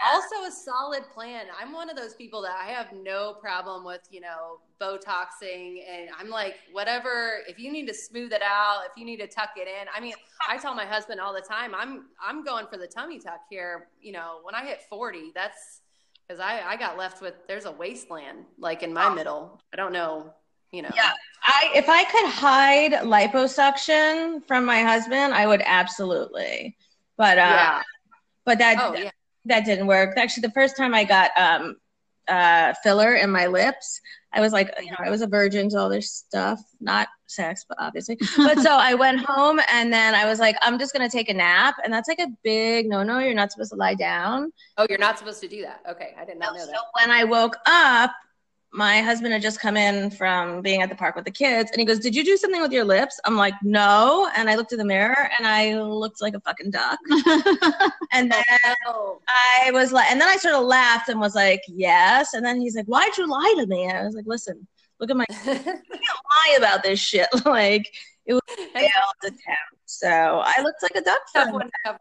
Also 0.06 0.48
a 0.48 0.52
solid 0.52 1.04
plan. 1.14 1.46
I'm 1.60 1.72
one 1.72 1.90
of 1.90 1.96
those 1.96 2.14
people 2.14 2.42
that 2.42 2.56
i 2.62 2.72
have 2.72 2.88
no 2.94 3.34
problem 3.34 3.84
with 3.84 4.02
you 4.12 4.22
know 4.22 4.60
botoxing 4.80 5.84
and 5.90 6.10
i'm 6.20 6.30
like 6.30 6.56
whatever 6.72 7.40
if 7.48 7.60
you 7.60 7.72
need 7.72 7.88
to 7.88 7.94
smooth 7.94 8.32
it 8.32 8.42
out 8.42 8.82
if 8.90 8.98
you 8.98 9.06
need 9.06 9.18
to 9.18 9.28
tuck 9.28 9.52
it 9.58 9.68
in 9.68 9.88
i 9.96 10.00
mean 10.00 10.14
i 10.48 10.58
tell 10.58 10.74
my 10.74 10.86
husband 10.86 11.20
all 11.20 11.34
the 11.34 11.42
time 11.42 11.74
i'm 11.76 12.06
i'm 12.22 12.44
going 12.44 12.66
for 12.72 12.78
the 12.78 12.88
tummy 12.88 13.20
tuck 13.20 13.42
here 13.50 13.88
you 14.02 14.12
know 14.12 14.40
when 14.44 14.56
i 14.56 14.66
hit 14.66 14.82
40 14.90 15.32
that's 15.36 15.82
because 16.28 16.40
I, 16.40 16.62
I 16.62 16.76
got 16.78 16.98
left 16.98 17.22
with 17.22 17.34
there's 17.48 17.66
a 17.66 17.72
wasteland 17.72 18.46
like 18.60 18.84
in 18.84 18.94
my 18.94 19.10
middle. 19.10 19.60
I 19.74 19.78
don't 19.78 19.92
know 19.92 20.32
you 20.72 20.84
know. 20.84 20.92
Yeah. 20.96 21.12
I 21.44 21.72
if 21.74 21.90
I 21.90 22.04
could 22.04 22.30
hide 22.30 22.92
liposuction 22.92 24.46
from 24.46 24.66
my 24.66 24.84
husband, 24.84 25.34
I 25.34 25.48
would 25.48 25.64
absolutely. 25.66 26.78
But 27.18 27.40
uh 27.40 27.42
yeah. 27.42 27.82
but 28.46 28.60
that 28.60 28.78
oh 28.80 28.94
yeah 28.94 29.10
that 29.50 29.66
didn't 29.66 29.88
work. 29.88 30.18
Actually, 30.18 30.42
the 30.42 30.52
first 30.52 30.78
time 30.78 30.94
I 30.94 31.04
got 31.04 31.32
um 31.38 31.76
uh 32.28 32.74
filler 32.84 33.16
in 33.16 33.30
my 33.32 33.48
lips, 33.48 34.00
I 34.32 34.42
was 34.42 34.54
like, 34.54 34.72
you 34.82 34.92
know, 34.92 34.98
I 35.04 35.10
was 35.10 35.22
a 35.22 35.28
virgin 35.28 35.70
to 35.70 35.78
all 35.80 35.90
this 35.90 36.12
stuff, 36.12 36.60
not 36.80 37.08
sex, 37.26 37.66
but 37.68 37.78
obviously. 37.80 38.18
But 38.38 38.60
so 38.60 38.72
I 38.72 38.94
went 38.94 39.20
home 39.26 39.60
and 39.72 39.92
then 39.92 40.14
I 40.16 40.26
was 40.26 40.40
like, 40.40 40.56
I'm 40.62 40.78
just 40.80 40.94
gonna 40.94 41.10
take 41.10 41.30
a 41.30 41.34
nap, 41.34 41.76
and 41.84 41.92
that's 41.92 42.08
like 42.08 42.20
a 42.20 42.28
big 42.44 42.88
no 42.88 43.04
no. 43.04 43.20
You're 43.20 43.34
not 43.34 43.52
supposed 43.52 43.72
to 43.72 43.78
lie 43.78 43.96
down. 43.96 44.52
oh 44.78 44.86
you're 44.90 45.00
not 45.00 45.18
supposed 45.18 45.42
to 45.42 45.48
do 45.48 45.62
that 45.64 45.82
okay 45.90 46.14
i 46.20 46.24
did 46.26 46.38
not 46.40 46.54
know 46.54 46.60
So 46.62 46.68
that 46.72 46.82
when 47.00 47.10
I 47.12 47.24
woke 47.24 47.58
up, 47.66 48.12
my 48.72 49.02
husband 49.02 49.34
had 49.34 49.42
just 49.42 49.60
come 49.60 49.76
in 49.76 50.12
from 50.12 50.62
being 50.62 50.82
at 50.82 50.90
the 50.90 50.96
park 50.96 51.16
with 51.16 51.26
the 51.26 51.32
kids, 51.32 51.72
and 51.72 51.80
he 51.80 51.86
goes, 51.86 52.00
"Did 52.00 52.16
you 52.16 52.24
do 52.24 52.38
something 52.38 52.62
with 52.62 52.72
your 52.72 52.86
lips?" 52.86 53.20
I'm 53.26 53.36
like, 53.36 53.56
"No," 53.64 54.30
and 54.36 54.50
I 54.50 54.56
looked 54.56 54.72
in 54.72 54.78
the 54.78 54.86
mirror 54.86 55.30
and 55.38 55.48
I 55.48 55.82
looked 55.82 56.22
like 56.22 56.36
a 56.36 56.40
fucking 56.42 56.72
duck. 56.72 57.00
And 58.12 58.32
then 58.32 58.44
I 59.28 59.70
was 59.72 59.92
like, 59.92 60.10
and 60.12 60.20
then 60.20 60.28
I 60.28 60.36
sort 60.38 60.56
of 60.56 60.64
laughed 60.66 61.10
and 61.10 61.20
was 61.20 61.36
like, 61.36 61.62
"Yes." 61.68 62.34
And 62.34 62.44
then 62.44 62.60
he's 62.60 62.76
like, 62.76 62.88
"Why'd 62.88 63.16
you 63.18 63.28
lie 63.28 63.54
to 63.58 63.68
me?" 63.68 63.86
And 63.86 63.98
I 63.98 64.04
was 64.04 64.16
like, 64.16 64.26
"Listen, 64.26 64.68
look 65.00 65.10
at 65.10 65.18
my 65.18 65.26
I 65.30 65.36
can't 65.36 65.66
lie 65.66 66.56
about 66.58 66.84
this 66.84 67.00
shit. 67.00 67.28
like 67.46 67.90
it 68.26 68.34
was 68.34 68.42
a 68.52 68.68
failed 68.74 68.92
attempt. 69.24 69.80
So 69.86 70.08
I 70.08 70.62
looked 70.62 70.84
like 70.84 70.96
a 70.96 71.02
duck 71.02 71.22
Tough 71.34 71.54
one 71.54 71.66
to 71.66 71.72
cover. 71.86 72.00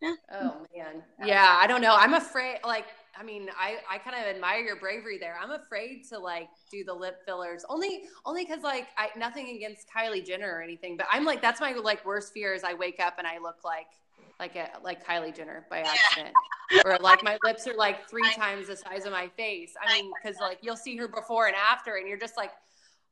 Yeah. 0.00 0.14
Oh 0.32 0.66
man. 0.76 1.02
Yeah, 1.24 1.58
I 1.60 1.66
don't 1.66 1.80
know. 1.80 1.94
I'm 1.96 2.14
afraid 2.14 2.58
like 2.64 2.86
I 3.18 3.22
mean, 3.22 3.48
I, 3.58 3.76
I 3.90 3.98
kind 3.98 4.16
of 4.16 4.22
admire 4.22 4.60
your 4.60 4.76
bravery 4.76 5.18
there. 5.18 5.36
I'm 5.40 5.50
afraid 5.50 6.04
to 6.10 6.18
like 6.18 6.48
do 6.70 6.84
the 6.84 6.94
lip 6.94 7.16
fillers 7.26 7.64
only 7.68 8.04
only 8.24 8.44
because 8.44 8.62
like 8.62 8.88
I 8.96 9.08
nothing 9.16 9.54
against 9.56 9.86
Kylie 9.94 10.24
Jenner 10.24 10.50
or 10.50 10.62
anything, 10.62 10.96
but 10.96 11.06
I'm 11.10 11.24
like 11.24 11.42
that's 11.42 11.60
my 11.60 11.72
like 11.72 12.04
worst 12.04 12.32
fear 12.32 12.54
is 12.54 12.64
I 12.64 12.74
wake 12.74 13.00
up 13.00 13.14
and 13.18 13.26
I 13.26 13.38
look 13.38 13.64
like 13.64 13.88
like 14.40 14.56
a 14.56 14.68
like 14.82 15.06
Kylie 15.06 15.34
Jenner 15.34 15.66
by 15.70 15.80
accident, 15.80 16.34
or 16.84 16.98
like 17.00 17.22
my 17.22 17.38
lips 17.44 17.66
are 17.66 17.74
like 17.74 18.08
three 18.08 18.28
times 18.34 18.66
the 18.68 18.76
size 18.76 19.04
of 19.04 19.12
my 19.12 19.28
face. 19.36 19.74
I 19.80 19.94
mean, 19.94 20.10
because 20.22 20.38
like 20.40 20.58
you'll 20.62 20.76
see 20.76 20.96
her 20.96 21.08
before 21.08 21.46
and 21.46 21.56
after, 21.56 21.96
and 21.96 22.08
you're 22.08 22.18
just 22.18 22.36
like, 22.36 22.50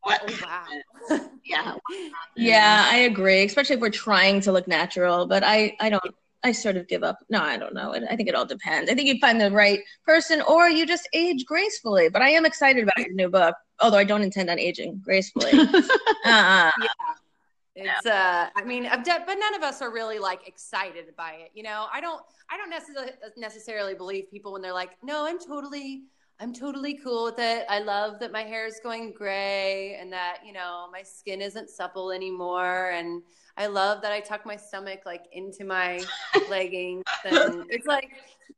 oh 0.07 0.17
wow. 0.43 1.21
yeah. 1.45 1.75
Yeah, 2.37 2.87
I 2.89 2.97
agree. 2.99 3.45
Especially 3.45 3.77
if 3.77 3.83
we're 3.83 3.91
trying 3.91 4.41
to 4.43 4.53
look 4.53 4.67
natural, 4.67 5.27
but 5.27 5.43
I 5.45 5.77
I 5.79 5.91
don't. 5.91 6.03
I 6.43 6.53
sort 6.53 6.77
of 6.77 6.89
give 6.89 7.03
up. 7.03 7.19
No, 7.29 7.41
I 7.41 7.57
don't 7.57 7.75
know. 7.75 7.93
I 7.95 8.17
think 8.17 8.29
it 8.29 8.35
all 8.35 8.47
depends. 8.47 8.91
I 8.91 8.95
think 8.95 9.09
you 9.09 9.19
find 9.21 9.41
the 9.41 9.51
right 9.51 9.81
person, 10.07 10.41
or 10.43 10.69
you 10.69 10.87
just 10.87 11.09
age 11.13 11.45
gracefully. 11.45 12.09
But 12.09 12.23
I 12.23 12.31
am 12.31 12.47
excited 12.47 12.83
about 12.83 12.99
your 12.99 13.13
new 13.13 13.29
book, 13.29 13.55
although 13.81 13.99
I 13.99 14.05
don't 14.05 14.23
intend 14.23 14.49
on 14.49 14.59
aging 14.59 15.03
gracefully. 15.05 15.53
uh, 16.25 16.71
yeah 16.71 16.71
it's 17.77 18.07
uh 18.07 18.49
i 18.57 18.65
mean 18.65 18.87
I've 18.87 19.05
de- 19.05 19.25
but 19.27 19.35
none 19.35 19.55
of 19.55 19.63
us 19.63 19.81
are 19.81 19.93
really 19.93 20.19
like 20.19 20.47
excited 20.47 21.15
by 21.17 21.33
it 21.33 21.51
you 21.55 21.63
know 21.63 21.87
i 21.93 22.01
don't 22.01 22.23
i 22.51 22.57
don't 22.57 22.71
necessarily 22.71 23.13
necessarily 23.37 23.95
believe 23.95 24.31
people 24.31 24.53
when 24.53 24.63
they're 24.63 24.73
like 24.73 24.91
no 25.03 25.25
i'm 25.27 25.39
totally 25.39 26.03
i'm 26.41 26.53
totally 26.53 26.95
cool 26.95 27.25
with 27.25 27.39
it 27.39 27.65
i 27.69 27.79
love 27.79 28.19
that 28.19 28.33
my 28.33 28.43
hair 28.43 28.67
is 28.67 28.81
going 28.83 29.13
gray 29.13 29.97
and 30.01 30.13
that 30.13 30.39
you 30.45 30.53
know 30.53 30.89
my 30.93 31.03
skin 31.03 31.41
isn't 31.41 31.71
supple 31.71 32.11
anymore 32.11 32.91
and 32.91 33.23
i 33.61 33.67
love 33.67 34.03
that 34.03 34.13
i 34.13 34.21
tuck 34.21 34.45
my 34.45 34.57
stomach 34.57 35.01
like 35.07 35.27
into 35.33 35.65
my 35.65 36.01
leggings 36.51 37.05
and 37.25 37.65
it's 37.69 37.87
like 37.87 38.11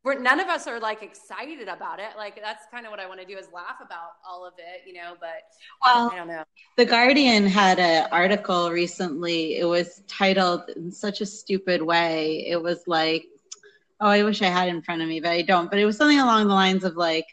we're 0.03 0.19
none 0.19 0.39
of 0.39 0.47
us 0.47 0.65
are 0.65 0.79
like 0.79 1.03
excited 1.03 1.67
about 1.67 1.99
it 1.99 2.09
like 2.17 2.35
that's 2.41 2.65
kind 2.71 2.85
of 2.85 2.91
what 2.91 2.99
i 2.99 3.07
want 3.07 3.19
to 3.19 3.25
do 3.25 3.37
is 3.37 3.47
laugh 3.53 3.77
about 3.85 4.13
all 4.27 4.45
of 4.45 4.53
it 4.57 4.81
you 4.87 4.93
know 4.93 5.13
but 5.19 5.43
Well, 5.85 6.09
i 6.11 6.15
don't 6.15 6.27
know 6.27 6.43
The 6.75 6.85
Guardian 6.85 7.45
had 7.45 7.77
an 7.77 8.07
article 8.11 8.71
recently. 8.71 9.57
It 9.57 9.65
was 9.65 10.01
titled 10.07 10.69
in 10.75 10.91
such 10.91 11.21
a 11.21 11.25
stupid 11.25 11.83
way. 11.83 12.47
It 12.47 12.59
was 12.59 12.87
like, 12.87 13.25
oh, 13.99 14.07
I 14.07 14.23
wish 14.23 14.41
I 14.41 14.47
had 14.47 14.69
it 14.69 14.71
in 14.71 14.81
front 14.81 15.03
of 15.03 15.07
me, 15.07 15.19
but 15.19 15.29
I 15.29 15.43
don't. 15.43 15.69
But 15.69 15.77
it 15.77 15.85
was 15.85 15.97
something 15.97 16.19
along 16.19 16.47
the 16.47 16.53
lines 16.53 16.83
of 16.83 16.95
like, 16.95 17.27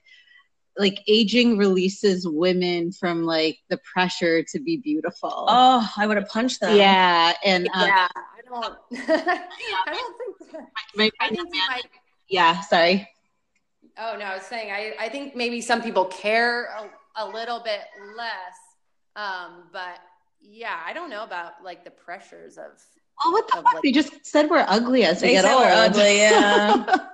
like 0.78 1.00
aging 1.08 1.58
releases 1.58 2.26
women 2.28 2.92
from 2.92 3.24
like 3.24 3.58
the 3.68 3.78
pressure 3.78 4.42
to 4.44 4.60
be 4.60 4.76
beautiful. 4.78 5.30
oh, 5.48 5.92
I 5.96 6.06
would 6.06 6.16
have 6.16 6.28
punched 6.28 6.60
them. 6.60 6.76
yeah, 6.76 7.32
and 7.44 7.68
um, 7.74 7.86
yeah 7.88 8.08
i 8.14 8.40
don't 8.48 8.78
i 9.08 9.92
don't 9.92 10.18
think 10.18 10.52
that, 10.52 10.66
my 10.96 11.10
I 11.20 11.28
think 11.28 11.48
you 11.54 11.62
might. 11.68 11.82
yeah, 12.28 12.60
sorry. 12.62 13.08
Oh 13.98 14.16
no, 14.18 14.24
I 14.24 14.34
was 14.34 14.44
saying 14.44 14.72
I, 14.72 14.94
I 14.98 15.08
think 15.08 15.36
maybe 15.36 15.60
some 15.60 15.82
people 15.82 16.06
care 16.06 16.64
a, 16.66 17.24
a 17.24 17.26
little 17.28 17.60
bit 17.62 17.80
less, 18.16 18.56
um, 19.16 19.64
but 19.72 19.98
yeah, 20.40 20.78
I 20.86 20.92
don't 20.92 21.10
know 21.10 21.22
about 21.24 21.62
like 21.62 21.84
the 21.84 21.90
pressures 21.90 22.56
of. 22.56 22.66
Oh, 23.24 23.30
what 23.32 23.46
the 23.48 23.58
Of, 23.58 23.64
fuck? 23.64 23.74
like- 23.74 23.82
they 23.82 23.92
just 23.92 24.24
said 24.24 24.48
we're 24.48 24.64
ugly 24.66 25.04
as 25.04 25.20
we 25.20 25.28
They 25.28 25.34
get 25.34 25.44
older. 25.44 25.66
ugly, 25.68 26.16
yeah. 26.18 26.84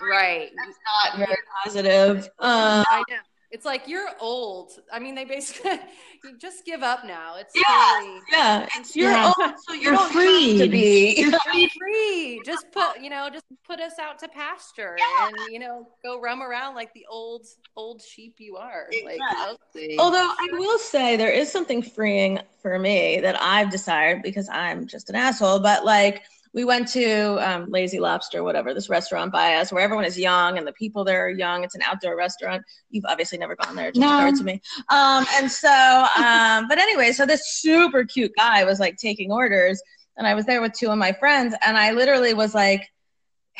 Right. 0.00 0.50
Not 0.54 1.18
very 1.18 1.36
positive. 1.64 2.28
Uh, 2.38 2.84
I 2.88 3.04
know. 3.08 3.16
It's 3.50 3.64
like 3.64 3.88
you're 3.88 4.08
old. 4.20 4.72
I 4.92 4.98
mean, 4.98 5.14
they 5.14 5.24
basically 5.24 5.70
you 6.24 6.36
just 6.38 6.66
give 6.66 6.82
up 6.82 7.04
now. 7.06 7.36
It's 7.36 7.54
Yeah. 7.56 7.62
really 7.98 8.20
yeah, 8.30 8.66
it's 8.76 8.94
you're 8.94 9.10
Yeah. 9.10 9.32
old, 9.38 9.54
so 9.66 9.72
you 9.72 9.82
You're 9.82 9.96
free 9.96 10.58
to 10.58 10.68
be. 10.68 11.14
you're 11.18 11.32
free. 11.78 12.42
Just 12.44 12.70
put 12.72 13.00
you 13.00 13.08
know, 13.08 13.30
just 13.32 13.46
put 13.66 13.80
us 13.80 13.98
out 13.98 14.18
to 14.18 14.28
pasture 14.28 14.96
and 15.24 15.34
you 15.50 15.58
know, 15.58 15.88
go 16.04 16.20
roam 16.20 16.42
around 16.42 16.74
like 16.74 16.92
the 16.92 17.06
old 17.10 17.46
old 17.74 18.02
sheep 18.02 18.34
you 18.38 18.56
are. 18.56 18.88
Like 19.02 19.18
Exactly. 19.18 19.96
Although 19.98 20.28
I 20.38 20.48
will 20.52 20.78
say 20.78 21.16
there 21.16 21.30
is 21.32 21.50
something 21.50 21.80
freeing 21.80 22.40
for 22.60 22.78
me 22.78 23.18
that 23.20 23.40
I've 23.40 23.70
desired 23.70 24.22
because 24.22 24.48
I'm 24.50 24.86
just 24.86 25.08
an 25.08 25.16
asshole. 25.16 25.60
But 25.60 25.84
like 25.86 26.22
we 26.54 26.64
went 26.64 26.88
to 26.88 27.36
um, 27.46 27.70
Lazy 27.70 28.00
Lobster, 28.00 28.42
whatever 28.42 28.74
this 28.74 28.88
restaurant 28.88 29.32
by 29.32 29.56
us, 29.56 29.72
where 29.72 29.82
everyone 29.82 30.04
is 30.04 30.18
young 30.18 30.58
and 30.58 30.66
the 30.66 30.72
people 30.72 31.04
there 31.04 31.26
are 31.26 31.30
young. 31.30 31.64
It's 31.64 31.74
an 31.74 31.82
outdoor 31.82 32.16
restaurant. 32.16 32.62
You've 32.90 33.04
obviously 33.06 33.38
never 33.38 33.56
gone 33.56 33.76
there. 33.76 33.92
Just 33.92 34.00
No. 34.00 34.30
to 34.30 34.44
me. 34.44 34.60
Um, 34.90 35.26
and 35.34 35.50
so, 35.50 36.06
um, 36.16 36.68
but 36.68 36.78
anyway, 36.78 37.12
so 37.12 37.26
this 37.26 37.42
super 37.60 38.04
cute 38.04 38.32
guy 38.36 38.64
was 38.64 38.80
like 38.80 38.96
taking 38.96 39.30
orders, 39.30 39.80
and 40.16 40.26
I 40.26 40.34
was 40.34 40.46
there 40.46 40.60
with 40.60 40.72
two 40.72 40.90
of 40.90 40.98
my 40.98 41.12
friends, 41.12 41.54
and 41.64 41.76
I 41.76 41.92
literally 41.92 42.34
was 42.34 42.54
like. 42.54 42.88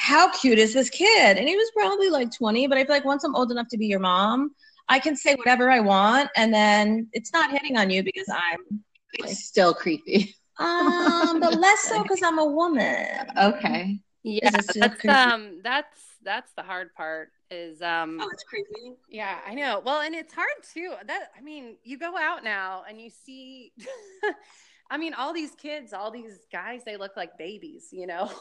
How 0.01 0.31
cute 0.31 0.61
is 0.61 0.73
this 0.73 0.91
kid? 0.91 1.39
And 1.39 1.49
he 1.49 1.57
was 1.57 1.69
probably 1.75 2.09
like 2.09 2.31
20, 2.31 2.69
but 2.69 2.79
I 2.79 2.85
feel 2.85 2.95
like 2.95 3.05
once 3.05 3.25
I'm 3.25 3.35
old 3.35 3.51
enough 3.51 3.67
to 3.71 3.77
be 3.77 3.89
your 3.89 3.99
mom, 3.99 4.55
I 4.89 5.01
can 5.01 5.17
say 5.17 5.35
whatever 5.35 5.73
I 5.73 5.81
want, 5.81 6.31
and 6.37 6.55
then 6.55 7.09
it's 7.13 7.33
not 7.33 7.51
hitting 7.51 7.77
on 7.77 7.91
you 7.91 8.05
because 8.05 8.29
I'm, 8.31 8.85
it's 9.15 9.45
still 9.47 9.75
creepy. 9.75 10.37
Um, 10.59 11.41
but 11.41 11.55
less 11.55 11.81
so 11.81 12.03
because 12.03 12.23
I'm 12.23 12.39
a 12.39 12.45
woman. 12.47 13.07
Okay. 13.37 14.01
Yeah, 14.23 14.49
Is 14.49 14.55
it 14.55 14.65
so 14.65 14.81
that's 14.81 15.01
creepy? 15.01 15.15
um 15.15 15.61
that's 15.63 16.01
that's 16.23 16.53
the 16.55 16.63
hard 16.63 16.93
part 16.95 17.31
is 17.51 17.81
um 17.81 18.19
oh, 18.21 18.29
it's 18.33 18.43
creepy. 18.45 18.97
yeah, 19.09 19.39
I 19.47 19.55
know. 19.55 19.81
Well, 19.85 20.01
and 20.01 20.15
it's 20.15 20.35
hard 20.35 20.49
too. 20.75 20.93
That 21.07 21.31
I 21.37 21.41
mean, 21.41 21.77
you 21.85 21.99
go 21.99 22.17
out 22.17 22.45
now 22.45 22.83
and 22.89 23.01
you 23.01 23.11
see 23.11 23.73
I 24.91 24.97
mean, 24.97 25.15
all 25.15 25.33
these 25.33 25.55
kids, 25.55 25.93
all 25.93 26.11
these 26.11 26.39
guys, 26.51 26.83
they 26.85 26.97
look 26.97 27.17
like 27.17 27.37
babies, 27.39 27.89
you 27.93 28.07
know. 28.07 28.31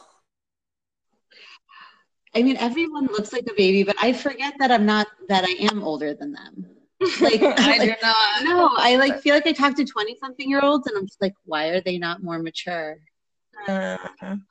I 2.36 2.44
mean, 2.44 2.58
everyone 2.58 3.08
looks 3.08 3.34
like 3.34 3.46
a 3.50 3.54
baby, 3.54 3.84
but 3.84 3.96
I 4.02 4.14
forget 4.14 4.54
that 4.60 4.72
I'm 4.72 4.86
not 4.86 5.08
that 5.30 5.44
I 5.44 5.56
am 5.72 5.84
older 5.84 6.14
than 6.14 6.34
them. 6.34 6.66
Like 7.22 7.42
I 7.60 7.78
do 7.78 7.94
not. 8.02 8.44
no, 8.44 8.70
I 8.78 8.96
like 8.98 9.22
feel 9.22 9.36
like 9.36 9.46
I 9.48 9.52
talk 9.52 9.76
to 9.76 9.86
twenty 9.86 10.16
something 10.20 10.50
year 10.50 10.62
olds, 10.62 10.88
and 10.88 10.98
I'm 10.98 11.06
just 11.06 11.22
like, 11.22 11.34
why 11.46 11.68
are 11.68 11.82
they 11.82 11.98
not 11.98 12.24
more 12.24 12.40
mature? 12.40 12.98
Uh, 13.68 13.98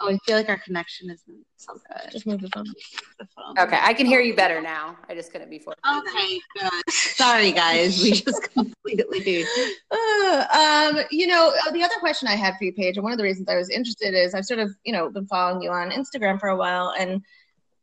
Oh, 0.01 0.09
I 0.11 0.19
feel 0.27 0.37
like 0.37 0.49
our 0.49 0.59
connection 0.59 1.11
isn't 1.11 1.45
so 1.57 1.75
good. 1.75 2.11
just 2.11 2.27
move 2.27 2.41
the 2.41 2.49
phone. 2.51 2.65
The 3.19 3.27
phone. 3.37 3.59
Okay, 3.59 3.79
I 3.81 3.95
can 3.95 4.05
hear 4.07 4.21
you 4.21 4.35
better 4.35 4.61
now. 4.61 4.97
I 5.09 5.15
just 5.15 5.33
couldn't 5.33 5.49
before. 5.51 5.75
Okay, 5.89 6.41
good. 6.59 6.73
Sorry, 6.91 7.53
guys. 7.53 8.03
We 8.03 8.13
just 8.13 8.43
completely. 8.55 9.45
Uh, 9.91 10.47
um, 10.99 11.05
you 11.11 11.27
know, 11.29 11.53
uh, 11.67 11.71
the 11.71 11.83
other 11.83 11.95
question 12.01 12.29
I 12.29 12.35
had 12.35 12.55
for 12.59 12.65
you, 12.65 12.73
Paige, 12.73 12.97
and 12.97 13.05
one 13.05 13.13
of 13.13 13.19
the 13.19 13.25
reasons 13.25 13.49
I 13.49 13.57
was 13.57 13.71
interested 13.71 14.13
is 14.15 14.35
I've 14.35 14.45
sort 14.45 14.61
of, 14.61 14.71
you 14.85 14.93
know, 14.93 15.09
been 15.09 15.27
following 15.27 15.63
you 15.63 15.71
on 15.71 15.91
Instagram 15.91 16.39
for 16.41 16.49
a 16.49 16.57
while, 16.57 16.93
and 16.99 17.23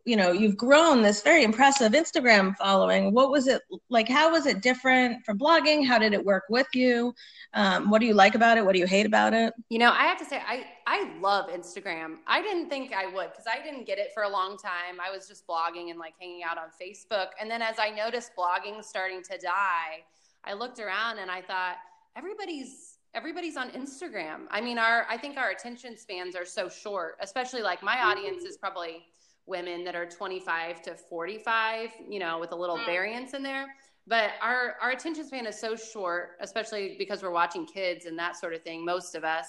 you 0.05 0.17
know, 0.17 0.31
you've 0.31 0.57
grown 0.57 1.01
this 1.01 1.21
very 1.21 1.43
impressive 1.43 1.93
Instagram 1.93 2.55
following. 2.57 3.13
What 3.13 3.31
was 3.31 3.47
it 3.47 3.61
like? 3.89 4.09
How 4.09 4.31
was 4.31 4.45
it 4.45 4.61
different 4.61 5.23
from 5.25 5.39
blogging? 5.39 5.87
How 5.87 5.97
did 5.97 6.13
it 6.13 6.23
work 6.23 6.43
with 6.49 6.67
you? 6.73 7.13
Um, 7.53 7.89
what 7.89 7.99
do 7.99 8.07
you 8.07 8.13
like 8.13 8.35
about 8.35 8.57
it? 8.57 8.65
What 8.65 8.73
do 8.73 8.79
you 8.79 8.85
hate 8.85 9.05
about 9.05 9.33
it? 9.33 9.53
You 9.69 9.79
know, 9.79 9.91
I 9.91 10.03
have 10.03 10.17
to 10.19 10.25
say, 10.25 10.41
I 10.45 10.65
I 10.85 11.13
love 11.21 11.49
Instagram. 11.49 12.17
I 12.27 12.41
didn't 12.41 12.69
think 12.69 12.93
I 12.93 13.05
would 13.05 13.31
because 13.31 13.45
I 13.47 13.63
didn't 13.63 13.85
get 13.85 13.97
it 13.97 14.09
for 14.13 14.23
a 14.23 14.29
long 14.29 14.57
time. 14.57 14.99
I 14.99 15.09
was 15.09 15.27
just 15.27 15.47
blogging 15.47 15.89
and 15.89 15.97
like 15.97 16.15
hanging 16.19 16.43
out 16.43 16.57
on 16.57 16.65
Facebook, 16.81 17.27
and 17.39 17.49
then 17.49 17.61
as 17.61 17.75
I 17.79 17.89
noticed 17.89 18.31
blogging 18.37 18.83
starting 18.83 19.23
to 19.23 19.37
die, 19.37 20.03
I 20.43 20.53
looked 20.53 20.79
around 20.79 21.19
and 21.19 21.31
I 21.31 21.41
thought 21.41 21.77
everybody's 22.17 22.97
everybody's 23.13 23.55
on 23.55 23.69
Instagram. 23.69 24.47
I 24.49 24.59
mean, 24.59 24.77
our 24.77 25.05
I 25.09 25.17
think 25.17 25.37
our 25.37 25.51
attention 25.51 25.95
spans 25.95 26.35
are 26.35 26.45
so 26.45 26.67
short, 26.67 27.15
especially 27.21 27.61
like 27.61 27.81
my 27.81 27.99
audience 28.03 28.43
is 28.43 28.57
probably 28.57 29.05
women 29.45 29.83
that 29.83 29.95
are 29.95 30.05
25 30.05 30.81
to 30.83 30.95
45, 30.95 31.89
you 32.09 32.19
know, 32.19 32.39
with 32.39 32.51
a 32.51 32.55
little 32.55 32.77
variance 32.85 33.33
in 33.33 33.43
there. 33.43 33.67
But 34.05 34.31
our 34.41 34.75
our 34.81 34.91
attention 34.91 35.25
span 35.25 35.47
is 35.47 35.57
so 35.59 35.75
short, 35.75 36.31
especially 36.41 36.95
because 36.97 37.23
we're 37.23 37.31
watching 37.31 37.65
kids 37.65 38.05
and 38.05 38.19
that 38.19 38.35
sort 38.35 38.53
of 38.53 38.61
thing. 38.61 38.83
Most 38.83 39.15
of 39.15 39.23
us, 39.23 39.47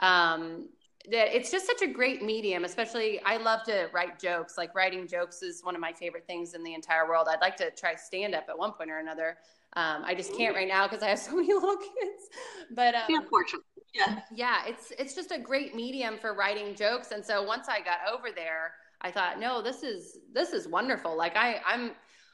um, 0.00 0.68
that 1.10 1.34
it's 1.36 1.50
just 1.50 1.66
such 1.66 1.82
a 1.82 1.86
great 1.86 2.22
medium. 2.22 2.64
Especially, 2.64 3.20
I 3.24 3.36
love 3.36 3.62
to 3.64 3.88
write 3.92 4.18
jokes. 4.18 4.58
Like 4.58 4.74
writing 4.74 5.06
jokes 5.06 5.42
is 5.42 5.62
one 5.62 5.76
of 5.76 5.80
my 5.80 5.92
favorite 5.92 6.26
things 6.26 6.54
in 6.54 6.64
the 6.64 6.74
entire 6.74 7.08
world. 7.08 7.28
I'd 7.30 7.40
like 7.40 7.56
to 7.58 7.70
try 7.70 7.94
stand 7.94 8.34
up 8.34 8.46
at 8.48 8.58
one 8.58 8.72
point 8.72 8.90
or 8.90 8.98
another. 8.98 9.36
Um, 9.74 10.02
I 10.04 10.14
just 10.14 10.36
can't 10.36 10.54
right 10.54 10.68
now 10.68 10.86
because 10.86 11.02
I 11.02 11.08
have 11.08 11.18
so 11.18 11.36
many 11.36 11.52
little 11.54 11.76
kids. 11.76 12.28
But 12.72 12.94
um, 12.96 13.02
Unfortunately. 13.08 13.66
Yeah. 13.94 14.20
yeah, 14.34 14.62
it's 14.66 14.92
it's 14.98 15.14
just 15.14 15.30
a 15.30 15.38
great 15.38 15.76
medium 15.76 16.18
for 16.18 16.34
writing 16.34 16.74
jokes. 16.74 17.12
And 17.12 17.24
so 17.24 17.42
once 17.42 17.68
I 17.68 17.80
got 17.80 17.98
over 18.12 18.30
there, 18.34 18.72
I 19.02 19.10
thought, 19.10 19.38
no, 19.40 19.62
this 19.62 19.82
is 19.82 20.18
this 20.32 20.52
is 20.52 20.68
wonderful. 20.68 21.16
Like 21.16 21.36
I 21.36 21.60
I'm 21.66 21.92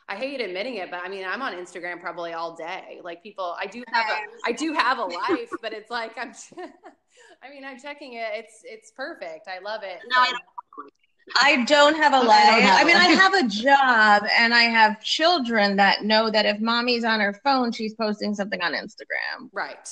I 0.08 0.16
hate 0.16 0.40
admitting 0.40 0.76
it, 0.76 0.90
but 0.90 1.00
I 1.02 1.08
mean 1.08 1.24
I'm 1.24 1.42
on 1.42 1.52
Instagram 1.54 2.00
probably 2.00 2.32
all 2.32 2.54
day. 2.56 3.00
Like 3.02 3.22
people, 3.22 3.56
I 3.58 3.66
do 3.66 3.82
have 3.92 4.06
a 4.08 4.18
I 4.46 4.52
do 4.52 4.72
have 4.72 4.98
a 4.98 5.04
life, 5.04 5.50
but 5.62 5.72
it's 5.72 5.90
like 5.90 6.16
I'm. 6.16 6.32
I 7.42 7.50
mean, 7.50 7.64
I'm 7.64 7.78
checking 7.78 8.14
it. 8.14 8.28
It's 8.32 8.62
it's 8.64 8.90
perfect. 8.92 9.48
I 9.48 9.60
love 9.60 9.82
it. 9.82 9.98
No, 10.10 10.20
I 10.20 10.30
don't. 10.30 10.42
I 11.36 11.64
don't 11.64 11.94
have 11.96 12.14
a 12.14 12.18
don't 12.18 12.26
life. 12.26 12.62
have 12.62 12.80
I 12.80 12.84
mean, 12.84 12.96
I 12.96 13.08
have 13.08 13.34
a 13.34 13.46
job 13.46 14.22
and 14.38 14.54
I 14.54 14.62
have 14.62 15.02
children 15.02 15.76
that 15.76 16.02
know 16.04 16.30
that 16.30 16.46
if 16.46 16.58
mommy's 16.60 17.04
on 17.04 17.20
her 17.20 17.34
phone, 17.44 17.70
she's 17.70 17.94
posting 17.94 18.34
something 18.34 18.62
on 18.62 18.72
Instagram. 18.72 19.50
Right. 19.52 19.88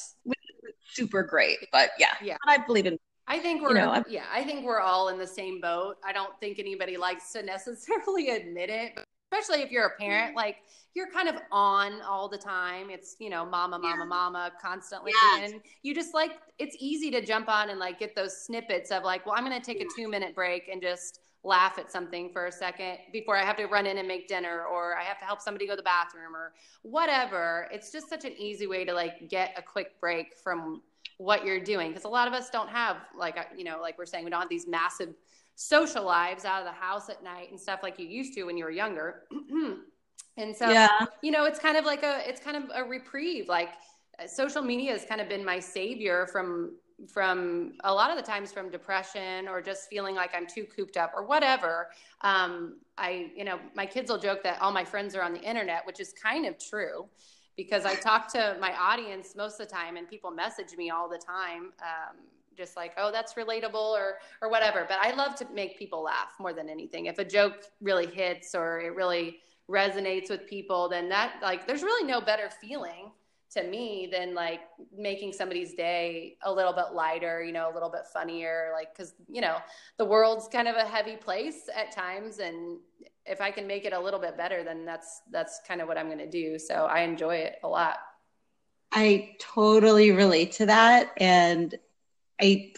Super 0.88 1.22
great. 1.22 1.58
But 1.72 1.90
yeah, 1.98 2.14
Yeah. 2.22 2.36
I 2.46 2.58
believe 2.58 2.86
in 2.86 2.98
I 3.28 3.38
think 3.38 3.62
we're 3.62 3.74
know, 3.74 4.02
yeah, 4.08 4.24
I 4.32 4.44
think 4.44 4.64
we're 4.64 4.80
all 4.80 5.08
in 5.08 5.18
the 5.18 5.26
same 5.26 5.60
boat. 5.60 5.96
I 6.04 6.12
don't 6.12 6.38
think 6.38 6.58
anybody 6.58 6.96
likes 6.96 7.32
to 7.32 7.42
necessarily 7.44 8.30
admit 8.30 8.70
it, 8.70 8.92
but 8.94 9.04
especially 9.38 9.62
if 9.62 9.70
you're 9.70 9.87
a 9.87 9.96
parent, 9.99 10.37
like 10.37 10.57
you're 10.94 11.11
kind 11.11 11.29
of 11.29 11.37
on 11.53 12.01
all 12.03 12.29
the 12.29 12.38
time. 12.38 12.88
It's, 12.90 13.16
you 13.18 13.29
know, 13.31 13.44
mama, 13.44 13.79
mama, 13.79 13.96
Yeah. 13.99 14.05
mama 14.05 14.53
constantly. 14.61 15.12
Yes. 15.14 15.53
And 15.53 15.61
you 15.83 15.94
just 15.94 16.14
like 16.14 16.38
it's 16.59 16.77
easy 16.81 17.11
to 17.11 17.20
jump 17.25 17.49
on 17.49 17.70
and 17.70 17.79
like 17.79 17.99
get 17.99 18.14
those 18.14 18.37
snippets 18.44 18.90
of 18.90 19.03
like, 19.03 19.27
well, 19.27 19.35
I'm 19.37 19.44
gonna 19.44 19.61
take 19.61 19.81
a 19.81 19.87
two 19.96 20.09
minute 20.09 20.35
break 20.35 20.68
and 20.68 20.81
just 20.81 21.20
laugh 21.44 21.79
at 21.79 21.92
something 21.92 22.31
for 22.33 22.46
a 22.46 22.53
second 22.53 22.99
before 23.12 23.37
I 23.37 23.44
have 23.44 23.57
to 23.59 23.66
run 23.66 23.87
in 23.87 23.99
and 23.99 24.09
make 24.09 24.27
dinner 24.27 24.64
or 24.64 24.96
I 24.96 25.05
have 25.05 25.18
to 25.20 25.25
help 25.25 25.40
somebody 25.40 25.66
go 25.66 25.75
to 25.75 25.77
the 25.77 25.83
bathroom 25.83 26.35
or 26.35 26.55
whatever. 26.83 27.68
It's 27.70 27.92
just 27.92 28.09
such 28.09 28.25
an 28.25 28.33
easy 28.37 28.66
way 28.66 28.85
to 28.85 28.92
like 28.92 29.29
get 29.29 29.55
a 29.57 29.62
quick 29.62 30.01
break 30.01 30.37
from 30.42 30.83
what 31.18 31.44
you're 31.46 31.61
doing 31.61 31.88
because 31.90 32.05
a 32.05 32.09
lot 32.09 32.27
of 32.27 32.35
us 32.35 32.51
don't 32.51 32.68
have 32.68 32.96
like 33.16 33.38
uh, 33.38 33.44
you 33.57 33.64
know 33.64 33.79
like 33.81 33.96
we're 33.96 34.05
saying 34.05 34.25
we 34.25 34.31
don't 34.31 34.40
have 34.40 34.51
these 34.51 34.66
massive 34.66 35.14
social 35.56 36.04
lives 36.04 36.44
out 36.44 36.60
of 36.60 36.66
the 36.66 36.72
house 36.72 37.08
at 37.08 37.24
night 37.24 37.50
and 37.50 37.58
stuff 37.58 37.80
like 37.82 37.98
you 37.98 38.06
used 38.06 38.34
to 38.34 38.44
when 38.44 38.56
you 38.56 38.64
were 38.64 38.70
younger. 38.70 39.24
And 40.38 40.54
so 40.54 40.68
yeah. 40.68 41.06
you 41.22 41.30
know 41.30 41.46
it's 41.46 41.58
kind 41.58 41.78
of 41.78 41.86
like 41.86 42.02
a 42.02 42.20
it's 42.28 42.42
kind 42.42 42.58
of 42.58 42.64
a 42.74 42.84
reprieve. 42.84 43.48
Like 43.48 43.70
uh, 44.22 44.26
social 44.26 44.60
media 44.60 44.92
has 44.92 45.06
kind 45.06 45.18
of 45.18 45.30
been 45.30 45.42
my 45.42 45.58
savior 45.58 46.26
from 46.26 46.76
from 47.10 47.72
a 47.84 47.94
lot 47.94 48.10
of 48.10 48.18
the 48.18 48.22
times 48.22 48.52
from 48.52 48.70
depression 48.70 49.48
or 49.48 49.62
just 49.62 49.88
feeling 49.88 50.14
like 50.14 50.34
i'm 50.34 50.46
too 50.46 50.64
cooped 50.64 50.98
up 50.98 51.12
or 51.16 51.24
whatever. 51.24 51.88
Um, 52.20 52.80
i 52.98 53.30
you 53.34 53.44
know 53.44 53.58
my 53.74 53.86
kids 53.86 54.10
will 54.10 54.18
joke 54.18 54.42
that 54.42 54.60
all 54.60 54.72
my 54.72 54.84
friends 54.84 55.14
are 55.16 55.22
on 55.22 55.32
the 55.32 55.40
internet 55.40 55.86
which 55.86 56.00
is 56.00 56.12
kind 56.12 56.44
of 56.44 56.58
true 56.58 57.08
because 57.56 57.86
I 57.86 57.94
talk 57.94 58.30
to 58.32 58.56
my 58.60 58.74
audience 58.76 59.34
most 59.34 59.58
of 59.60 59.68
the 59.68 59.74
time, 59.74 59.96
and 59.96 60.08
people 60.08 60.30
message 60.30 60.76
me 60.76 60.90
all 60.90 61.08
the 61.08 61.18
time, 61.18 61.72
um, 61.80 62.16
just 62.56 62.76
like, 62.76 62.92
"Oh, 62.96 63.10
that's 63.12 63.34
relatable," 63.34 63.74
or 63.74 64.18
or 64.42 64.50
whatever. 64.50 64.86
But 64.88 64.98
I 65.00 65.12
love 65.14 65.34
to 65.36 65.46
make 65.52 65.78
people 65.78 66.02
laugh 66.02 66.34
more 66.38 66.52
than 66.52 66.68
anything. 66.68 67.06
If 67.06 67.18
a 67.18 67.24
joke 67.24 67.64
really 67.80 68.06
hits 68.06 68.54
or 68.54 68.80
it 68.80 68.94
really 68.94 69.40
resonates 69.70 70.30
with 70.30 70.46
people, 70.46 70.88
then 70.88 71.08
that 71.10 71.34
like 71.42 71.66
there's 71.66 71.82
really 71.82 72.06
no 72.06 72.20
better 72.20 72.50
feeling 72.60 73.10
to 73.50 73.62
me 73.62 74.08
than 74.10 74.34
like 74.34 74.60
making 74.96 75.32
somebody's 75.32 75.74
day 75.74 76.36
a 76.42 76.52
little 76.52 76.72
bit 76.72 76.92
lighter, 76.92 77.42
you 77.42 77.52
know, 77.52 77.70
a 77.70 77.74
little 77.74 77.90
bit 77.90 78.06
funnier, 78.12 78.70
like 78.74 78.94
because 78.94 79.14
you 79.28 79.40
know 79.40 79.58
the 79.98 80.04
world's 80.04 80.48
kind 80.48 80.68
of 80.68 80.76
a 80.76 80.84
heavy 80.84 81.16
place 81.16 81.68
at 81.74 81.92
times, 81.92 82.38
and 82.38 82.78
if 83.24 83.40
I 83.40 83.50
can 83.50 83.66
make 83.66 83.84
it 83.84 83.92
a 83.92 84.00
little 84.00 84.20
bit 84.20 84.36
better, 84.36 84.62
then 84.62 84.84
that's 84.84 85.22
that's 85.30 85.60
kind 85.66 85.80
of 85.80 85.88
what 85.88 85.98
I'm 85.98 86.06
going 86.06 86.18
to 86.18 86.30
do. 86.30 86.58
So 86.58 86.86
I 86.86 87.00
enjoy 87.00 87.36
it 87.36 87.56
a 87.64 87.68
lot. 87.68 87.98
I 88.92 89.34
totally 89.38 90.12
relate 90.12 90.52
to 90.52 90.66
that. 90.66 91.12
And 91.18 91.74
I 92.40 92.72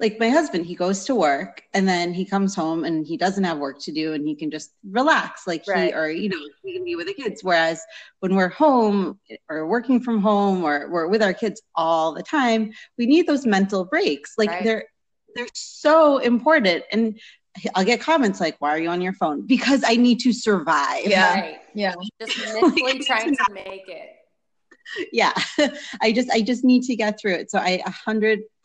like 0.00 0.18
my 0.18 0.30
husband, 0.30 0.64
he 0.64 0.74
goes 0.74 1.04
to 1.04 1.14
work 1.14 1.62
and 1.74 1.86
then 1.86 2.14
he 2.14 2.24
comes 2.24 2.54
home 2.54 2.84
and 2.84 3.06
he 3.06 3.18
doesn't 3.18 3.44
have 3.44 3.58
work 3.58 3.78
to 3.80 3.92
do 3.92 4.14
and 4.14 4.26
he 4.26 4.34
can 4.34 4.50
just 4.50 4.72
relax. 4.88 5.46
Like 5.46 5.64
he, 5.64 5.92
or, 5.92 6.08
you 6.08 6.30
know, 6.30 6.38
he 6.64 6.72
can 6.72 6.84
be 6.84 6.96
with 6.96 7.06
the 7.06 7.12
kids. 7.12 7.44
Whereas 7.44 7.82
when 8.20 8.34
we're 8.34 8.48
home 8.48 9.20
or 9.50 9.66
working 9.66 10.00
from 10.00 10.22
home 10.22 10.64
or 10.64 10.88
we're 10.90 11.06
with 11.08 11.22
our 11.22 11.34
kids 11.34 11.60
all 11.74 12.14
the 12.14 12.22
time, 12.22 12.72
we 12.96 13.04
need 13.04 13.26
those 13.26 13.44
mental 13.44 13.84
breaks. 13.84 14.36
Like 14.38 14.48
Right. 14.48 14.64
they're, 14.64 14.84
they're 15.34 15.48
so 15.52 16.16
important. 16.18 16.82
And 16.92 17.20
I'll 17.74 17.84
get 17.84 18.00
comments 18.00 18.40
like, 18.40 18.56
why 18.58 18.70
are 18.70 18.78
you 18.78 18.88
on 18.88 19.02
your 19.02 19.12
phone? 19.12 19.46
Because 19.46 19.84
I 19.86 19.96
need 19.96 20.18
to 20.20 20.32
survive. 20.32 21.06
Yeah. 21.06 21.34
Right. 21.34 21.58
Yeah. 21.74 21.92
Just 22.18 22.38
mentally 22.54 23.00
trying 23.00 23.36
to 23.36 23.44
make 23.52 23.86
it. 23.86 24.16
yeah 25.12 25.32
i 26.00 26.10
just 26.10 26.28
i 26.32 26.40
just 26.40 26.64
need 26.64 26.82
to 26.82 26.96
get 26.96 27.20
through 27.20 27.34
it 27.34 27.48
so 27.48 27.58
i 27.58 27.80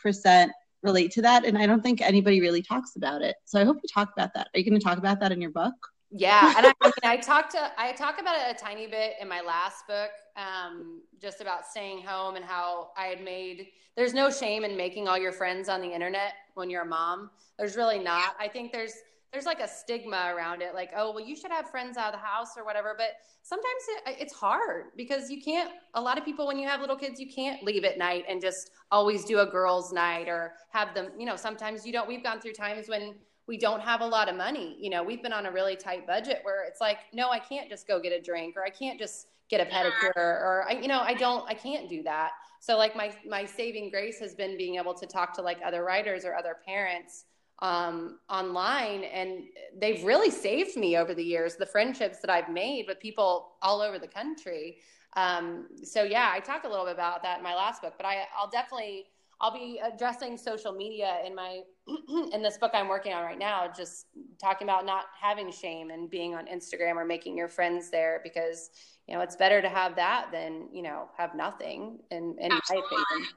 100% 0.05 0.49
relate 0.83 1.11
to 1.11 1.21
that 1.21 1.45
and 1.45 1.57
i 1.57 1.65
don't 1.65 1.81
think 1.81 1.99
anybody 1.99 2.39
really 2.39 2.61
talks 2.61 2.95
about 2.95 3.21
it 3.23 3.35
so 3.45 3.59
i 3.59 3.63
hope 3.63 3.77
you 3.81 3.89
talk 3.91 4.11
about 4.13 4.31
that 4.35 4.47
are 4.53 4.59
you 4.59 4.63
going 4.63 4.79
to 4.79 4.83
talk 4.83 4.99
about 4.99 5.19
that 5.19 5.31
in 5.31 5.41
your 5.41 5.51
book 5.51 5.73
Yeah, 6.11 6.53
and 6.55 6.67
I, 6.67 6.73
I 6.81 6.85
mean, 6.85 6.93
I 7.03 7.17
talked 7.17 7.51
to 7.51 7.71
I 7.77 7.91
talk 7.91 8.21
about 8.21 8.35
it 8.35 8.55
a 8.55 8.57
tiny 8.57 8.87
bit 8.87 9.15
in 9.19 9.27
my 9.27 9.41
last 9.41 9.87
book, 9.87 10.11
um, 10.37 11.01
just 11.19 11.41
about 11.41 11.65
staying 11.65 12.03
home 12.05 12.35
and 12.35 12.45
how 12.45 12.91
I 12.95 13.07
had 13.07 13.21
made. 13.23 13.67
There's 13.97 14.13
no 14.13 14.29
shame 14.29 14.63
in 14.63 14.77
making 14.77 15.07
all 15.07 15.17
your 15.17 15.31
friends 15.31 15.67
on 15.67 15.81
the 15.81 15.91
internet 15.91 16.33
when 16.53 16.69
you're 16.69 16.83
a 16.83 16.85
mom. 16.85 17.31
There's 17.57 17.75
really 17.75 17.99
not. 17.99 18.35
I 18.39 18.47
think 18.47 18.71
there's 18.71 18.93
there's 19.35 19.45
like 19.45 19.59
a 19.59 19.67
stigma 19.67 20.31
around 20.33 20.61
it, 20.61 20.73
like 20.73 20.91
oh 20.95 21.11
well, 21.11 21.25
you 21.25 21.35
should 21.35 21.51
have 21.51 21.69
friends 21.69 21.97
out 21.97 22.13
of 22.13 22.21
the 22.21 22.25
house 22.25 22.51
or 22.55 22.63
whatever. 22.63 22.95
But 22.97 23.17
sometimes 23.43 23.83
it, 24.07 24.15
it's 24.21 24.33
hard 24.33 24.85
because 24.95 25.29
you 25.29 25.41
can't. 25.41 25.71
A 25.93 26.01
lot 26.01 26.17
of 26.17 26.23
people 26.23 26.47
when 26.47 26.57
you 26.57 26.65
have 26.69 26.79
little 26.79 26.95
kids, 26.95 27.19
you 27.19 27.27
can't 27.27 27.61
leave 27.61 27.83
at 27.83 27.97
night 27.97 28.23
and 28.29 28.41
just 28.41 28.71
always 28.91 29.25
do 29.25 29.39
a 29.39 29.45
girls' 29.45 29.91
night 29.91 30.29
or 30.29 30.53
have 30.69 30.95
them. 30.95 31.09
You 31.19 31.25
know, 31.25 31.35
sometimes 31.35 31.85
you 31.85 31.91
don't. 31.91 32.07
We've 32.07 32.23
gone 32.23 32.39
through 32.39 32.53
times 32.53 32.87
when 32.87 33.15
we 33.45 33.57
don't 33.57 33.81
have 33.81 33.99
a 33.99 34.07
lot 34.07 34.29
of 34.29 34.37
money. 34.37 34.77
You 34.79 34.89
know, 34.89 35.03
we've 35.03 35.21
been 35.21 35.33
on 35.33 35.47
a 35.47 35.51
really 35.51 35.75
tight 35.75 36.07
budget 36.07 36.39
where 36.43 36.63
it's 36.63 36.79
like, 36.79 36.99
no, 37.13 37.29
I 37.29 37.39
can't 37.39 37.69
just 37.69 37.89
go 37.89 37.99
get 37.99 38.13
a 38.13 38.21
drink 38.21 38.55
or 38.55 38.63
I 38.63 38.69
can't 38.69 38.97
just 38.97 39.27
get 39.49 39.59
a 39.59 39.69
pedicure 39.69 40.15
or 40.15 40.65
I, 40.67 40.79
you 40.81 40.87
know, 40.87 41.01
I 41.01 41.13
don't, 41.13 41.47
I 41.47 41.53
can't 41.53 41.87
do 41.87 42.01
that. 42.03 42.31
So 42.59 42.77
like 42.77 42.95
my, 42.95 43.13
my 43.29 43.45
saving 43.45 43.91
grace 43.91 44.17
has 44.19 44.33
been 44.33 44.57
being 44.57 44.77
able 44.77 44.95
to 44.95 45.05
talk 45.05 45.33
to 45.35 45.43
like 45.43 45.59
other 45.63 45.83
writers 45.83 46.25
or 46.25 46.35
other 46.35 46.57
parents 46.65 47.25
um, 47.59 48.19
online 48.29 49.03
and 49.05 49.43
they've 49.79 50.03
really 50.03 50.29
saved 50.29 50.75
me 50.75 50.97
over 50.97 51.13
the 51.13 51.23
years, 51.23 51.55
the 51.55 51.65
friendships 51.65 52.19
that 52.19 52.29
I've 52.29 52.49
made 52.49 52.85
with 52.87 52.99
people 52.99 53.53
all 53.61 53.81
over 53.81 53.97
the 53.97 54.07
country. 54.07 54.77
Um, 55.15 55.67
so 55.83 56.03
yeah, 56.03 56.29
I 56.33 56.39
talk 56.39 56.65
a 56.65 56.67
little 56.67 56.85
bit 56.85 56.93
about 56.93 57.23
that 57.23 57.37
in 57.37 57.43
my 57.43 57.55
last 57.55 57.81
book, 57.81 57.93
but 57.97 58.05
I, 58.05 58.23
I'll 58.37 58.49
definitely, 58.49 59.05
I'll 59.39 59.53
be 59.53 59.79
addressing 59.83 60.37
social 60.37 60.73
media 60.73 61.19
in 61.25 61.33
my 61.33 61.61
in 62.33 62.41
this 62.41 62.57
book 62.57 62.71
I'm 62.73 62.87
working 62.87 63.13
on 63.13 63.23
right 63.23 63.39
now, 63.39 63.71
just 63.75 64.07
talking 64.41 64.67
about 64.67 64.85
not 64.85 65.05
having 65.19 65.51
shame 65.51 65.91
and 65.91 66.09
being 66.09 66.35
on 66.35 66.47
Instagram 66.47 66.95
or 66.95 67.05
making 67.05 67.37
your 67.37 67.47
friends 67.47 67.89
there 67.89 68.21
because 68.23 68.71
you 69.07 69.15
know 69.15 69.21
it's 69.21 69.35
better 69.35 69.61
to 69.61 69.69
have 69.69 69.95
that 69.97 70.29
than 70.31 70.67
you 70.73 70.81
know 70.81 71.09
have 71.17 71.35
nothing. 71.35 71.99
In 72.11 72.35
in 72.39 72.49
my 72.49 72.57
opinion. 72.69 73.27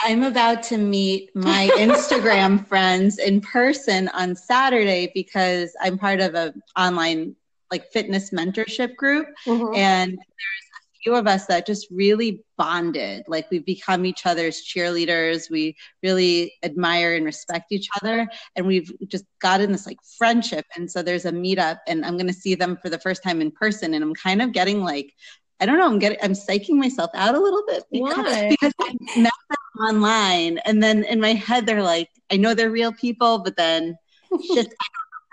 I'm 0.00 0.22
about 0.22 0.62
to 0.64 0.78
meet 0.78 1.30
my 1.34 1.68
Instagram 1.74 2.66
friends 2.68 3.18
in 3.18 3.40
person 3.40 4.08
on 4.08 4.36
Saturday 4.36 5.10
because 5.14 5.74
I'm 5.80 5.98
part 5.98 6.20
of 6.20 6.34
a 6.34 6.54
online 6.78 7.34
like 7.70 7.90
fitness 7.92 8.30
mentorship 8.30 8.96
group. 8.96 9.26
Mhm. 9.46 9.76
and 9.76 10.10
there's 10.12 10.18
a 10.18 10.98
few 11.02 11.14
of 11.14 11.26
us 11.26 11.46
that 11.46 11.66
just 11.66 11.86
really 11.90 12.42
bonded. 12.56 13.24
Like 13.28 13.50
we've 13.50 13.64
become 13.66 14.06
each 14.06 14.24
other's 14.24 14.64
cheerleaders. 14.64 15.50
We 15.50 15.76
really 16.02 16.54
admire 16.62 17.14
and 17.16 17.24
respect 17.24 17.66
each 17.70 17.88
other. 18.00 18.26
And 18.56 18.66
we've 18.66 18.90
just 19.08 19.24
gotten 19.40 19.70
this 19.72 19.86
like 19.86 19.98
friendship. 20.16 20.64
And 20.76 20.90
so 20.90 21.02
there's 21.02 21.24
a 21.26 21.32
meetup 21.32 21.78
and 21.86 22.04
i'm 22.06 22.16
going 22.16 22.26
to 22.28 22.32
see 22.32 22.54
them 22.54 22.78
for 22.80 22.88
the 22.88 22.98
first 22.98 23.22
time 23.22 23.40
in 23.40 23.50
person. 23.50 23.94
And 23.94 24.02
i'm 24.02 24.14
kind 24.14 24.40
of 24.42 24.52
getting 24.52 24.82
like 24.82 25.12
i 25.60 25.66
don't 25.66 25.76
know 25.78 25.86
i'm 25.86 25.98
getting 25.98 26.18
i'm 26.22 26.32
psyching 26.32 26.76
myself 26.76 27.10
out 27.14 27.34
a 27.34 27.40
little 27.40 27.64
bit 27.66 27.82
because, 27.90 28.16
Why? 28.16 28.48
because 28.48 28.72
i 28.80 28.96
met 29.16 29.32
online 29.80 30.58
and 30.64 30.82
then 30.82 31.04
in 31.04 31.20
my 31.20 31.32
head 31.34 31.66
they're 31.66 31.82
like 31.82 32.08
i 32.30 32.36
know 32.36 32.54
they're 32.54 32.70
real 32.70 32.92
people 32.92 33.38
but 33.38 33.56
then 33.56 33.96
just 34.54 34.74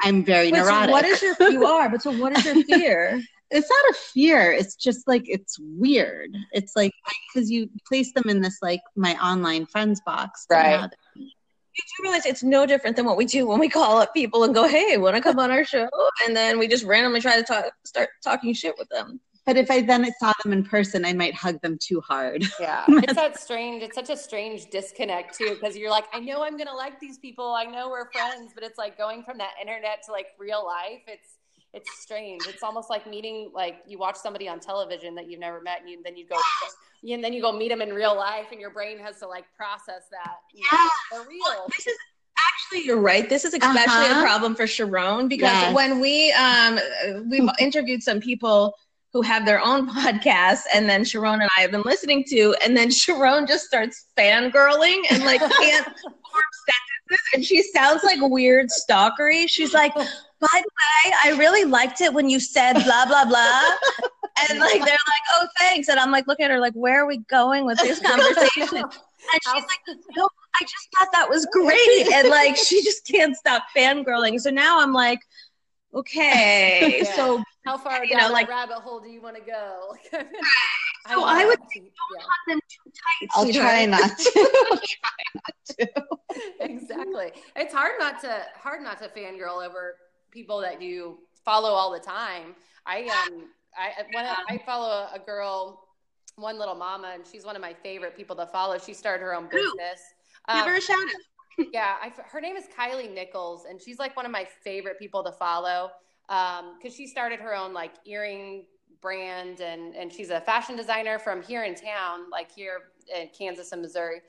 i'm 0.02 0.24
very 0.24 0.52
Wait, 0.52 0.60
so 0.60 0.66
neurotic 0.66 0.92
what 0.92 1.06
is 1.06 1.22
your 1.22 1.36
you 1.52 1.66
are, 1.66 1.90
but 1.90 2.02
so 2.02 2.12
what 2.12 2.32
is 2.34 2.46
your 2.46 2.64
fear? 2.64 3.22
it's 3.52 3.70
not 3.70 3.90
a 3.92 3.94
fear 3.94 4.52
it's 4.52 4.76
just 4.76 5.08
like 5.08 5.24
it's 5.28 5.58
weird 5.60 6.30
it's 6.52 6.76
like 6.76 6.92
because 7.34 7.50
you 7.50 7.70
place 7.88 8.12
them 8.14 8.28
in 8.28 8.42
this 8.42 8.58
like 8.62 8.82
my 8.96 9.14
online 9.24 9.66
friends 9.66 10.02
box 10.06 10.46
Right. 10.50 10.90
you 11.16 11.24
do 11.26 12.04
realize 12.04 12.26
it's 12.26 12.44
no 12.44 12.66
different 12.66 12.96
than 12.96 13.06
what 13.06 13.18
we 13.18 13.26
do 13.26 13.46
when 13.48 13.60
we 13.60 13.68
call 13.70 13.98
up 13.98 14.14
people 14.14 14.46
and 14.46 14.56
go, 14.56 14.66
"Hey, 14.66 14.96
want 14.98 15.16
to 15.18 15.22
come 15.22 15.40
on 15.40 15.52
our 15.52 15.66
show?" 15.66 15.90
And 16.26 16.34
then 16.34 16.58
we 16.58 16.70
just 16.70 16.86
randomly 16.86 17.20
try 17.20 17.36
to 17.36 17.44
talk, 17.44 17.66
start 17.86 18.10
talking 18.24 18.54
shit 18.54 18.76
with 18.78 18.88
them. 18.88 19.20
But 19.46 19.58
if 19.58 19.70
i 19.72 19.82
then 19.82 20.06
saw 20.20 20.32
them 20.44 20.54
in 20.54 20.64
person 20.64 21.06
i 21.06 21.14
might 21.14 21.34
hug 21.36 21.60
them 21.62 21.78
too 21.80 22.02
hard 22.02 22.44
Yeah, 22.60 22.86
it's 22.88 23.14
that 23.16 23.40
strange. 23.40 23.84
It's 23.84 23.96
such 23.96 24.10
a 24.10 24.18
strange 24.18 24.70
disconnect 24.70 25.38
too, 25.38 25.56
because 25.60 25.76
you're 25.76 25.90
like, 25.90 26.06
I 26.14 26.20
know 26.20 26.44
I'm 26.44 26.58
gonna 26.58 26.74
like 26.74 27.00
these 27.00 27.18
people. 27.18 27.54
I 27.54 27.66
know 27.66 27.90
we're 27.90 28.10
friends, 28.12 28.52
but 28.56 28.64
it's 28.64 28.78
like 28.78 28.98
going 28.98 29.24
from 29.24 29.38
that 29.40 29.52
internet 29.62 30.04
to 30.06 30.12
like 30.12 30.28
real 30.40 30.66
life. 30.66 31.02
It's 31.08 31.38
it's 31.74 32.00
strange. 32.00 32.44
It's 32.48 32.64
almost 32.64 32.90
like 32.90 33.06
meeting 33.08 33.52
like 33.54 33.78
you 33.86 33.98
watch 34.00 34.16
somebody 34.16 34.48
on 34.48 34.60
television 34.60 35.16
that 35.16 35.30
you've 35.30 35.42
never 35.42 35.62
met, 35.62 35.82
and 35.82 35.90
you, 35.90 36.02
then 36.04 36.16
you 36.16 36.26
go, 36.28 36.38
and 37.12 37.22
then 37.24 37.34
you 37.34 37.42
go 37.42 37.52
meet 37.52 37.70
them 37.70 37.82
in 37.82 37.94
real 37.94 38.16
life, 38.16 38.48
and 38.52 38.60
your 38.62 38.70
brain 38.72 38.98
has 39.00 39.20
to 39.20 39.28
like 39.28 39.46
process 39.58 40.04
that. 40.12 40.38
You 40.54 40.62
know, 40.72 40.78
Yeah. 40.84 40.90
they're 41.12 41.28
real. 41.28 41.66
This 41.78 41.88
is 41.88 41.98
actually 42.48 42.86
you're 42.86 43.02
right. 43.02 43.28
This 43.28 43.44
is 43.46 43.54
especially 43.54 44.06
Uh-huh. 44.06 44.20
a 44.20 44.24
problem 44.24 44.56
for 44.56 44.66
Sharon 44.68 45.28
because 45.28 45.52
Yes. 45.62 45.76
when 45.76 46.00
we 46.00 46.32
um 46.34 46.80
we've 47.30 47.50
interviewed 47.60 48.02
some 48.02 48.20
people 48.22 48.76
who 49.16 49.22
have 49.22 49.46
their 49.46 49.62
own 49.64 49.90
podcasts 49.96 50.64
and 50.74 50.90
then 50.90 51.06
Sharon 51.06 51.40
and 51.42 51.50
I 51.58 51.62
have 51.62 51.72
been 51.72 51.84
listening 51.84 52.26
to 52.26 52.54
and 52.62 52.76
then 52.76 52.92
Sharon 52.92 53.48
just 53.48 53.66
starts 53.66 54.08
fangirling 54.18 54.98
and 55.10 55.24
like 55.24 55.40
can't 55.60 55.86
form 55.86 56.44
sentences 56.68 57.26
and 57.34 57.46
she 57.46 57.64
sounds 57.64 58.04
like 58.04 58.20
weird 58.22 58.68
stalkery. 58.68 59.48
She's 59.48 59.74
like, 59.74 59.96
by 59.96 60.02
the 60.02 60.50
way, 60.52 61.14
I 61.24 61.38
really 61.38 61.64
liked 61.64 62.02
it 62.02 62.14
when 62.14 62.30
you 62.30 62.42
said 62.42 62.74
blah 62.74 63.06
blah 63.06 63.24
blah. 63.24 63.62
And 64.50 64.60
like 64.60 64.80
they're 64.80 64.82
like, 64.84 65.26
oh 65.36 65.48
thanks. 65.60 65.88
And 65.88 65.98
I'm 65.98 66.12
like, 66.12 66.28
looking 66.28 66.44
at 66.44 66.52
her 66.52 66.60
like, 66.60 66.74
where 66.74 67.02
are 67.02 67.08
we 67.08 67.20
going 67.30 67.66
with 67.66 67.78
this 67.80 68.02
conversation? 68.02 68.80
And 68.80 69.42
she's 69.42 69.64
like, 69.64 69.98
no, 70.18 70.28
I 70.60 70.64
just 70.64 70.90
thought 71.00 71.08
that 71.14 71.30
was 71.30 71.48
great. 71.54 72.08
And 72.14 72.28
like, 72.28 72.58
she 72.58 72.84
just 72.84 73.08
can't 73.08 73.36
stop 73.38 73.64
fangirling. 73.76 74.42
So 74.42 74.50
now 74.50 74.82
I'm 74.82 74.92
like, 74.92 75.20
okay. 75.96 77.00
Yeah. 77.04 77.16
So 77.16 77.44
How 77.66 77.78
far 77.78 78.04
You 78.06 78.12
down 78.12 78.20
know, 78.22 78.28
the 78.28 78.34
like- 78.34 78.50
rabbit 78.50 78.76
hole 78.80 79.00
do 79.00 79.10
you 79.10 79.22
want 79.28 79.36
to 79.38 79.42
go? 79.42 79.96
So 81.08 81.24
I 81.24 81.46
would 81.46 81.60
think, 81.72 81.92
hug 82.18 82.30
them 82.48 82.60
too 82.68 82.92
tight. 82.92 83.30
i'll 83.36 83.44
sweetheart. 83.44 83.74
try 83.74 83.86
not 83.86 84.18
to 84.18 84.50
I'll 84.72 84.78
try 84.78 85.24
not 85.36 85.54
to 85.68 86.44
exactly. 86.62 87.32
It's 87.56 87.74
hard 87.74 87.94
not 88.00 88.20
to 88.22 88.42
hard 88.56 88.82
not 88.82 88.98
to 89.04 89.08
fangirl 89.10 89.64
over 89.66 89.98
people 90.32 90.60
that 90.62 90.82
you 90.82 91.20
follow 91.44 91.70
all 91.70 91.92
the 91.92 92.00
time. 92.00 92.56
I 92.88 93.02
um 93.04 93.50
I 93.78 93.92
when 94.14 94.26
I, 94.26 94.36
I 94.50 94.58
follow 94.66 94.90
a, 94.90 95.12
a 95.16 95.20
girl, 95.20 95.84
one 96.38 96.58
little 96.58 96.76
mama, 96.76 97.12
and 97.14 97.24
she's 97.26 97.46
one 97.46 97.56
of 97.56 97.62
my 97.62 97.74
favorite 97.84 98.16
people 98.18 98.36
to 98.38 98.48
follow. 98.48 98.80
She 98.80 98.94
started 98.96 99.24
her 99.24 99.36
own 99.36 99.46
business. 99.48 100.02
Give 100.50 100.58
Um, 100.64 100.68
her 100.70 100.76
a 100.78 100.82
shout 100.82 100.98
out. 100.98 101.22
Yeah, 101.58 101.96
I, 102.02 102.12
her 102.32 102.42
name 102.42 102.56
is 102.56 102.66
Kylie 102.78 103.14
Nichols, 103.14 103.66
and 103.70 103.82
she's 103.82 104.00
like 104.00 104.16
one 104.16 104.26
of 104.26 104.32
my 104.32 104.46
favorite 104.64 105.00
people 105.00 105.24
to 105.24 105.32
follow 105.32 105.92
um, 106.30 106.76
because 106.78 106.96
she 106.96 107.08
started 107.08 107.40
her 107.40 107.56
own 107.56 107.74
like 107.74 107.94
earring 108.06 108.66
brand, 109.02 109.62
and 109.62 109.96
and 109.96 110.12
she's 110.12 110.30
a 110.30 110.42
fashion 110.42 110.76
designer 110.76 111.20
from 111.20 111.42
here 111.42 111.64
in 111.64 111.76
town, 111.76 112.30
like 112.32 112.52
here 112.52 112.92
in 113.16 113.30
Kansas 113.38 113.72
and 113.72 113.82
Missouri. 113.82 114.22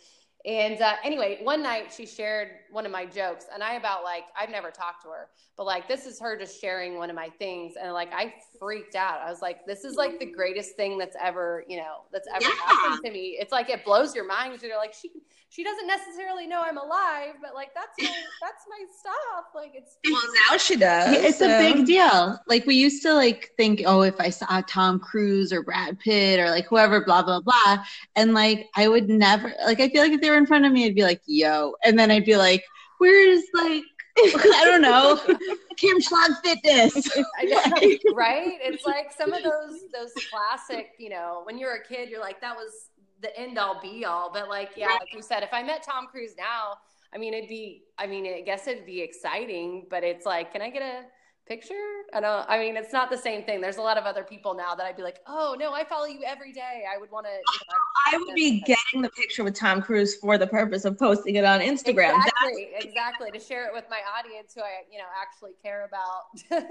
And 0.46 0.80
uh, 0.80 0.94
anyway, 1.02 1.40
one 1.42 1.60
night 1.62 1.92
she 1.92 2.06
shared 2.06 2.48
one 2.70 2.86
of 2.86 2.92
my 2.92 3.04
jokes, 3.04 3.46
and 3.52 3.64
I 3.64 3.74
about 3.74 4.04
like 4.04 4.24
I've 4.38 4.50
never 4.50 4.70
talked 4.70 5.02
to 5.02 5.08
her, 5.08 5.28
but 5.56 5.66
like 5.66 5.88
this 5.88 6.06
is 6.06 6.20
her 6.20 6.38
just 6.38 6.60
sharing 6.60 6.98
one 6.98 7.10
of 7.10 7.16
my 7.16 7.30
things, 7.40 7.74
and 7.80 7.92
like 7.92 8.12
I 8.14 8.32
freaked 8.60 8.94
out. 8.94 9.20
I 9.20 9.28
was 9.28 9.42
like, 9.42 9.66
this 9.66 9.84
is 9.84 9.96
like 9.96 10.20
the 10.20 10.26
greatest 10.30 10.76
thing 10.76 10.98
that's 10.98 11.16
ever 11.20 11.64
you 11.68 11.78
know 11.78 12.02
that's 12.12 12.28
ever 12.32 12.44
Yeah. 12.44 12.50
happened 12.64 13.00
to 13.04 13.10
me. 13.10 13.36
It's 13.40 13.50
like 13.50 13.70
it 13.70 13.84
blows 13.84 14.14
your 14.14 14.24
mind. 14.26 14.52
'cause 14.52 14.62
You're 14.62 14.76
like 14.78 14.94
she 14.94 15.10
she 15.48 15.64
doesn't 15.64 15.86
necessarily 15.86 16.46
know 16.46 16.62
I'm 16.62 16.78
alive, 16.78 17.34
but 17.42 17.54
like 17.54 17.74
that's 17.74 17.98
my 17.98 18.04
that's 18.40 18.64
my 18.68 18.84
stuff. 19.00 19.46
Like 19.54 19.72
it's 19.74 19.96
Well, 20.04 20.22
now 20.50 20.56
she 20.58 20.76
does. 20.76 21.12
Yeah, 21.12 21.28
it's 21.28 21.40
a 21.40 21.48
big 21.58 21.84
deal. 21.86 22.38
Like 22.46 22.64
we 22.66 22.76
used 22.76 23.02
to 23.02 23.14
like 23.14 23.50
think, 23.56 23.82
oh, 23.86 24.02
if 24.02 24.20
I 24.20 24.30
saw 24.30 24.60
Tom 24.68 25.00
Cruise 25.00 25.52
or 25.52 25.62
Brad 25.62 25.98
Pitt 25.98 26.38
or 26.38 26.50
like 26.50 26.66
whoever, 26.68 27.04
blah 27.04 27.22
blah 27.22 27.40
blah, 27.40 27.84
and 28.14 28.32
like 28.34 28.68
I 28.76 28.88
would 28.88 29.08
never 29.08 29.52
like 29.64 29.80
I 29.80 29.88
feel 29.88 30.02
like 30.02 30.12
if 30.12 30.20
they 30.20 30.30
were 30.30 30.35
in 30.36 30.46
front 30.46 30.64
of 30.64 30.72
me, 30.72 30.86
I'd 30.86 30.94
be 30.94 31.02
like, 31.02 31.20
yo, 31.26 31.74
and 31.84 31.98
then 31.98 32.10
I'd 32.10 32.24
be 32.24 32.36
like, 32.36 32.64
where's 32.98 33.42
like 33.54 33.84
I 34.18 34.62
don't 34.64 34.80
know, 34.80 35.20
Kim 35.76 35.98
Schlag 35.98 36.40
Fitness. 36.42 37.08
Know, 37.16 38.14
right? 38.14 38.54
It's 38.62 38.86
like 38.86 39.12
some 39.12 39.32
of 39.32 39.42
those 39.42 39.82
those 39.92 40.12
classic, 40.30 40.92
you 40.98 41.10
know, 41.10 41.42
when 41.44 41.58
you're 41.58 41.74
a 41.74 41.84
kid, 41.84 42.08
you're 42.08 42.20
like 42.20 42.40
that 42.40 42.56
was 42.56 42.88
the 43.20 43.36
end 43.38 43.58
all 43.58 43.80
be 43.80 44.04
all. 44.04 44.30
But 44.32 44.48
like, 44.48 44.70
yeah, 44.74 44.88
like 44.88 45.12
you 45.12 45.22
said, 45.22 45.42
if 45.42 45.52
I 45.52 45.62
met 45.62 45.82
Tom 45.82 46.06
Cruise 46.06 46.34
now, 46.36 46.78
I 47.14 47.18
mean, 47.18 47.34
it'd 47.34 47.48
be, 47.48 47.84
I 47.98 48.06
mean, 48.06 48.26
I 48.26 48.40
guess 48.40 48.66
it'd 48.66 48.86
be 48.86 49.00
exciting, 49.00 49.86
but 49.90 50.02
it's 50.02 50.26
like, 50.26 50.52
can 50.52 50.62
I 50.62 50.70
get 50.70 50.82
a 50.82 51.04
picture? 51.46 51.74
I 52.12 52.20
don't. 52.20 52.44
I 52.48 52.58
mean, 52.58 52.76
it's 52.76 52.92
not 52.92 53.10
the 53.10 53.18
same 53.18 53.42
thing. 53.44 53.60
There's 53.60 53.76
a 53.76 53.82
lot 53.82 53.98
of 53.98 54.04
other 54.04 54.24
people 54.24 54.54
now 54.54 54.74
that 54.74 54.86
I'd 54.86 54.96
be 54.96 55.02
like, 55.02 55.20
oh 55.26 55.56
no, 55.58 55.72
I 55.72 55.84
follow 55.84 56.06
you 56.06 56.20
every 56.26 56.52
day. 56.52 56.84
I 56.92 56.98
would 56.98 57.10
want 57.10 57.26
to. 57.26 57.32
You 57.32 57.38
know, 57.38 57.76
I 58.12 58.16
would 58.18 58.34
be 58.34 58.60
getting 58.60 59.02
the 59.02 59.10
picture 59.10 59.44
with 59.44 59.54
Tom 59.54 59.80
Cruise 59.80 60.16
for 60.16 60.38
the 60.38 60.46
purpose 60.46 60.84
of 60.84 60.98
posting 60.98 61.36
it 61.36 61.44
on 61.44 61.60
Instagram. 61.60 62.16
Exactly, 62.16 62.68
exactly. 62.78 63.30
To 63.32 63.40
share 63.40 63.66
it 63.66 63.72
with 63.72 63.84
my 63.90 64.00
audience 64.18 64.52
who 64.54 64.62
I, 64.62 64.84
you 64.90 64.98
know, 64.98 65.04
actually 65.20 65.52
care 65.62 65.84
about. 65.84 66.24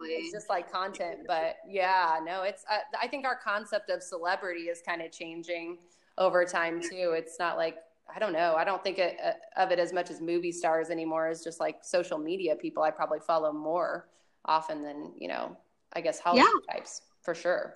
it's 0.00 0.32
just 0.32 0.48
like 0.48 0.70
content 0.70 1.20
but 1.26 1.56
yeah 1.68 2.18
no 2.24 2.42
it's 2.42 2.64
uh, 2.70 2.78
i 3.00 3.06
think 3.06 3.24
our 3.24 3.36
concept 3.36 3.90
of 3.90 4.02
celebrity 4.02 4.62
is 4.62 4.80
kind 4.84 5.02
of 5.02 5.10
changing 5.10 5.78
over 6.16 6.44
time 6.44 6.80
too 6.80 7.14
it's 7.16 7.38
not 7.38 7.56
like 7.56 7.76
i 8.14 8.18
don't 8.18 8.32
know 8.32 8.54
i 8.56 8.64
don't 8.64 8.82
think 8.82 8.98
it, 8.98 9.16
uh, 9.24 9.32
of 9.62 9.70
it 9.70 9.78
as 9.78 9.92
much 9.92 10.10
as 10.10 10.20
movie 10.20 10.52
stars 10.52 10.90
anymore 10.90 11.26
as 11.26 11.42
just 11.42 11.60
like 11.60 11.78
social 11.82 12.18
media 12.18 12.54
people 12.54 12.82
i 12.82 12.90
probably 12.90 13.20
follow 13.20 13.52
more 13.52 14.08
often 14.44 14.82
than 14.82 15.12
you 15.16 15.28
know 15.28 15.56
i 15.94 16.00
guess 16.00 16.18
hollywood 16.18 16.48
types 16.70 17.02
for 17.22 17.34
sure 17.34 17.74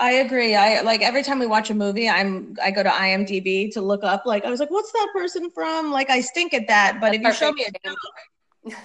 I 0.00 0.12
agree. 0.12 0.54
I 0.54 0.80
like 0.80 1.02
every 1.02 1.22
time 1.22 1.38
we 1.38 1.46
watch 1.46 1.68
a 1.68 1.74
movie, 1.74 2.08
I'm 2.08 2.56
I 2.62 2.70
go 2.70 2.82
to 2.82 2.88
IMDb 2.88 3.70
to 3.74 3.82
look 3.82 4.02
up. 4.02 4.24
Like 4.24 4.46
I 4.46 4.50
was 4.50 4.58
like, 4.58 4.70
what's 4.70 4.90
that 4.92 5.08
person 5.12 5.50
from? 5.50 5.92
Like 5.92 6.08
I 6.08 6.22
stink 6.22 6.54
at 6.54 6.66
that, 6.68 7.02
but 7.02 7.14
if 7.14 7.20
you 7.20 7.30
show 7.34 7.52
me 7.52 7.64
a 7.64 7.70
joke, 7.86 7.98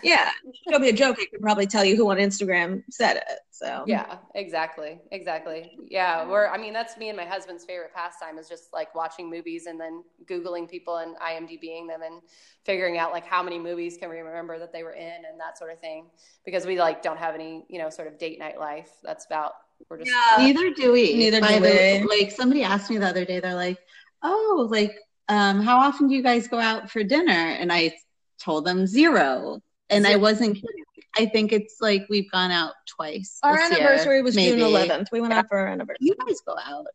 yeah, 0.04 0.30
if 0.46 0.56
you 0.66 0.74
show 0.74 0.80
me 0.80 0.90
a 0.90 0.94
joke, 0.94 1.18
I 1.20 1.26
could 1.26 1.42
probably 1.42 1.68
tell 1.68 1.84
you 1.84 1.96
who 1.96 2.10
on 2.10 2.18
Instagram 2.18 2.84
said 2.90 3.18
it. 3.18 3.40
So 3.52 3.86
yeah 3.88 4.18
exactly 4.36 5.00
exactly 5.14 5.78
yeah 5.90 6.28
we're 6.28 6.48
i 6.48 6.58
mean 6.58 6.74
that's 6.74 6.98
me 6.98 7.08
and 7.08 7.16
my 7.16 7.24
husband's 7.24 7.64
favorite 7.64 7.94
pastime 7.94 8.38
is 8.38 8.50
just 8.50 8.74
like 8.74 8.94
watching 8.94 9.30
movies 9.30 9.66
and 9.66 9.80
then 9.80 10.04
googling 10.26 10.70
people 10.70 10.98
and 10.98 11.16
imdbing 11.18 11.88
them 11.88 12.02
and 12.02 12.22
figuring 12.66 12.98
out 12.98 13.14
like 13.14 13.26
how 13.26 13.42
many 13.42 13.58
movies 13.58 13.96
can 13.98 14.10
we 14.10 14.20
remember 14.20 14.60
that 14.60 14.74
they 14.74 14.84
were 14.84 14.92
in 14.92 15.24
and 15.30 15.40
that 15.40 15.58
sort 15.58 15.72
of 15.72 15.80
thing 15.80 16.08
because 16.44 16.66
we 16.66 16.78
like 16.78 17.02
don't 17.02 17.18
have 17.18 17.34
any 17.34 17.64
you 17.70 17.80
know 17.80 17.90
sort 17.90 18.10
of 18.10 18.20
date 18.20 18.38
night 18.40 18.60
life 18.60 18.90
that's 19.04 19.26
about 19.26 19.54
we're 19.90 20.00
just 20.00 20.12
Yeah. 20.12 20.38
Neither 20.46 20.72
do 20.72 20.92
we. 20.92 21.14
Neither 21.16 21.42
By 21.42 21.60
do 21.60 21.62
the- 21.62 22.06
we. 22.08 22.20
Like 22.22 22.32
somebody 22.32 22.64
asked 22.64 22.90
me 22.90 22.98
the 22.98 23.08
other 23.08 23.26
day, 23.26 23.40
they're 23.40 23.56
like, 23.56 23.78
"Oh, 24.24 24.68
like, 24.70 24.96
um, 25.28 25.62
how 25.62 25.78
often 25.78 26.08
do 26.08 26.16
you 26.16 26.24
guys 26.24 26.48
go 26.48 26.60
out 26.60 26.90
for 26.90 27.04
dinner?" 27.04 27.32
And 27.32 27.72
I 27.74 27.94
told 28.40 28.66
them 28.66 28.88
zero, 28.88 29.62
and 29.90 30.06
I 30.08 30.16
wasn't 30.16 30.56
kidding. 30.56 30.84
I 31.18 31.26
think 31.28 31.54
it's 31.54 31.78
like 31.80 32.06
we've 32.10 32.30
gone 32.32 32.52
out 32.52 32.74
twice. 32.88 33.40
our 33.44 33.56
this 33.56 33.72
year, 33.72 33.80
anniversary 33.88 34.22
was 34.22 34.36
June 34.36 34.60
11th. 34.60 35.08
We 35.12 35.22
went 35.22 35.34
out 35.34 35.46
for 35.48 35.58
our 35.58 35.68
anniversary. 35.68 35.98
You 36.02 36.16
guys 36.28 36.42
go 36.46 36.56
out. 36.62 36.86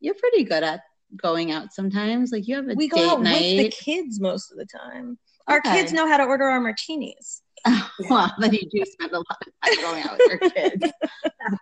You're 0.00 0.14
pretty 0.14 0.42
good 0.44 0.62
at 0.64 0.80
going 1.16 1.52
out 1.52 1.72
sometimes. 1.72 2.32
Like 2.32 2.48
you 2.48 2.56
have 2.56 2.68
a 2.68 2.74
We 2.74 2.88
date 2.88 2.96
go 2.96 3.10
out 3.10 3.22
night. 3.22 3.56
with 3.56 3.66
the 3.66 3.70
kids 3.70 4.20
most 4.20 4.50
of 4.50 4.58
the 4.58 4.66
time. 4.66 5.16
Our 5.46 5.58
Okay. 5.58 5.76
kids 5.80 5.92
know 5.92 6.06
how 6.08 6.16
to 6.16 6.24
order 6.24 6.44
our 6.44 6.60
martinis. 6.60 7.42
well, 8.10 8.32
then 8.38 8.52
you 8.52 8.60
do 8.70 8.84
spend 8.84 9.12
a 9.12 9.18
lot 9.18 9.26
of 9.46 9.52
time 9.64 9.76
going 9.82 10.02
out 10.04 10.18
with 10.18 10.40
your 10.40 10.50
kids. 10.50 10.92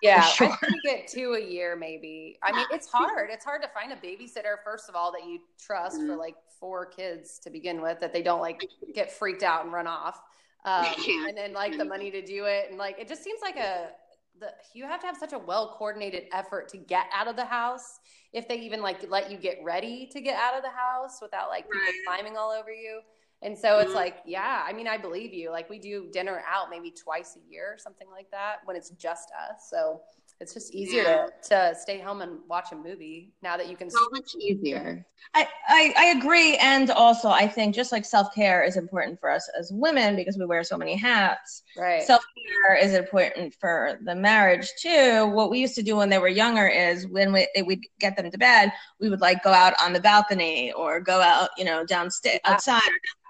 Yeah, 0.03 0.23
sure. 0.23 0.49
I 0.49 0.57
think 0.57 0.73
we 0.73 0.81
get 0.91 1.09
two 1.09 1.35
a 1.35 1.41
year, 1.41 1.77
maybe. 1.77 2.39
I 2.43 2.53
mean, 2.53 2.67
it's 2.71 2.87
hard. 2.87 3.29
It's 3.31 3.45
hard 3.45 3.63
to 3.63 3.69
find 3.69 3.93
a 3.93 3.97
babysitter, 3.97 4.57
first 4.65 4.89
of 4.89 4.95
all, 4.95 5.13
that 5.13 5.27
you 5.27 5.41
trust 5.59 5.99
Mm-hmm. 5.99 6.09
for 6.09 6.17
like 6.17 6.35
four 6.61 6.87
kids 6.87 7.39
to 7.41 7.51
begin 7.51 7.81
with, 7.83 8.01
that 8.01 8.13
they 8.13 8.23
don't 8.23 8.41
like 8.41 8.67
get 8.95 9.11
freaked 9.13 9.43
out 9.43 9.65
and 9.65 9.73
run 9.73 9.87
off. 9.87 10.21
Um, 10.67 10.95
and 11.29 11.37
then 11.37 11.53
like 11.53 11.79
the 11.79 11.85
money 11.85 12.11
to 12.11 12.23
do 12.23 12.45
it, 12.47 12.67
and 12.71 12.79
like 12.79 12.99
it 12.99 13.09
just 13.09 13.23
seems 13.23 13.41
like 13.43 13.57
a 13.57 13.91
the 14.39 14.49
you 14.75 14.85
have 14.85 15.01
to 15.01 15.07
have 15.07 15.17
such 15.17 15.33
a 15.33 15.39
well 15.39 15.77
coordinated 15.79 16.25
effort 16.33 16.69
to 16.71 16.77
get 16.77 17.07
out 17.15 17.29
of 17.29 17.37
the 17.37 17.45
house 17.45 18.01
if 18.33 18.49
they 18.49 18.57
even 18.57 18.83
like 18.83 19.09
let 19.09 19.31
you 19.31 19.39
get 19.39 19.59
ready 19.65 20.09
to 20.13 20.21
get 20.21 20.37
out 20.39 20.55
of 20.57 20.63
the 20.63 20.71
house 20.71 21.21
without 21.23 21.49
like 21.49 21.65
people 21.71 21.93
climbing 22.07 22.37
all 22.37 22.51
over 22.51 22.71
you. 22.71 23.01
And 23.43 23.57
so 23.57 23.79
it's 23.81 23.93
Mhm. 23.93 23.97
like, 23.97 24.17
yeah, 24.27 24.65
I 24.67 24.73
mean, 24.73 24.89
I 24.89 24.97
believe 24.99 25.33
you. 25.33 25.51
Like 25.51 25.69
we 25.71 25.79
do 25.79 26.09
dinner 26.11 26.43
out 26.49 26.71
maybe 26.71 26.91
twice 26.91 27.37
a 27.37 27.51
year 27.51 27.73
or 27.75 27.79
something 27.79 28.09
like 28.11 28.31
that 28.31 28.57
when 28.65 28.77
it's 28.77 28.91
just 28.91 29.31
us. 29.51 29.69
So 29.71 30.03
it's 30.41 30.53
just 30.53 30.75
easier 30.75 31.03
Yeah. 31.03 31.27
to, 31.49 31.73
to 31.73 31.75
stay 31.81 31.99
home 31.99 32.21
and 32.21 32.41
watch 32.47 32.73
a 32.73 32.77
movie 32.77 33.33
now 33.43 33.57
that 33.57 33.69
you 33.69 33.77
can. 33.77 33.89
So 33.89 33.99
much 34.13 34.35
easier. 34.39 35.07
I, 35.35 35.49
I, 35.67 35.95
I 35.97 36.05
agree. 36.19 36.57
And 36.59 36.91
also, 36.91 37.29
I 37.29 37.49
think 37.49 37.75
just 37.75 37.91
like 37.91 38.05
self 38.05 38.35
care 38.35 38.63
is 38.63 38.77
important 38.77 39.19
for 39.19 39.31
us 39.31 39.49
as 39.59 39.71
women 39.73 40.15
because 40.15 40.37
we 40.39 40.45
wear 40.45 40.63
so 40.63 40.77
many 40.77 40.95
hats. 40.97 41.63
Right. 41.77 42.03
Self 42.03 42.23
care 42.67 42.77
is 42.77 42.93
important 42.95 43.55
for 43.55 43.99
the 44.05 44.15
marriage 44.15 44.69
too. 44.81 45.27
What 45.27 45.51
we 45.51 45.59
used 45.59 45.75
to 45.77 45.83
do 45.83 45.97
when 45.97 46.11
they 46.11 46.19
were 46.19 46.29
younger 46.29 46.67
is 46.69 47.07
when 47.09 47.33
we 47.33 47.49
we'd 47.67 47.81
get 47.99 48.17
them 48.17 48.31
to 48.31 48.39
bed, 48.39 48.73
we 49.01 49.09
would 49.09 49.21
like 49.21 49.43
go 49.43 49.53
out 49.53 49.73
on 49.83 49.93
the 49.95 50.01
balcony 50.01 50.73
or 50.73 51.01
go 51.01 51.21
out, 51.21 51.49
you 51.57 51.65
know, 51.65 51.85
downstairs 51.85 52.41
Yeah. 52.45 52.53
outside, 52.53 52.83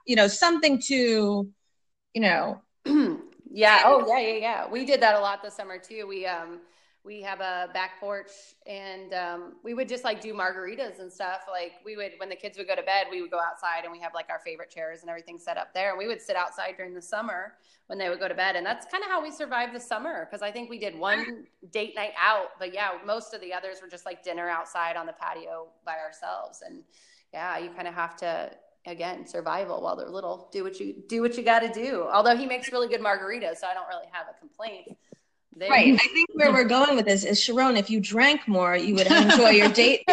you 0.06 0.16
know, 0.16 0.26
something 0.26 0.80
to, 0.88 1.48
you 2.14 2.20
know, 2.20 2.60
yeah. 3.50 3.82
Oh, 3.84 4.04
yeah, 4.08 4.18
yeah, 4.18 4.34
yeah. 4.38 4.68
We 4.68 4.84
did 4.84 5.00
that 5.02 5.14
a 5.14 5.20
lot 5.20 5.42
this 5.42 5.54
summer 5.54 5.78
too. 5.78 6.06
We 6.08 6.26
um 6.26 6.60
we 7.06 7.22
have 7.22 7.40
a 7.40 7.68
back 7.72 8.00
porch 8.00 8.32
and 8.66 9.14
um 9.14 9.54
we 9.62 9.72
would 9.72 9.88
just 9.88 10.02
like 10.02 10.20
do 10.20 10.34
margaritas 10.34 10.98
and 10.98 11.10
stuff. 11.10 11.42
Like 11.48 11.72
we 11.84 11.96
would 11.96 12.12
when 12.18 12.28
the 12.28 12.34
kids 12.36 12.58
would 12.58 12.66
go 12.66 12.74
to 12.74 12.82
bed, 12.82 13.06
we 13.10 13.22
would 13.22 13.30
go 13.30 13.38
outside 13.40 13.84
and 13.84 13.92
we 13.92 14.00
have 14.00 14.12
like 14.12 14.26
our 14.28 14.40
favorite 14.40 14.70
chairs 14.70 15.02
and 15.02 15.08
everything 15.08 15.38
set 15.38 15.56
up 15.56 15.72
there. 15.72 15.90
And 15.90 15.98
we 15.98 16.08
would 16.08 16.20
sit 16.20 16.34
outside 16.34 16.74
during 16.76 16.92
the 16.92 17.00
summer 17.00 17.54
when 17.86 17.98
they 17.98 18.08
would 18.08 18.18
go 18.18 18.26
to 18.26 18.34
bed. 18.34 18.56
And 18.56 18.66
that's 18.66 18.84
kind 18.90 19.04
of 19.04 19.08
how 19.08 19.22
we 19.22 19.30
survived 19.30 19.72
the 19.72 19.80
summer 19.80 20.26
because 20.28 20.42
I 20.42 20.50
think 20.50 20.68
we 20.68 20.78
did 20.78 20.98
one 20.98 21.46
date 21.70 21.94
night 21.94 22.12
out, 22.20 22.48
but 22.58 22.74
yeah, 22.74 22.90
most 23.06 23.32
of 23.32 23.40
the 23.40 23.54
others 23.54 23.78
were 23.80 23.88
just 23.88 24.04
like 24.04 24.24
dinner 24.24 24.48
outside 24.48 24.96
on 24.96 25.06
the 25.06 25.12
patio 25.12 25.68
by 25.84 25.94
ourselves. 25.94 26.62
And 26.66 26.82
yeah, 27.32 27.56
you 27.58 27.70
kind 27.70 27.86
of 27.86 27.94
have 27.94 28.16
to 28.16 28.50
again 28.86 29.26
survival 29.26 29.82
while 29.82 29.96
they're 29.96 30.08
little 30.08 30.48
do 30.52 30.62
what 30.62 30.78
you 30.78 30.94
do 31.08 31.20
what 31.20 31.36
you 31.36 31.42
got 31.42 31.58
to 31.58 31.72
do 31.72 32.06
although 32.12 32.36
he 32.36 32.46
makes 32.46 32.70
really 32.70 32.86
good 32.86 33.00
margaritas 33.00 33.56
so 33.56 33.66
i 33.66 33.74
don't 33.74 33.88
really 33.88 34.06
have 34.12 34.26
a 34.30 34.38
complaint 34.38 34.96
there. 35.56 35.70
right. 35.70 35.94
I 35.94 36.06
think 36.08 36.28
where 36.34 36.52
we're 36.52 36.64
going 36.64 36.96
with 36.96 37.06
this 37.06 37.24
is 37.24 37.40
Sharon, 37.42 37.76
if 37.76 37.88
you 37.90 38.00
drank 38.00 38.46
more, 38.46 38.76
you 38.76 38.94
would 38.94 39.06
enjoy 39.10 39.50
your 39.50 39.68
date. 39.68 40.02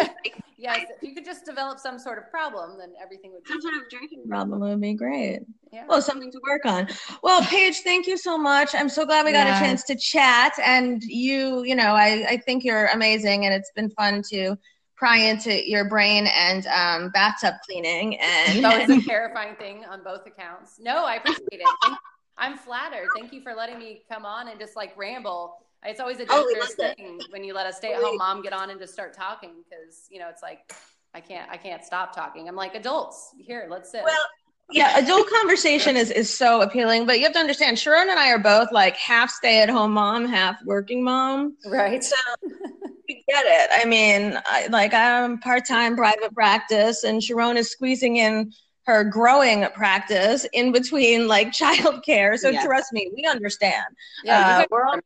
yes 0.56 0.86
if 1.02 1.06
you 1.06 1.14
could 1.14 1.24
just 1.26 1.44
develop 1.44 1.78
some 1.78 1.98
sort 1.98 2.16
of 2.16 2.30
problem 2.30 2.78
then 2.78 2.90
everything 3.02 3.30
would 3.32 3.42
be 3.44 3.50
Some 3.50 3.60
sort 3.60 3.74
of 3.74 3.82
drinking 3.90 4.22
problem 4.26 4.60
would 4.60 4.80
be 4.80 4.94
great. 4.94 5.40
yeah 5.72 5.84
Well, 5.86 6.00
something 6.00 6.32
to 6.32 6.40
work 6.42 6.64
on. 6.64 6.88
Well, 7.22 7.42
Paige, 7.42 7.80
thank 7.80 8.06
you 8.06 8.16
so 8.16 8.38
much. 8.38 8.74
I'm 8.74 8.88
so 8.88 9.04
glad 9.04 9.26
we 9.26 9.32
got 9.32 9.46
Yeah. 9.46 9.56
a 9.58 9.60
chance 9.60 9.82
to 9.84 9.94
chat. 9.96 10.52
And 10.64 11.02
you, 11.02 11.64
you 11.64 11.74
know, 11.74 11.94
I, 11.94 12.24
I 12.30 12.36
think 12.38 12.64
you're 12.64 12.86
amazing, 12.86 13.44
and 13.44 13.52
it's 13.54 13.70
been 13.76 13.90
fun 13.90 14.22
to 14.30 14.56
pry 14.96 15.18
into 15.18 15.68
your 15.68 15.86
brain 15.86 16.28
and 16.28 16.66
um, 16.68 17.10
bathtub 17.10 17.54
cleaning. 17.66 18.18
And 18.20 18.64
that 18.64 18.88
was 18.88 18.98
a 18.98 19.02
terrifying 19.06 19.56
thing 19.56 19.84
on 19.84 20.02
both 20.02 20.24
accounts 20.26 20.76
no 20.80 21.04
i 21.04 21.16
appreciate 21.16 21.42
it 21.52 21.66
Thank- 21.84 21.98
i'm 22.38 22.56
flattered 22.56 23.10
thank 23.14 23.32
you 23.32 23.40
for 23.40 23.54
letting 23.54 23.78
me 23.78 24.02
come 24.10 24.24
on 24.24 24.48
and 24.48 24.58
just 24.58 24.76
like 24.76 24.96
ramble 24.96 25.56
it's 25.86 26.00
always 26.00 26.18
a 26.18 26.26
Oh, 26.30 26.44
we 26.46 26.54
dangerous 26.54 26.74
it. 26.78 26.96
thing 26.96 27.20
when 27.30 27.44
you 27.44 27.52
let 27.54 27.66
a 27.66 27.72
stay-at-home 27.72 28.16
mom 28.18 28.42
get 28.42 28.52
on 28.52 28.70
and 28.70 28.80
just 28.80 28.92
start 28.92 29.12
talking 29.14 29.50
because 29.68 30.06
you 30.10 30.18
know 30.18 30.28
it's 30.28 30.42
like 30.42 30.72
i 31.14 31.20
can't 31.20 31.50
i 31.50 31.56
can't 31.56 31.84
stop 31.84 32.14
talking 32.14 32.48
i'm 32.48 32.56
like 32.56 32.74
adults 32.74 33.30
here 33.38 33.66
let's 33.70 33.90
sit 33.90 34.02
Well, 34.02 34.14
yeah, 34.70 34.98
adult 34.98 35.28
conversation 35.28 35.94
is 35.96 36.10
is 36.10 36.34
so 36.34 36.62
appealing. 36.62 37.04
But 37.06 37.18
you 37.18 37.24
have 37.24 37.34
to 37.34 37.38
understand, 37.38 37.78
Sharon 37.78 38.08
and 38.08 38.18
I 38.18 38.30
are 38.30 38.38
both 38.38 38.72
like 38.72 38.96
half 38.96 39.28
stay 39.30 39.60
at 39.60 39.68
home 39.68 39.92
mom, 39.92 40.24
half 40.26 40.56
working 40.64 41.04
mom. 41.04 41.56
right 41.66 42.02
So 42.02 42.16
we 43.06 43.22
get 43.28 43.44
it. 43.46 43.70
I 43.74 43.84
mean, 43.84 44.40
I, 44.46 44.68
like 44.68 44.94
I'm 44.94 45.38
part 45.38 45.66
time 45.66 45.96
private 45.96 46.34
practice, 46.34 47.04
and 47.04 47.22
Sharon 47.22 47.58
is 47.58 47.70
squeezing 47.70 48.16
in 48.16 48.52
her 48.86 49.04
growing 49.04 49.64
practice 49.74 50.46
in 50.52 50.72
between 50.72 51.26
like 51.28 51.48
childcare. 51.60 52.36
So 52.38 52.50
Yes. 52.50 52.64
trust 52.64 52.92
me, 52.92 53.10
we 53.14 53.24
understand. 53.24 53.84
Yeah, 54.22 54.58
Uh, 54.60 54.66
we're 54.70 54.84
all- 54.86 54.98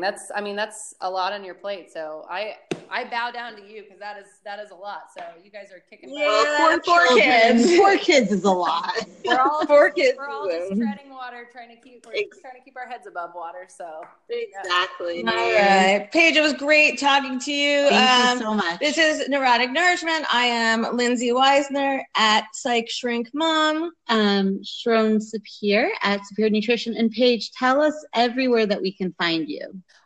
That's 0.00 0.30
I 0.34 0.40
mean 0.40 0.56
that's 0.56 0.94
a 1.02 1.10
lot 1.10 1.32
on 1.34 1.44
your 1.44 1.54
plate. 1.54 1.92
So 1.92 2.24
I 2.30 2.56
I 2.90 3.04
bow 3.04 3.30
down 3.30 3.54
to 3.56 3.62
you 3.62 3.82
because 3.82 3.98
that 3.98 4.16
is 4.18 4.26
that 4.44 4.58
is 4.58 4.70
a 4.70 4.74
lot. 4.74 5.08
So 5.16 5.22
you 5.44 5.50
guys 5.50 5.70
are 5.72 5.80
kicking. 5.90 6.08
Yeah. 6.10 6.26
Well, 6.26 6.80
four, 6.80 7.06
four 7.06 7.16
kids. 7.18 7.76
Four 7.76 7.96
kids 7.98 8.32
is 8.32 8.44
a 8.44 8.50
lot. 8.50 8.92
We're 9.26 9.38
all 9.40 9.66
Four 9.66 9.90
kids. 9.90 10.16
we're 10.16 10.28
all 10.30 10.46
just 10.48 10.68
treading 10.80 11.10
water, 11.44 11.52
trying 11.52 11.68
to 11.76 11.82
keep 11.82 12.06
we're 12.06 12.12
Ex- 12.14 12.40
trying 12.40 12.54
to 12.54 12.60
keep 12.64 12.76
our 12.76 12.86
heads 12.86 13.06
above 13.06 13.30
water. 13.34 13.66
So 13.68 14.02
Exactly. 14.28 15.20
All 15.20 15.34
right, 15.34 16.08
Paige, 16.12 16.36
it 16.36 16.40
was 16.40 16.52
great 16.54 16.98
talking 16.98 17.38
to 17.40 17.52
you. 17.52 17.88
Thank 17.88 18.10
Um, 18.30 18.38
you 18.38 18.44
so 18.44 18.54
much. 18.54 18.80
This 18.80 18.98
is 18.98 19.28
Neurotic 19.28 19.70
Nourishment. 19.70 20.24
I 20.32 20.44
am 20.46 20.96
Lindsay 20.96 21.30
Weisner 21.30 22.00
at 22.16 22.44
Psych 22.54 22.88
Shrink 22.90 23.28
Mom. 23.34 23.92
um, 24.08 24.62
Sharon 24.64 25.18
Sapir 25.18 25.88
at 26.02 26.24
Superior 26.26 26.50
Nutrition. 26.50 26.96
And 26.96 27.10
Paige, 27.10 27.50
tell 27.52 27.80
us 27.80 27.94
everywhere 28.14 28.66
that 28.66 28.80
we 28.80 28.92
can 28.92 29.12
find 29.18 29.48
you. 29.48 29.60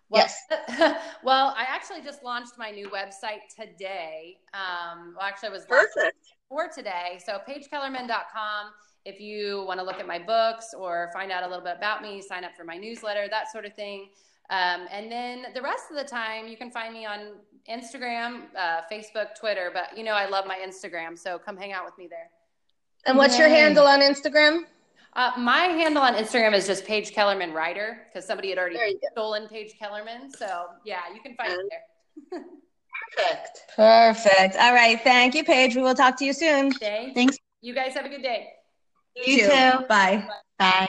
well, 0.09 0.22
Yes. 0.22 0.37
well, 1.22 1.55
I 1.57 1.64
actually 1.68 2.03
just 2.03 2.22
launched 2.22 2.53
my 2.59 2.70
new 2.70 2.88
website 2.88 3.40
today. 3.59 4.38
Um, 4.55 5.14
well, 5.16 5.27
actually, 5.27 5.51
I 5.51 5.53
was 5.53 5.66
perfect 5.66 6.16
for 6.48 6.68
today. 6.74 7.18
So 7.24 7.38
pagekellerman.com. 7.48 8.72
If 9.05 9.21
you 9.21 9.65
want 9.67 9.81
to 9.81 9.85
look 9.85 9.99
at 10.01 10.07
my 10.07 10.19
books 10.19 10.75
or 10.77 11.11
find 11.13 11.33
out 11.33 11.43
a 11.43 11.49
little 11.49 11.65
bit 11.65 11.77
about 11.77 12.03
me, 12.03 12.21
sign 12.21 12.45
up 12.45 12.55
for 12.57 12.65
my 12.65 12.77
newsletter, 12.77 13.27
that 13.31 13.51
sort 13.51 13.65
of 13.65 13.75
thing. 13.75 14.11
Um, 14.51 14.87
and 14.91 15.11
then 15.11 15.47
the 15.55 15.63
rest 15.63 15.85
of 15.91 15.97
the 15.97 16.05
time, 16.05 16.49
you 16.49 16.57
can 16.57 16.71
find 16.71 16.93
me 16.93 17.05
on 17.07 17.33
Instagram, 17.71 18.45
uh, 18.57 18.81
Facebook, 18.91 19.35
Twitter. 19.39 19.71
But 19.73 19.97
you 19.97 20.05
know, 20.05 20.13
I 20.13 20.27
love 20.29 20.47
my 20.47 20.59
Instagram, 20.67 21.19
so 21.19 21.39
come 21.39 21.57
hang 21.57 21.73
out 21.73 21.85
with 21.85 21.97
me 21.99 22.07
there. 22.09 22.31
And 23.07 23.17
what's 23.17 23.39
your 23.39 23.49
handle 23.49 23.87
on 23.87 24.01
Instagram? 24.01 24.63
Uh, 25.15 25.33
my 25.39 25.65
handle 25.65 26.03
on 26.03 26.15
Instagram 26.15 26.55
is 26.55 26.67
just 26.67 26.85
Paige 26.87 27.13
Kellerman 27.13 27.53
Writer 27.53 28.07
because 28.09 28.27
somebody 28.27 28.51
had 28.51 28.59
already 28.59 28.77
There 28.77 28.93
go. 28.93 28.99
stolen 29.13 29.49
Paige 29.49 29.75
Kellerman. 29.79 30.31
So 30.31 30.67
yeah, 30.85 31.01
you 31.15 31.21
can 31.21 31.35
find 31.35 31.57
me 31.57 31.65
there. 31.71 32.43
Perfect. 33.17 33.63
Perfect. 33.75 34.57
All 34.57 34.75
right. 34.75 35.01
Thank 35.03 35.35
you, 35.35 35.45
Paige. 35.45 35.77
We 35.77 35.83
will 35.83 35.95
talk 35.95 36.17
to 36.19 36.25
you 36.25 36.33
soon. 36.33 36.73
Thanks. 36.73 37.15
Thanks. 37.15 37.39
You 37.63 37.75
guys 37.75 37.95
have 37.95 38.05
a 38.05 38.09
good 38.09 38.23
day. 38.23 38.49
You 39.14 39.38
too. 39.44 39.87
Bye. 39.88 40.25
Bye. 40.59 40.87